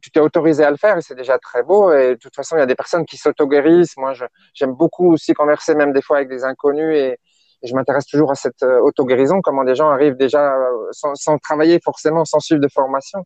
[0.01, 1.93] tu t'es autorisé à le faire et c'est déjà très beau.
[1.93, 3.97] Et de toute façon, il y a des personnes qui s'auto-guérissent.
[3.97, 4.13] Moi,
[4.55, 7.19] j'aime beaucoup aussi converser, même des fois avec des inconnus et
[7.63, 11.15] et je m'intéresse toujours à cette euh, auto-guérison, comment des gens arrivent déjà euh, sans,
[11.15, 13.25] sans, travailler forcément, sans suivre de formation.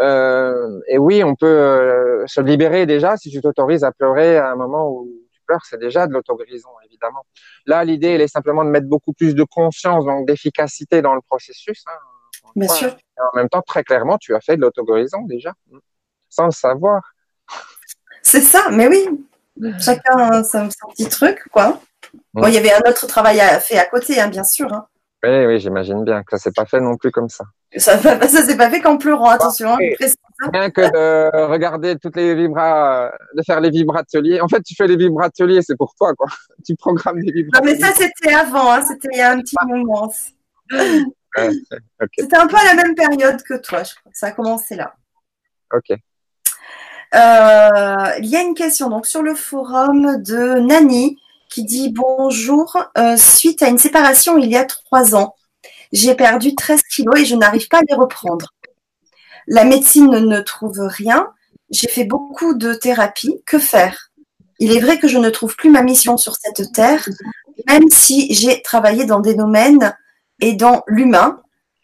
[0.00, 4.50] Euh, et oui, on peut euh, se libérer déjà si tu t'autorises à pleurer à
[4.50, 7.24] un moment où tu pleures, c'est déjà de l'auto-guérison, évidemment.
[7.64, 11.22] Là, l'idée, elle est simplement de mettre beaucoup plus de conscience, donc d'efficacité dans le
[11.22, 11.82] processus.
[11.86, 11.98] Hein,
[12.54, 12.88] Bien sûr.
[12.88, 15.52] Et en même temps, très clairement, tu as fait de l'auto-guérison déjà,
[16.28, 17.02] sans le savoir.
[18.22, 19.26] C'est ça, mais oui.
[19.80, 21.80] Chacun a son, petit truc, quoi.
[22.34, 24.72] Bon, il y avait un autre travail à, fait à côté, hein, bien sûr.
[24.72, 24.86] Hein.
[25.24, 27.44] Oui, oui, j'imagine bien que ça s'est pas fait non plus comme ça.
[27.76, 27.98] Ça,
[28.28, 29.74] ça s'est pas fait qu'en pleurant, attention.
[29.74, 30.08] Hein,
[30.52, 34.40] Rien que de regarder toutes les vibras, de faire les vibrateliers.
[34.40, 36.28] En fait, tu fais les vibrateliers, c'est pour toi, quoi.
[36.66, 37.72] Tu programmes les vibrateliers.
[37.72, 40.12] Non, mais ça, c'était avant, hein, c'était il y a un petit moment.
[42.18, 44.10] C'était un peu à la même période que toi, je crois.
[44.14, 44.94] Ça a commencé là.
[45.70, 45.90] Ok.
[47.14, 51.18] Euh, il y a une question donc sur le forum de Nani
[51.56, 52.76] qui dit bonjour.
[52.98, 55.34] Euh, suite à une séparation il y a trois ans,
[55.90, 58.52] j'ai perdu 13 kilos et je n'arrive pas à les reprendre.
[59.46, 61.30] La médecine ne trouve rien.
[61.70, 63.40] J'ai fait beaucoup de thérapie.
[63.46, 64.10] Que faire?
[64.58, 67.08] Il est vrai que je ne trouve plus ma mission sur cette terre,
[67.66, 69.96] même si j'ai travaillé dans des domaines
[70.40, 71.40] et dans l'humain,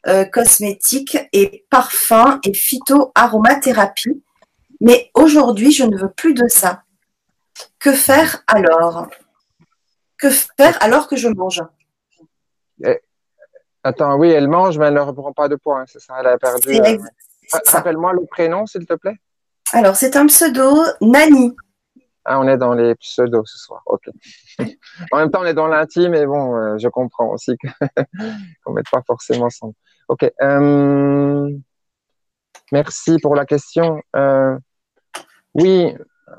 [0.07, 4.23] euh, cosmétique et parfum et phytoaromathérapie.
[4.83, 6.83] Mais aujourd'hui, je ne veux plus de ça.
[7.79, 9.09] Que faire alors?
[10.23, 11.61] Que faire alors que je mange
[13.83, 16.29] Attends, oui, elle mange, mais elle ne reprend pas de poids, hein, c'est ça, elle
[16.29, 16.71] a perdu.
[16.77, 16.99] Euh,
[17.67, 19.17] rappelle-moi le prénom, s'il te plaît.
[19.73, 21.57] Alors, c'est un pseudo, Nani.
[22.25, 23.83] Ah, on est dans les pseudos ce soir.
[23.87, 24.05] Ok.
[25.11, 27.57] en même temps, on est dans l'intime, et bon, euh, je comprends aussi
[28.65, 29.75] qu'on ne mette pas forcément son.
[30.07, 30.31] Ok.
[30.41, 31.51] Euh,
[32.71, 34.01] merci pour la question.
[35.55, 35.93] oui,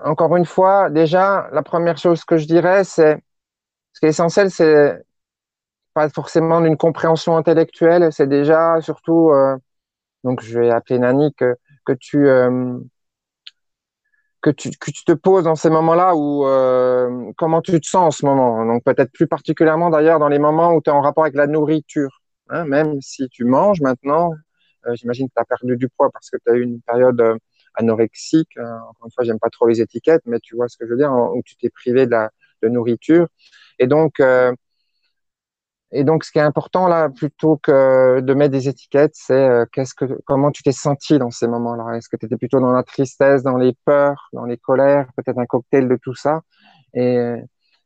[0.06, 3.22] encore une fois, déjà, la première chose que je dirais, c'est ce
[4.04, 5.02] qui essentiel, c'est
[5.94, 9.56] pas forcément d'une compréhension intellectuelle, c'est déjà surtout, euh,
[10.26, 11.56] donc je vais appeler Nani, que,
[11.86, 12.78] que tu, euh,
[14.42, 18.08] que tu, que tu te poses dans ces moments-là où euh, comment tu te sens
[18.08, 18.66] en ce moment.
[18.66, 21.48] Donc peut-être plus particulièrement d'ailleurs dans les moments où tu es en rapport avec la
[21.48, 22.22] nourriture.
[22.50, 24.34] Hein, même si tu manges maintenant,
[24.96, 27.38] j'imagine que tu as perdu du poids parce que tu as eu une période
[27.76, 28.58] anorexique.
[28.58, 30.98] encore une fois, j'aime pas trop les étiquettes, mais tu vois ce que je veux
[30.98, 32.32] dire, où tu t'es privé de la
[32.64, 33.28] de nourriture.
[33.80, 34.20] Et donc,
[35.96, 39.66] et donc, ce qui est important là, plutôt que de mettre des étiquettes, c'est euh,
[39.72, 41.96] qu'est-ce que, comment tu t'es senti dans ces moments-là?
[41.96, 45.38] Est-ce que tu étais plutôt dans la tristesse, dans les peurs, dans les colères, peut-être
[45.38, 46.42] un cocktail de tout ça?
[46.96, 47.36] Et,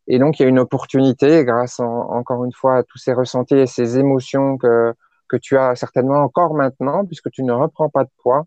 [0.08, 3.56] et donc, il y a une opportunité, grâce encore une fois à tous ces ressentis
[3.56, 4.94] et ces émotions que
[5.30, 8.46] que tu as certainement encore maintenant, puisque tu ne reprends pas de poids,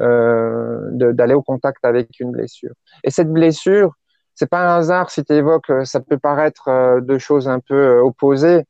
[0.00, 2.72] euh, d'aller au contact avec une blessure.
[3.04, 3.92] Et cette blessure,
[4.38, 7.74] c'est pas un hasard si tu évoques, ça peut paraître euh, deux choses un peu
[7.74, 8.64] euh, opposées,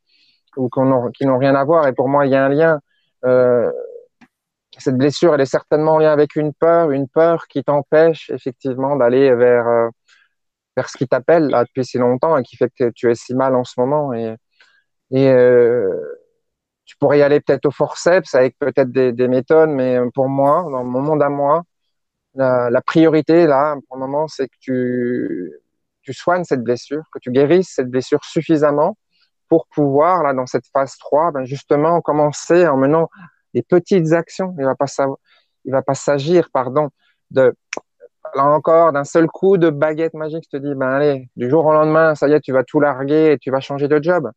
[0.56, 1.86] ou qui n'ont rien à voir.
[1.88, 2.80] Et pour moi, il y a un lien.
[3.26, 3.70] Euh,
[4.78, 8.96] cette blessure, elle est certainement en lien avec une peur, une peur qui t'empêche effectivement
[8.96, 9.88] d'aller vers, euh,
[10.76, 13.54] vers ce qui t'appelle depuis si longtemps et qui fait que tu es si mal
[13.54, 14.12] en ce moment.
[14.14, 14.36] Et,
[15.14, 15.94] euh,
[16.86, 20.62] tu pourrais y aller peut-être au forceps avec peut-être des, des, méthodes, mais pour moi,
[20.70, 21.64] dans mon monde à moi,
[22.38, 27.74] la, priorité là, pour le moment, c'est que tu, soignes cette blessure, que tu guérisses
[27.74, 28.96] cette blessure suffisamment
[29.48, 33.10] pour pouvoir, là, dans cette phase 3, ben justement, commencer en menant
[33.52, 34.54] des petites actions.
[34.58, 34.86] Il va pas
[35.64, 36.88] il va pas s'agir, pardon,
[37.30, 37.54] de,
[38.34, 41.66] là encore, d'un seul coup de baguette magique, je te dis, ben allez, du jour
[41.66, 44.30] au lendemain, ça y est, tu vas tout larguer et tu vas changer de job.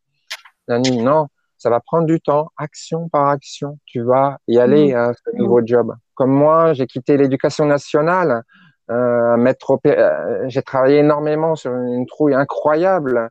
[0.68, 1.28] non,
[1.62, 4.98] ça va prendre du temps, action par action, tu vas y aller mmh.
[4.98, 5.94] à ce nouveau job.
[6.16, 8.42] Comme moi, j'ai quitté l'éducation nationale,
[8.90, 13.30] euh, euh, j'ai travaillé énormément sur une trouille incroyable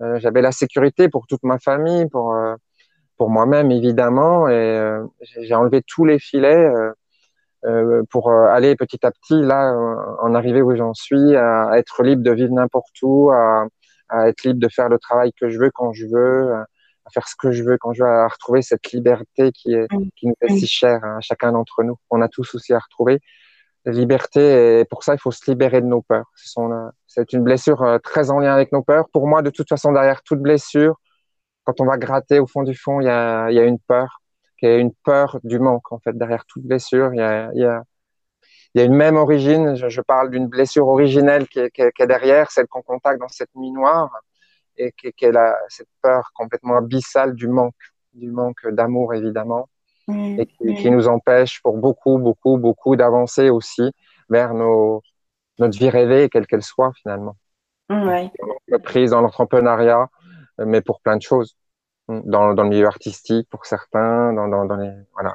[0.00, 2.36] euh, j'avais la sécurité pour toute ma famille, pour
[3.16, 4.98] pour moi-même évidemment, et
[5.40, 6.70] j'ai enlevé tous les filets
[8.10, 9.72] pour aller petit à petit là
[10.20, 13.66] en arriver où j'en suis, à, être libre de vivre n'importe où, à,
[14.08, 16.54] à, être libre de faire le travail que je veux quand je veux,
[17.08, 19.88] à, faire ce que je veux quand je veux, à retrouver cette liberté qui est
[20.16, 21.96] qui nous est si chère à chacun d'entre nous.
[22.10, 23.20] On a tous aussi à retrouver
[23.84, 26.30] la liberté et pour ça il faut se libérer de nos peurs.
[26.36, 29.08] Sont c'est une blessure euh, très en lien avec nos peurs.
[29.10, 31.00] Pour moi, de toute façon, derrière toute blessure,
[31.64, 34.22] quand on va gratter au fond du fond, il y a, y a une peur,
[34.58, 36.16] qui est une peur du manque, en fait.
[36.16, 37.82] Derrière toute blessure, il y a, y a,
[38.74, 39.74] il y a une même origine.
[39.74, 42.82] Je, je parle d'une blessure originelle qui est, qui, est, qui est, derrière, celle qu'on
[42.82, 44.10] contacte dans cette nuit noire,
[44.78, 47.74] et est la, cette peur complètement abyssale du manque,
[48.12, 49.68] du manque d'amour, évidemment,
[50.06, 53.92] mmh, et qui, qui, nous empêche pour beaucoup, beaucoup, beaucoup d'avancer aussi
[54.28, 55.02] vers nos,
[55.58, 57.36] notre vie rêvée, quelle qu'elle soit finalement.
[57.90, 58.30] Ouais.
[58.84, 60.08] Prise dans l'entrepreneuriat,
[60.58, 61.56] mais pour plein de choses.
[62.08, 65.34] Dans, dans, le milieu artistique pour certains, dans, dans, dans les voilà.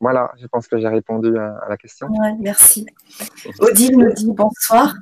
[0.00, 2.08] Voilà, je pense que j'ai répondu à, la question.
[2.40, 2.84] merci.
[3.60, 4.94] Odile me dit bonsoir.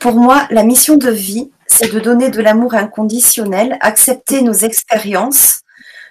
[0.00, 5.62] Pour moi, la mission de vie, c'est de donner de l'amour inconditionnel, accepter nos expériences,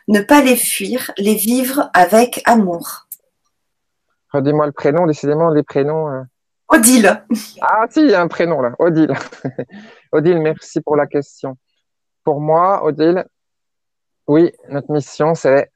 [0.08, 3.08] ne pas les fuir, les vivre avec amour.
[4.32, 6.10] Redis-moi le prénom, décidément, les prénoms.
[6.10, 6.22] Euh.
[6.68, 7.24] Odile.
[7.62, 9.14] Ah, si, il y a un prénom là, Odile.
[10.12, 11.58] Odile, merci pour la question.
[12.24, 13.26] Pour moi, Odile,
[14.28, 15.72] oui, notre mission, c'est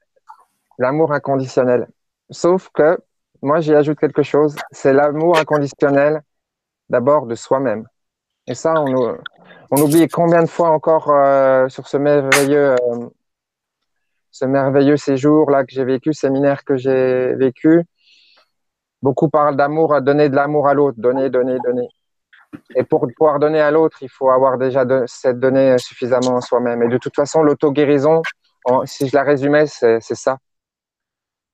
[0.78, 1.88] l'amour inconditionnel.
[2.30, 2.98] Sauf que,
[3.42, 6.22] moi, j'y ajoute quelque chose, c'est l'amour inconditionnel
[6.90, 7.86] d'abord de soi-même.
[8.46, 9.16] Et ça, on,
[9.70, 13.08] on, oublie combien de fois encore euh, sur ce merveilleux, euh,
[14.30, 17.84] ce merveilleux séjour là que j'ai vécu, séminaire que j'ai vécu.
[19.02, 21.88] Beaucoup parlent d'amour, donner de l'amour à l'autre, donner, donner, donner.
[22.74, 26.82] Et pour pouvoir donner à l'autre, il faut avoir déjà cette donnée suffisamment en soi-même.
[26.82, 28.22] Et de toute façon, l'auto-guérison,
[28.84, 30.38] si je la résumais, c'est ça.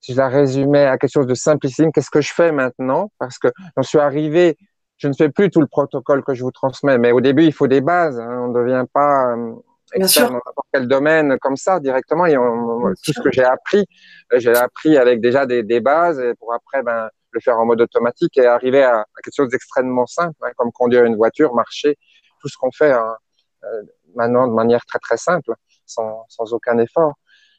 [0.01, 3.11] Si je la résumais à quelque chose de simplissime, qu'est-ce que je fais maintenant?
[3.19, 4.57] Parce que j'en suis arrivé
[4.97, 7.53] je ne fais plus tout le protocole que je vous transmets, mais au début, il
[7.53, 8.19] faut des bases.
[8.19, 8.45] Hein.
[8.45, 9.53] On ne devient pas euh,
[9.93, 12.27] expert dans n'importe quel domaine comme ça directement.
[12.27, 13.85] Et tout ce que j'ai appris,
[14.33, 17.67] euh, j'ai appris avec déjà des, des, bases et pour après ben, le faire en
[17.67, 21.99] mode automatique et arriver à, quelque chose d'extrêmement simple, hein, comme conduire une voiture, marcher,
[22.41, 23.17] tout ce qu'on fait hein,
[23.65, 23.83] euh,
[24.15, 25.53] maintenant de manière très très simple,
[25.85, 27.15] sans, sans aucun effort.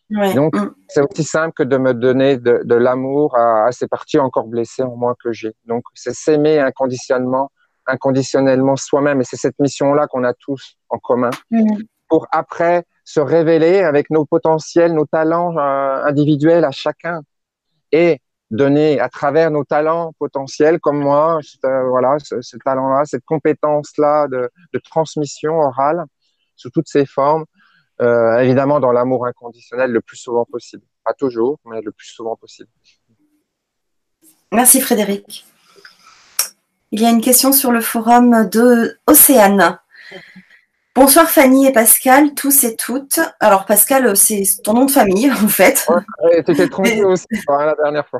[0.09, 0.73] Donc, mm.
[0.87, 4.47] c'est aussi simple que de me donner de, de l'amour à, à, ces parties encore
[4.47, 5.53] blessées en moi que j'ai.
[5.65, 7.51] Donc, c'est s'aimer inconditionnellement,
[7.85, 9.21] inconditionnellement soi-même.
[9.21, 11.81] Et c'est cette mission-là qu'on a tous en commun mm.
[12.07, 17.21] pour après se révéler avec nos potentiels, nos talents euh, individuels à chacun
[17.91, 18.19] et
[18.49, 24.27] donner à travers nos talents potentiels comme moi, euh, voilà, ce, ce talent-là, cette compétence-là
[24.27, 26.05] de, de transmission orale
[26.55, 27.45] sous toutes ses formes,
[28.01, 30.83] euh, évidemment dans l'amour inconditionnel le plus souvent possible.
[31.03, 32.69] Pas toujours, mais le plus souvent possible.
[34.51, 35.45] Merci Frédéric.
[36.91, 39.79] Il y a une question sur le forum de Océane.
[40.95, 43.19] Bonsoir Fanny et Pascal, tous et toutes.
[43.39, 45.87] Alors Pascal, c'est ton nom de famille en fait.
[46.23, 48.19] Ouais, tu t'es trompé aussi hein, la dernière fois.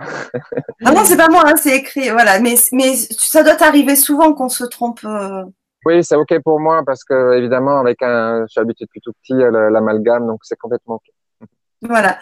[0.82, 2.10] non, non, c'est pas moi, hein, c'est écrit.
[2.10, 5.00] Voilà, mais, mais ça doit arriver souvent qu'on se trompe.
[5.06, 5.44] Euh,
[5.88, 9.14] oui, c'est OK pour moi parce que, évidemment, avec un, je suis habitué depuis tout
[9.22, 11.48] petit à l'amalgame, donc c'est complètement OK.
[11.82, 12.18] Voilà.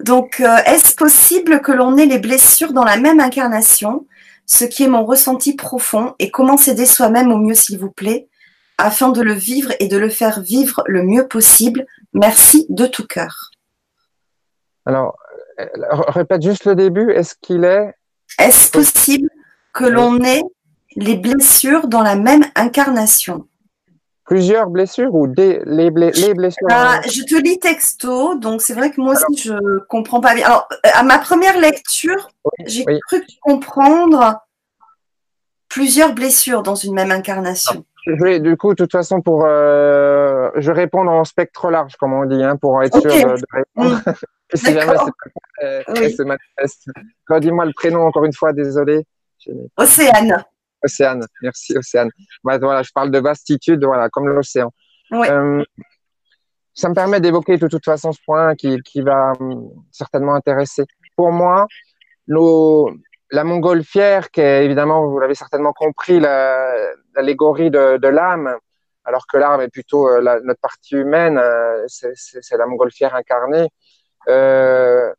[0.00, 4.06] Donc, euh, est-ce possible que l'on ait les blessures dans la même incarnation
[4.44, 8.28] Ce qui est mon ressenti profond et comment s'aider soi-même au mieux, s'il vous plaît,
[8.76, 11.86] afin de le vivre et de le faire vivre le mieux possible?
[12.12, 13.52] Merci de tout cœur.
[14.84, 15.16] Alors,
[15.60, 15.66] euh,
[16.08, 17.10] répète juste le début.
[17.12, 17.94] Est-ce qu'il est.
[18.38, 19.30] Est-ce possible
[19.72, 20.42] que l'on ait
[20.98, 23.46] les blessures dans la même incarnation.
[24.24, 29.00] Plusieurs blessures ou des, les, blessures ah, Je te lis texto, donc c'est vrai que
[29.00, 30.44] moi aussi je ne comprends pas bien.
[30.44, 32.28] Alors, à ma première lecture,
[32.66, 34.38] j'ai cru comprendre
[35.68, 37.84] plusieurs blessures dans une même incarnation.
[38.20, 42.24] Oui, du coup, de toute façon, pour euh, je réponds en spectre large, comme on
[42.26, 43.96] dit, hein, pour être sûr de, répondre.
[44.04, 44.12] Mm.
[44.54, 44.96] si jamais
[45.92, 46.88] c'est manifeste.
[47.40, 49.06] Dis-moi le prénom encore une fois, désolé.
[49.76, 50.44] Océane.
[50.82, 52.10] Océane, merci Océane.
[52.44, 54.72] Bah, voilà, je parle de vastitude, voilà, comme l'océan.
[55.12, 55.64] Euh,
[56.74, 60.84] ça me permet d'évoquer de toute façon ce point qui, qui va hum, certainement intéresser.
[61.16, 61.66] Pour moi,
[63.30, 68.56] la montgolfière, qui est évidemment, vous l'avez certainement compris, l'allégorie de, de l'âme,
[69.04, 73.68] alors que l'âme est plutôt euh, la, notre partie humaine, euh, c'est la montgolfière incarnée.
[74.28, 75.12] Euh,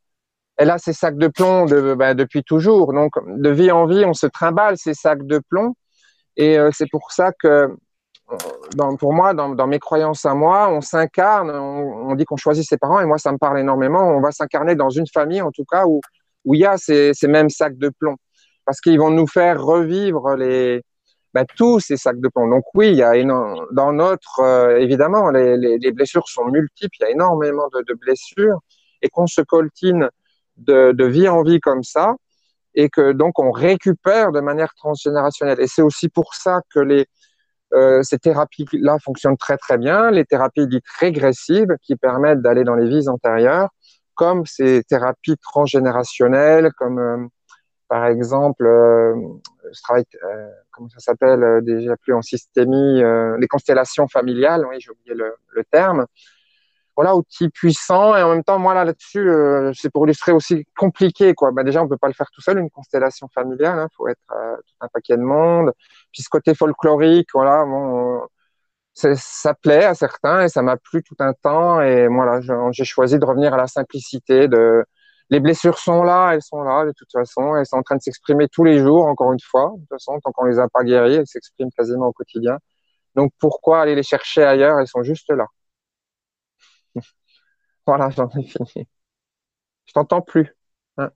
[0.59, 1.65] elle a ses sacs de plomb
[1.95, 2.91] bah, depuis toujours.
[2.91, 5.73] Donc, de vie en vie, on se trimballe ces sacs de plomb.
[6.35, 7.69] Et euh, c'est pour ça que,
[8.99, 12.99] pour moi, dans, mes croyances à moi, on s'incarne, on, dit qu'on choisit ses parents,
[12.99, 14.01] et moi, ça me parle énormément.
[14.01, 16.01] On va s'incarner dans une famille, en tout cas, où,
[16.43, 18.17] où il y a ces, mêmes sacs de plomb.
[18.65, 20.35] Parce qu'ils vont nous faire revivre
[21.33, 22.49] bah, tous ces sacs de plomb.
[22.49, 27.05] Donc oui, il y a dans notre, euh, évidemment, les, blessures sont multiples, il y
[27.05, 28.59] a énormément de, de blessures,
[29.01, 30.09] et qu'on se coltine
[30.59, 32.15] de, vie en vie comme ça,
[32.75, 35.59] et que donc on récupère de manière transgénérationnelle.
[35.59, 37.07] Et c'est aussi pour ça que les,
[37.73, 42.75] euh, ces thérapies-là fonctionnent très très bien, les thérapies dites régressives qui permettent d'aller dans
[42.75, 43.69] les vies antérieures,
[44.15, 47.27] comme ces thérapies transgénérationnelles, comme euh,
[47.87, 49.15] par exemple, euh,
[49.83, 50.05] travaille,
[50.71, 53.01] comment ça s'appelle déjà plus en systémie,
[53.39, 56.05] les constellations familiales, oui j'ai oublié le terme,
[56.99, 58.13] voilà, outil puissant.
[58.17, 61.51] Et en même temps, moi, là, là-dessus, euh, c'est pour illustrer aussi compliqué, quoi.
[61.51, 63.77] Bah, déjà, on peut pas le faire tout seul, une constellation familiale.
[63.77, 65.71] Il hein, faut être euh, un paquet de monde.
[66.11, 68.21] Puis ce côté folklorique, voilà, bon,
[68.93, 71.79] ça plaît à certains et ça m'a plu tout un temps.
[71.81, 74.83] Et voilà, j'ai choisi de revenir à la simplicité, de,
[75.29, 78.01] les blessures sont là, elles sont là de toute façon, elles sont en train de
[78.01, 79.71] s'exprimer tous les jours, encore une fois.
[79.75, 82.57] De toute façon, tant qu'on les a pas guéries, elles s'expriment quasiment au quotidien.
[83.15, 84.79] Donc pourquoi aller les chercher ailleurs?
[84.79, 85.47] Elles sont juste là.
[87.89, 88.87] Voilà, j'en ai fini.
[89.85, 90.55] Je t'entends plus.
[90.97, 91.09] Hein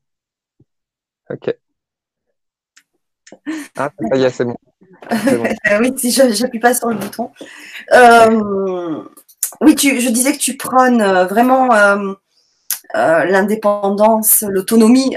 [1.30, 1.56] ok.
[3.78, 4.58] Ah, ça y est, c'est bon.
[5.80, 7.32] oui, si j'appuie pas sur le bouton.
[7.94, 9.04] Euh,
[9.62, 12.14] oui, tu, je disais que tu prônes euh, vraiment euh,
[12.94, 15.16] l'indépendance, l'autonomie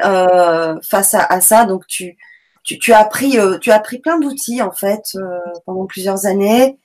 [0.83, 1.65] face à, ça.
[1.65, 2.17] Donc, tu,
[2.63, 5.17] tu, as appris, tu as appris plein d'outils en fait
[5.65, 6.79] pendant plusieurs années.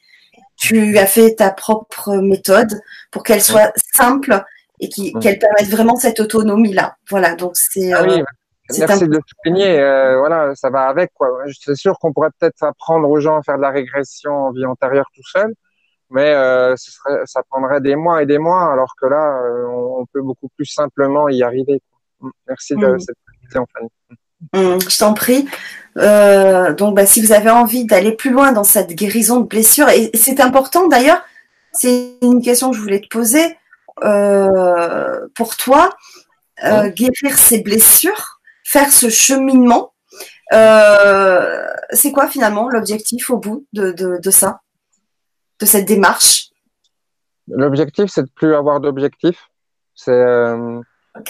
[0.58, 4.44] Tu as fait ta propre méthode pour qu'elle soit simple
[4.82, 6.96] et qu'elle permette vraiment cette autonomie là.
[7.10, 7.94] Voilà, donc c'est.
[7.94, 8.04] Ah
[8.80, 9.80] Merci de souligner.
[9.80, 11.30] Euh, voilà, ça va avec quoi.
[11.60, 14.66] C'est sûr qu'on pourrait peut-être apprendre aux gens à faire de la régression en vie
[14.66, 15.54] antérieure tout seul,
[16.10, 19.66] mais euh, ce serait, ça prendrait des mois et des mois, alors que là, euh,
[19.68, 21.82] on, peut beaucoup plus simplement y arriver.
[22.22, 22.30] Mm.
[22.48, 23.00] Merci de mm.
[23.00, 23.90] cette question, Fanny.
[24.54, 25.48] Mm, je t'en prie.
[26.78, 30.12] donc, bah, si vous avez envie d'aller plus loin dans cette guérison de blessures, et
[30.14, 31.22] c'est important d'ailleurs,
[31.74, 33.58] c'est une question que je voulais te poser
[35.36, 35.96] pour toi,
[36.62, 38.42] guérir ces blessures
[38.72, 39.94] faire ce cheminement.
[40.54, 44.62] Euh, c'est quoi finalement l'objectif au bout de, ça,
[45.60, 46.50] de cette démarche?
[47.48, 49.50] L'objectif, c'est de plus avoir d'objectif.
[49.94, 50.82] C'est euh,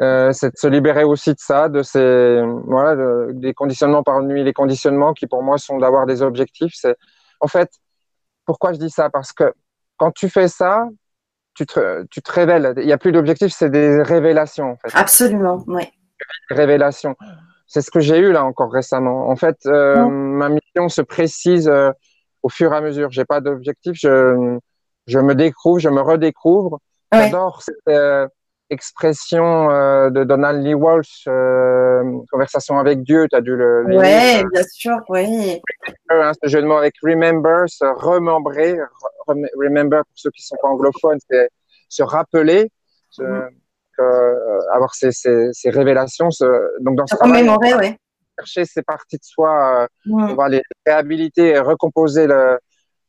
[0.00, 4.52] euh, c'est de se libérer aussi de ça, de ces voilà, des conditionnements parmi les
[4.52, 6.74] conditionnements qui pour moi sont d'avoir des objectifs.
[6.76, 6.96] C'est
[7.40, 7.68] en fait
[8.44, 9.10] pourquoi je dis ça?
[9.10, 9.52] Parce que
[9.98, 10.88] quand tu fais ça,
[11.54, 12.74] tu te, tu te révèles.
[12.78, 14.70] Il n'y a plus d'objectif, c'est des révélations.
[14.72, 14.90] En fait.
[14.94, 15.82] Absolument, oui.
[16.50, 17.16] Révélations.
[17.66, 19.28] C'est ce que j'ai eu là encore récemment.
[19.28, 21.90] En fait, euh, ma mission se précise euh,
[22.42, 23.10] au fur et à mesure.
[23.10, 23.92] J'ai pas d'objectif.
[23.94, 24.58] Je,
[25.06, 26.80] je me découvre, je me redécouvre.
[27.12, 28.30] J'adore cette
[28.70, 29.68] euh, expression
[30.10, 31.24] de Donald Lee Walsh,
[32.30, 33.26] conversation avec Dieu.
[33.30, 33.84] Tu as dû le.
[33.86, 35.60] Oui, bien sûr, oui.
[36.10, 38.78] ce jeu de mots avec remember, se remembrer,
[39.26, 41.48] remember pour ceux qui sont pas anglophones, c'est
[41.88, 42.70] se rappeler,
[43.18, 43.48] mm-hmm.
[44.00, 46.28] euh, avoir ces, ces, ces révélations.
[46.80, 47.98] donc dans ce travail, ouais.
[48.38, 50.30] chercher ces parties de soi, euh, mm.
[50.30, 52.58] on va les réhabiliter, et recomposer, le,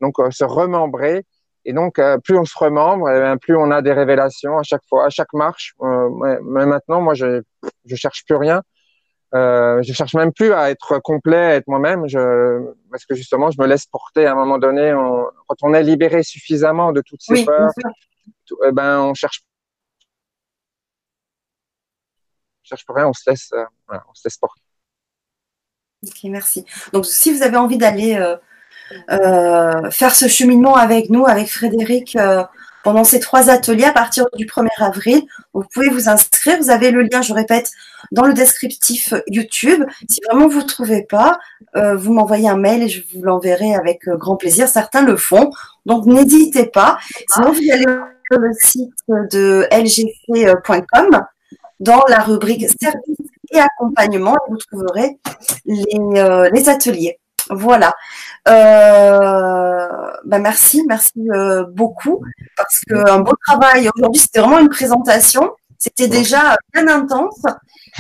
[0.01, 1.25] donc euh, se remembrer.
[1.69, 5.05] Et donc, plus on se remembre, eh plus on a des révélations à chaque fois,
[5.05, 5.75] à chaque marche.
[5.79, 7.43] mais maintenant, moi, je
[7.85, 8.63] je cherche plus rien.
[9.35, 13.51] Euh, je cherche même plus à être complet, à être moi-même, je, parce que justement,
[13.51, 14.93] je me laisse porter à un moment donné.
[14.93, 17.69] On, quand on est libéré suffisamment de toutes ces peurs,
[18.65, 19.43] eh ben, on cherche,
[22.63, 24.61] on cherche pour rien, on se laisse, euh, voilà, on se laisse porter.
[26.03, 26.65] Ok, merci.
[26.93, 28.37] Donc, si vous avez envie d'aller euh, euh
[29.09, 32.43] faire ce cheminement avec nous, avec Frédéric, euh,
[32.83, 35.21] pendant ces trois ateliers à partir du 1er avril.
[35.53, 36.57] Vous pouvez vous inscrire.
[36.59, 37.71] Vous avez le lien, je répète,
[38.11, 39.83] dans le descriptif YouTube.
[40.07, 41.37] Si vraiment vous ne trouvez pas,
[41.75, 44.67] euh, vous m'envoyez un mail et je vous l'enverrai avec euh, grand plaisir.
[44.67, 45.51] Certains le font.
[45.85, 46.97] Donc n'hésitez pas.
[47.29, 47.85] Sinon, vous allez
[48.31, 51.21] sur le site de lgc.com
[51.79, 53.17] dans la rubrique service
[53.51, 55.19] et accompagnement et vous trouverez
[55.67, 57.19] euh, les ateliers.
[57.49, 57.93] Voilà.
[58.47, 59.87] Euh,
[60.23, 62.23] bah merci, merci euh, beaucoup
[62.55, 63.89] parce que un beau travail.
[63.95, 65.51] Aujourd'hui, c'était vraiment une présentation.
[65.77, 67.41] C'était déjà bien intense.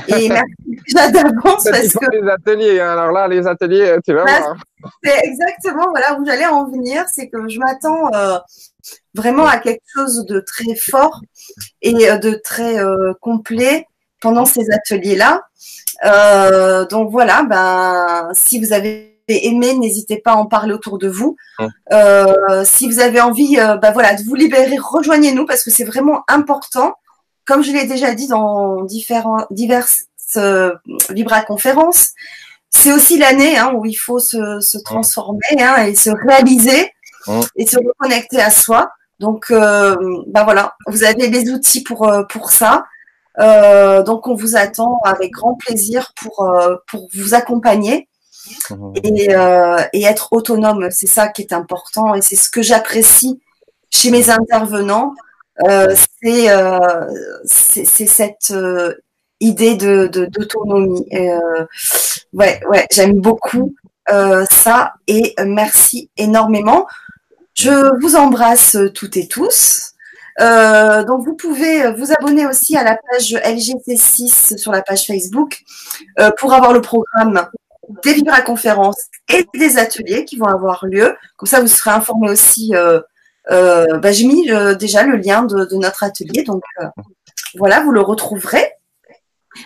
[0.07, 0.53] Et merci
[0.87, 2.79] déjà d'avance parce que les ateliers.
[2.79, 2.91] Hein.
[2.91, 4.55] Alors là, les ateliers, tu vas voir.
[5.03, 7.05] C'est exactement voilà où j'allais en venir.
[7.11, 8.37] C'est que je m'attends euh,
[9.15, 11.21] vraiment à quelque chose de très fort
[11.81, 12.77] et de très
[13.19, 13.87] complet
[14.21, 15.41] pendant ces ateliers-là.
[16.91, 21.35] donc voilà, ben si vous avez aimé, n'hésitez pas à en parler autour de vous.
[21.91, 25.83] Euh, si vous avez envie euh, bah voilà, de vous libérer, rejoignez-nous parce que c'est
[25.83, 26.95] vraiment important.
[27.45, 30.03] Comme je l'ai déjà dit dans différents, diverses
[30.37, 30.73] euh,
[31.47, 32.09] conférences,
[32.69, 36.91] c'est aussi l'année hein, où il faut se, se transformer hein, et se réaliser
[37.55, 38.91] et se reconnecter à soi.
[39.19, 39.95] Donc, euh,
[40.27, 42.85] bah voilà, vous avez les outils pour, pour ça.
[43.39, 46.47] Euh, donc, on vous attend avec grand plaisir pour,
[46.87, 48.08] pour vous accompagner.
[48.69, 48.93] Mmh.
[49.31, 50.89] Euh, et, être autonome.
[50.91, 53.39] C'est ça qui est important et c'est ce que j'apprécie
[53.89, 55.13] chez mes intervenants.
[55.67, 55.93] Euh,
[56.25, 57.07] euh,
[57.45, 58.53] c'est cette
[59.39, 61.05] idée de d'autonomie.
[62.33, 63.75] ouais, ouais, j'aime beaucoup
[64.07, 66.87] ça et merci énormément.
[67.53, 69.93] Je vous embrasse toutes et tous.
[70.39, 75.61] donc vous pouvez vous abonner aussi à la page LGC6 sur la page Facebook
[76.37, 77.49] pour avoir le programme
[78.03, 81.15] des vibra-conférences et des ateliers qui vont avoir lieu.
[81.37, 86.03] Comme ça, vous serez informés aussi euh, bah, j'ai mis déjà le lien de, notre
[86.03, 86.43] atelier.
[86.43, 86.63] Donc
[87.57, 88.73] voilà, vous le retrouverez.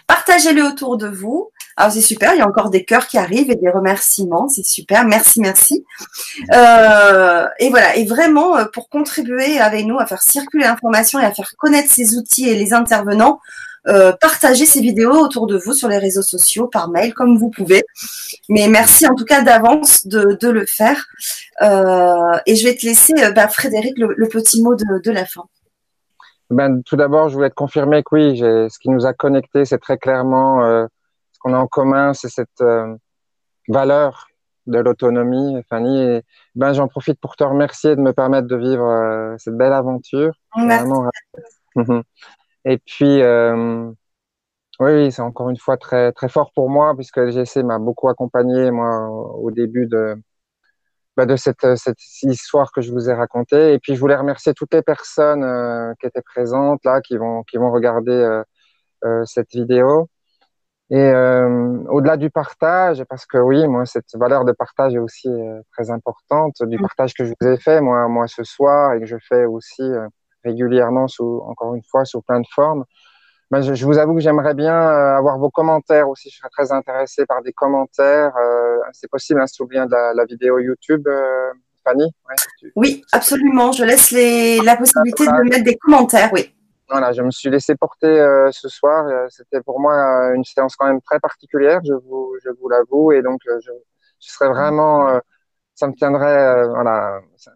[0.07, 1.51] Partagez-le autour de vous.
[1.75, 4.63] Alors c'est super, il y a encore des cœurs qui arrivent et des remerciements, c'est
[4.63, 5.83] super, merci, merci.
[6.53, 11.25] Euh, et voilà, et vraiment euh, pour contribuer avec nous à faire circuler l'information et
[11.25, 13.39] à faire connaître ces outils et les intervenants,
[13.87, 17.49] euh, partagez ces vidéos autour de vous sur les réseaux sociaux, par mail, comme vous
[17.49, 17.83] pouvez.
[18.49, 21.05] Mais merci en tout cas d'avance de, le faire.
[21.61, 25.43] et je vais te laisser, bah, Frédéric, le, petit mot de, la fin.
[26.49, 29.79] Ben, tout d'abord, je voulais te confirmer que oui, ce qui nous a connectés, c'est
[29.79, 30.87] très clairement
[31.43, 32.95] qu'on a en commun, c'est cette euh,
[33.67, 34.27] valeur
[34.65, 36.01] de l'autonomie, Fanny.
[36.01, 36.23] Et
[36.55, 40.33] ben, j'en profite pour te remercier de me permettre de vivre euh, cette belle aventure.
[42.65, 43.91] et puis, euh,
[44.79, 48.09] oui, c'est encore une fois très, très fort pour moi, puisque le GC m'a beaucoup
[48.09, 50.15] accompagné, moi, au début de,
[51.17, 53.73] bah, de cette, cette, histoire que je vous ai racontée.
[53.73, 55.43] Et puis, je voulais remercier toutes les personnes
[55.99, 58.43] qui étaient présentes là, qui vont, qui vont regarder
[59.25, 60.09] cette vidéo.
[60.93, 65.27] Et euh, au-delà du partage, parce que oui, moi, cette valeur de partage est aussi
[65.27, 68.99] euh, très importante, du partage que je vous ai fait, moi, moi ce soir, et
[68.99, 70.07] que je fais aussi euh,
[70.43, 72.85] régulièrement, sous, encore une fois, sous plein de formes.
[73.51, 76.29] Ben, je, je, vous avoue que j'aimerais bien euh, avoir vos commentaires aussi.
[76.29, 78.33] Je serais très intéressé par des commentaires.
[78.93, 81.07] C'est possible, hein, si bien de la, la, vidéo YouTube,
[81.83, 82.05] Fanny?
[82.27, 83.71] Ouais, Oui, absolument.
[83.71, 86.53] Je laisse les, la possibilité de mettre des commentaires, oui.
[86.89, 89.07] Voilà, je me suis laissé porter euh, ce soir.
[89.07, 92.69] Euh, c'était pour moi euh, une séance quand même très particulière, je vous, je vous
[92.69, 93.71] l'avoue, et donc je,
[94.19, 95.19] je serais vraiment,
[95.73, 97.51] ça me tiendrait, voilà, ça,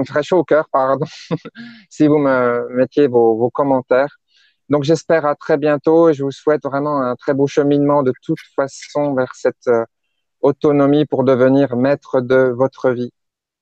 [0.00, 1.06] me ferait chaud au cœur, pardon,
[1.90, 4.18] si vous me mettiez vos, vos commentaires.
[4.68, 8.12] Donc j'espère à très bientôt et je vous souhaite vraiment un très beau cheminement de
[8.22, 9.68] toute façon vers cette
[10.40, 13.12] autonomie pour devenir maître de votre vie.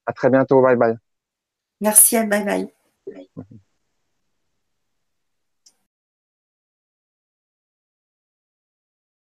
[0.06, 0.96] À très bientôt, bye bye.
[1.80, 2.72] Merci, bye bye.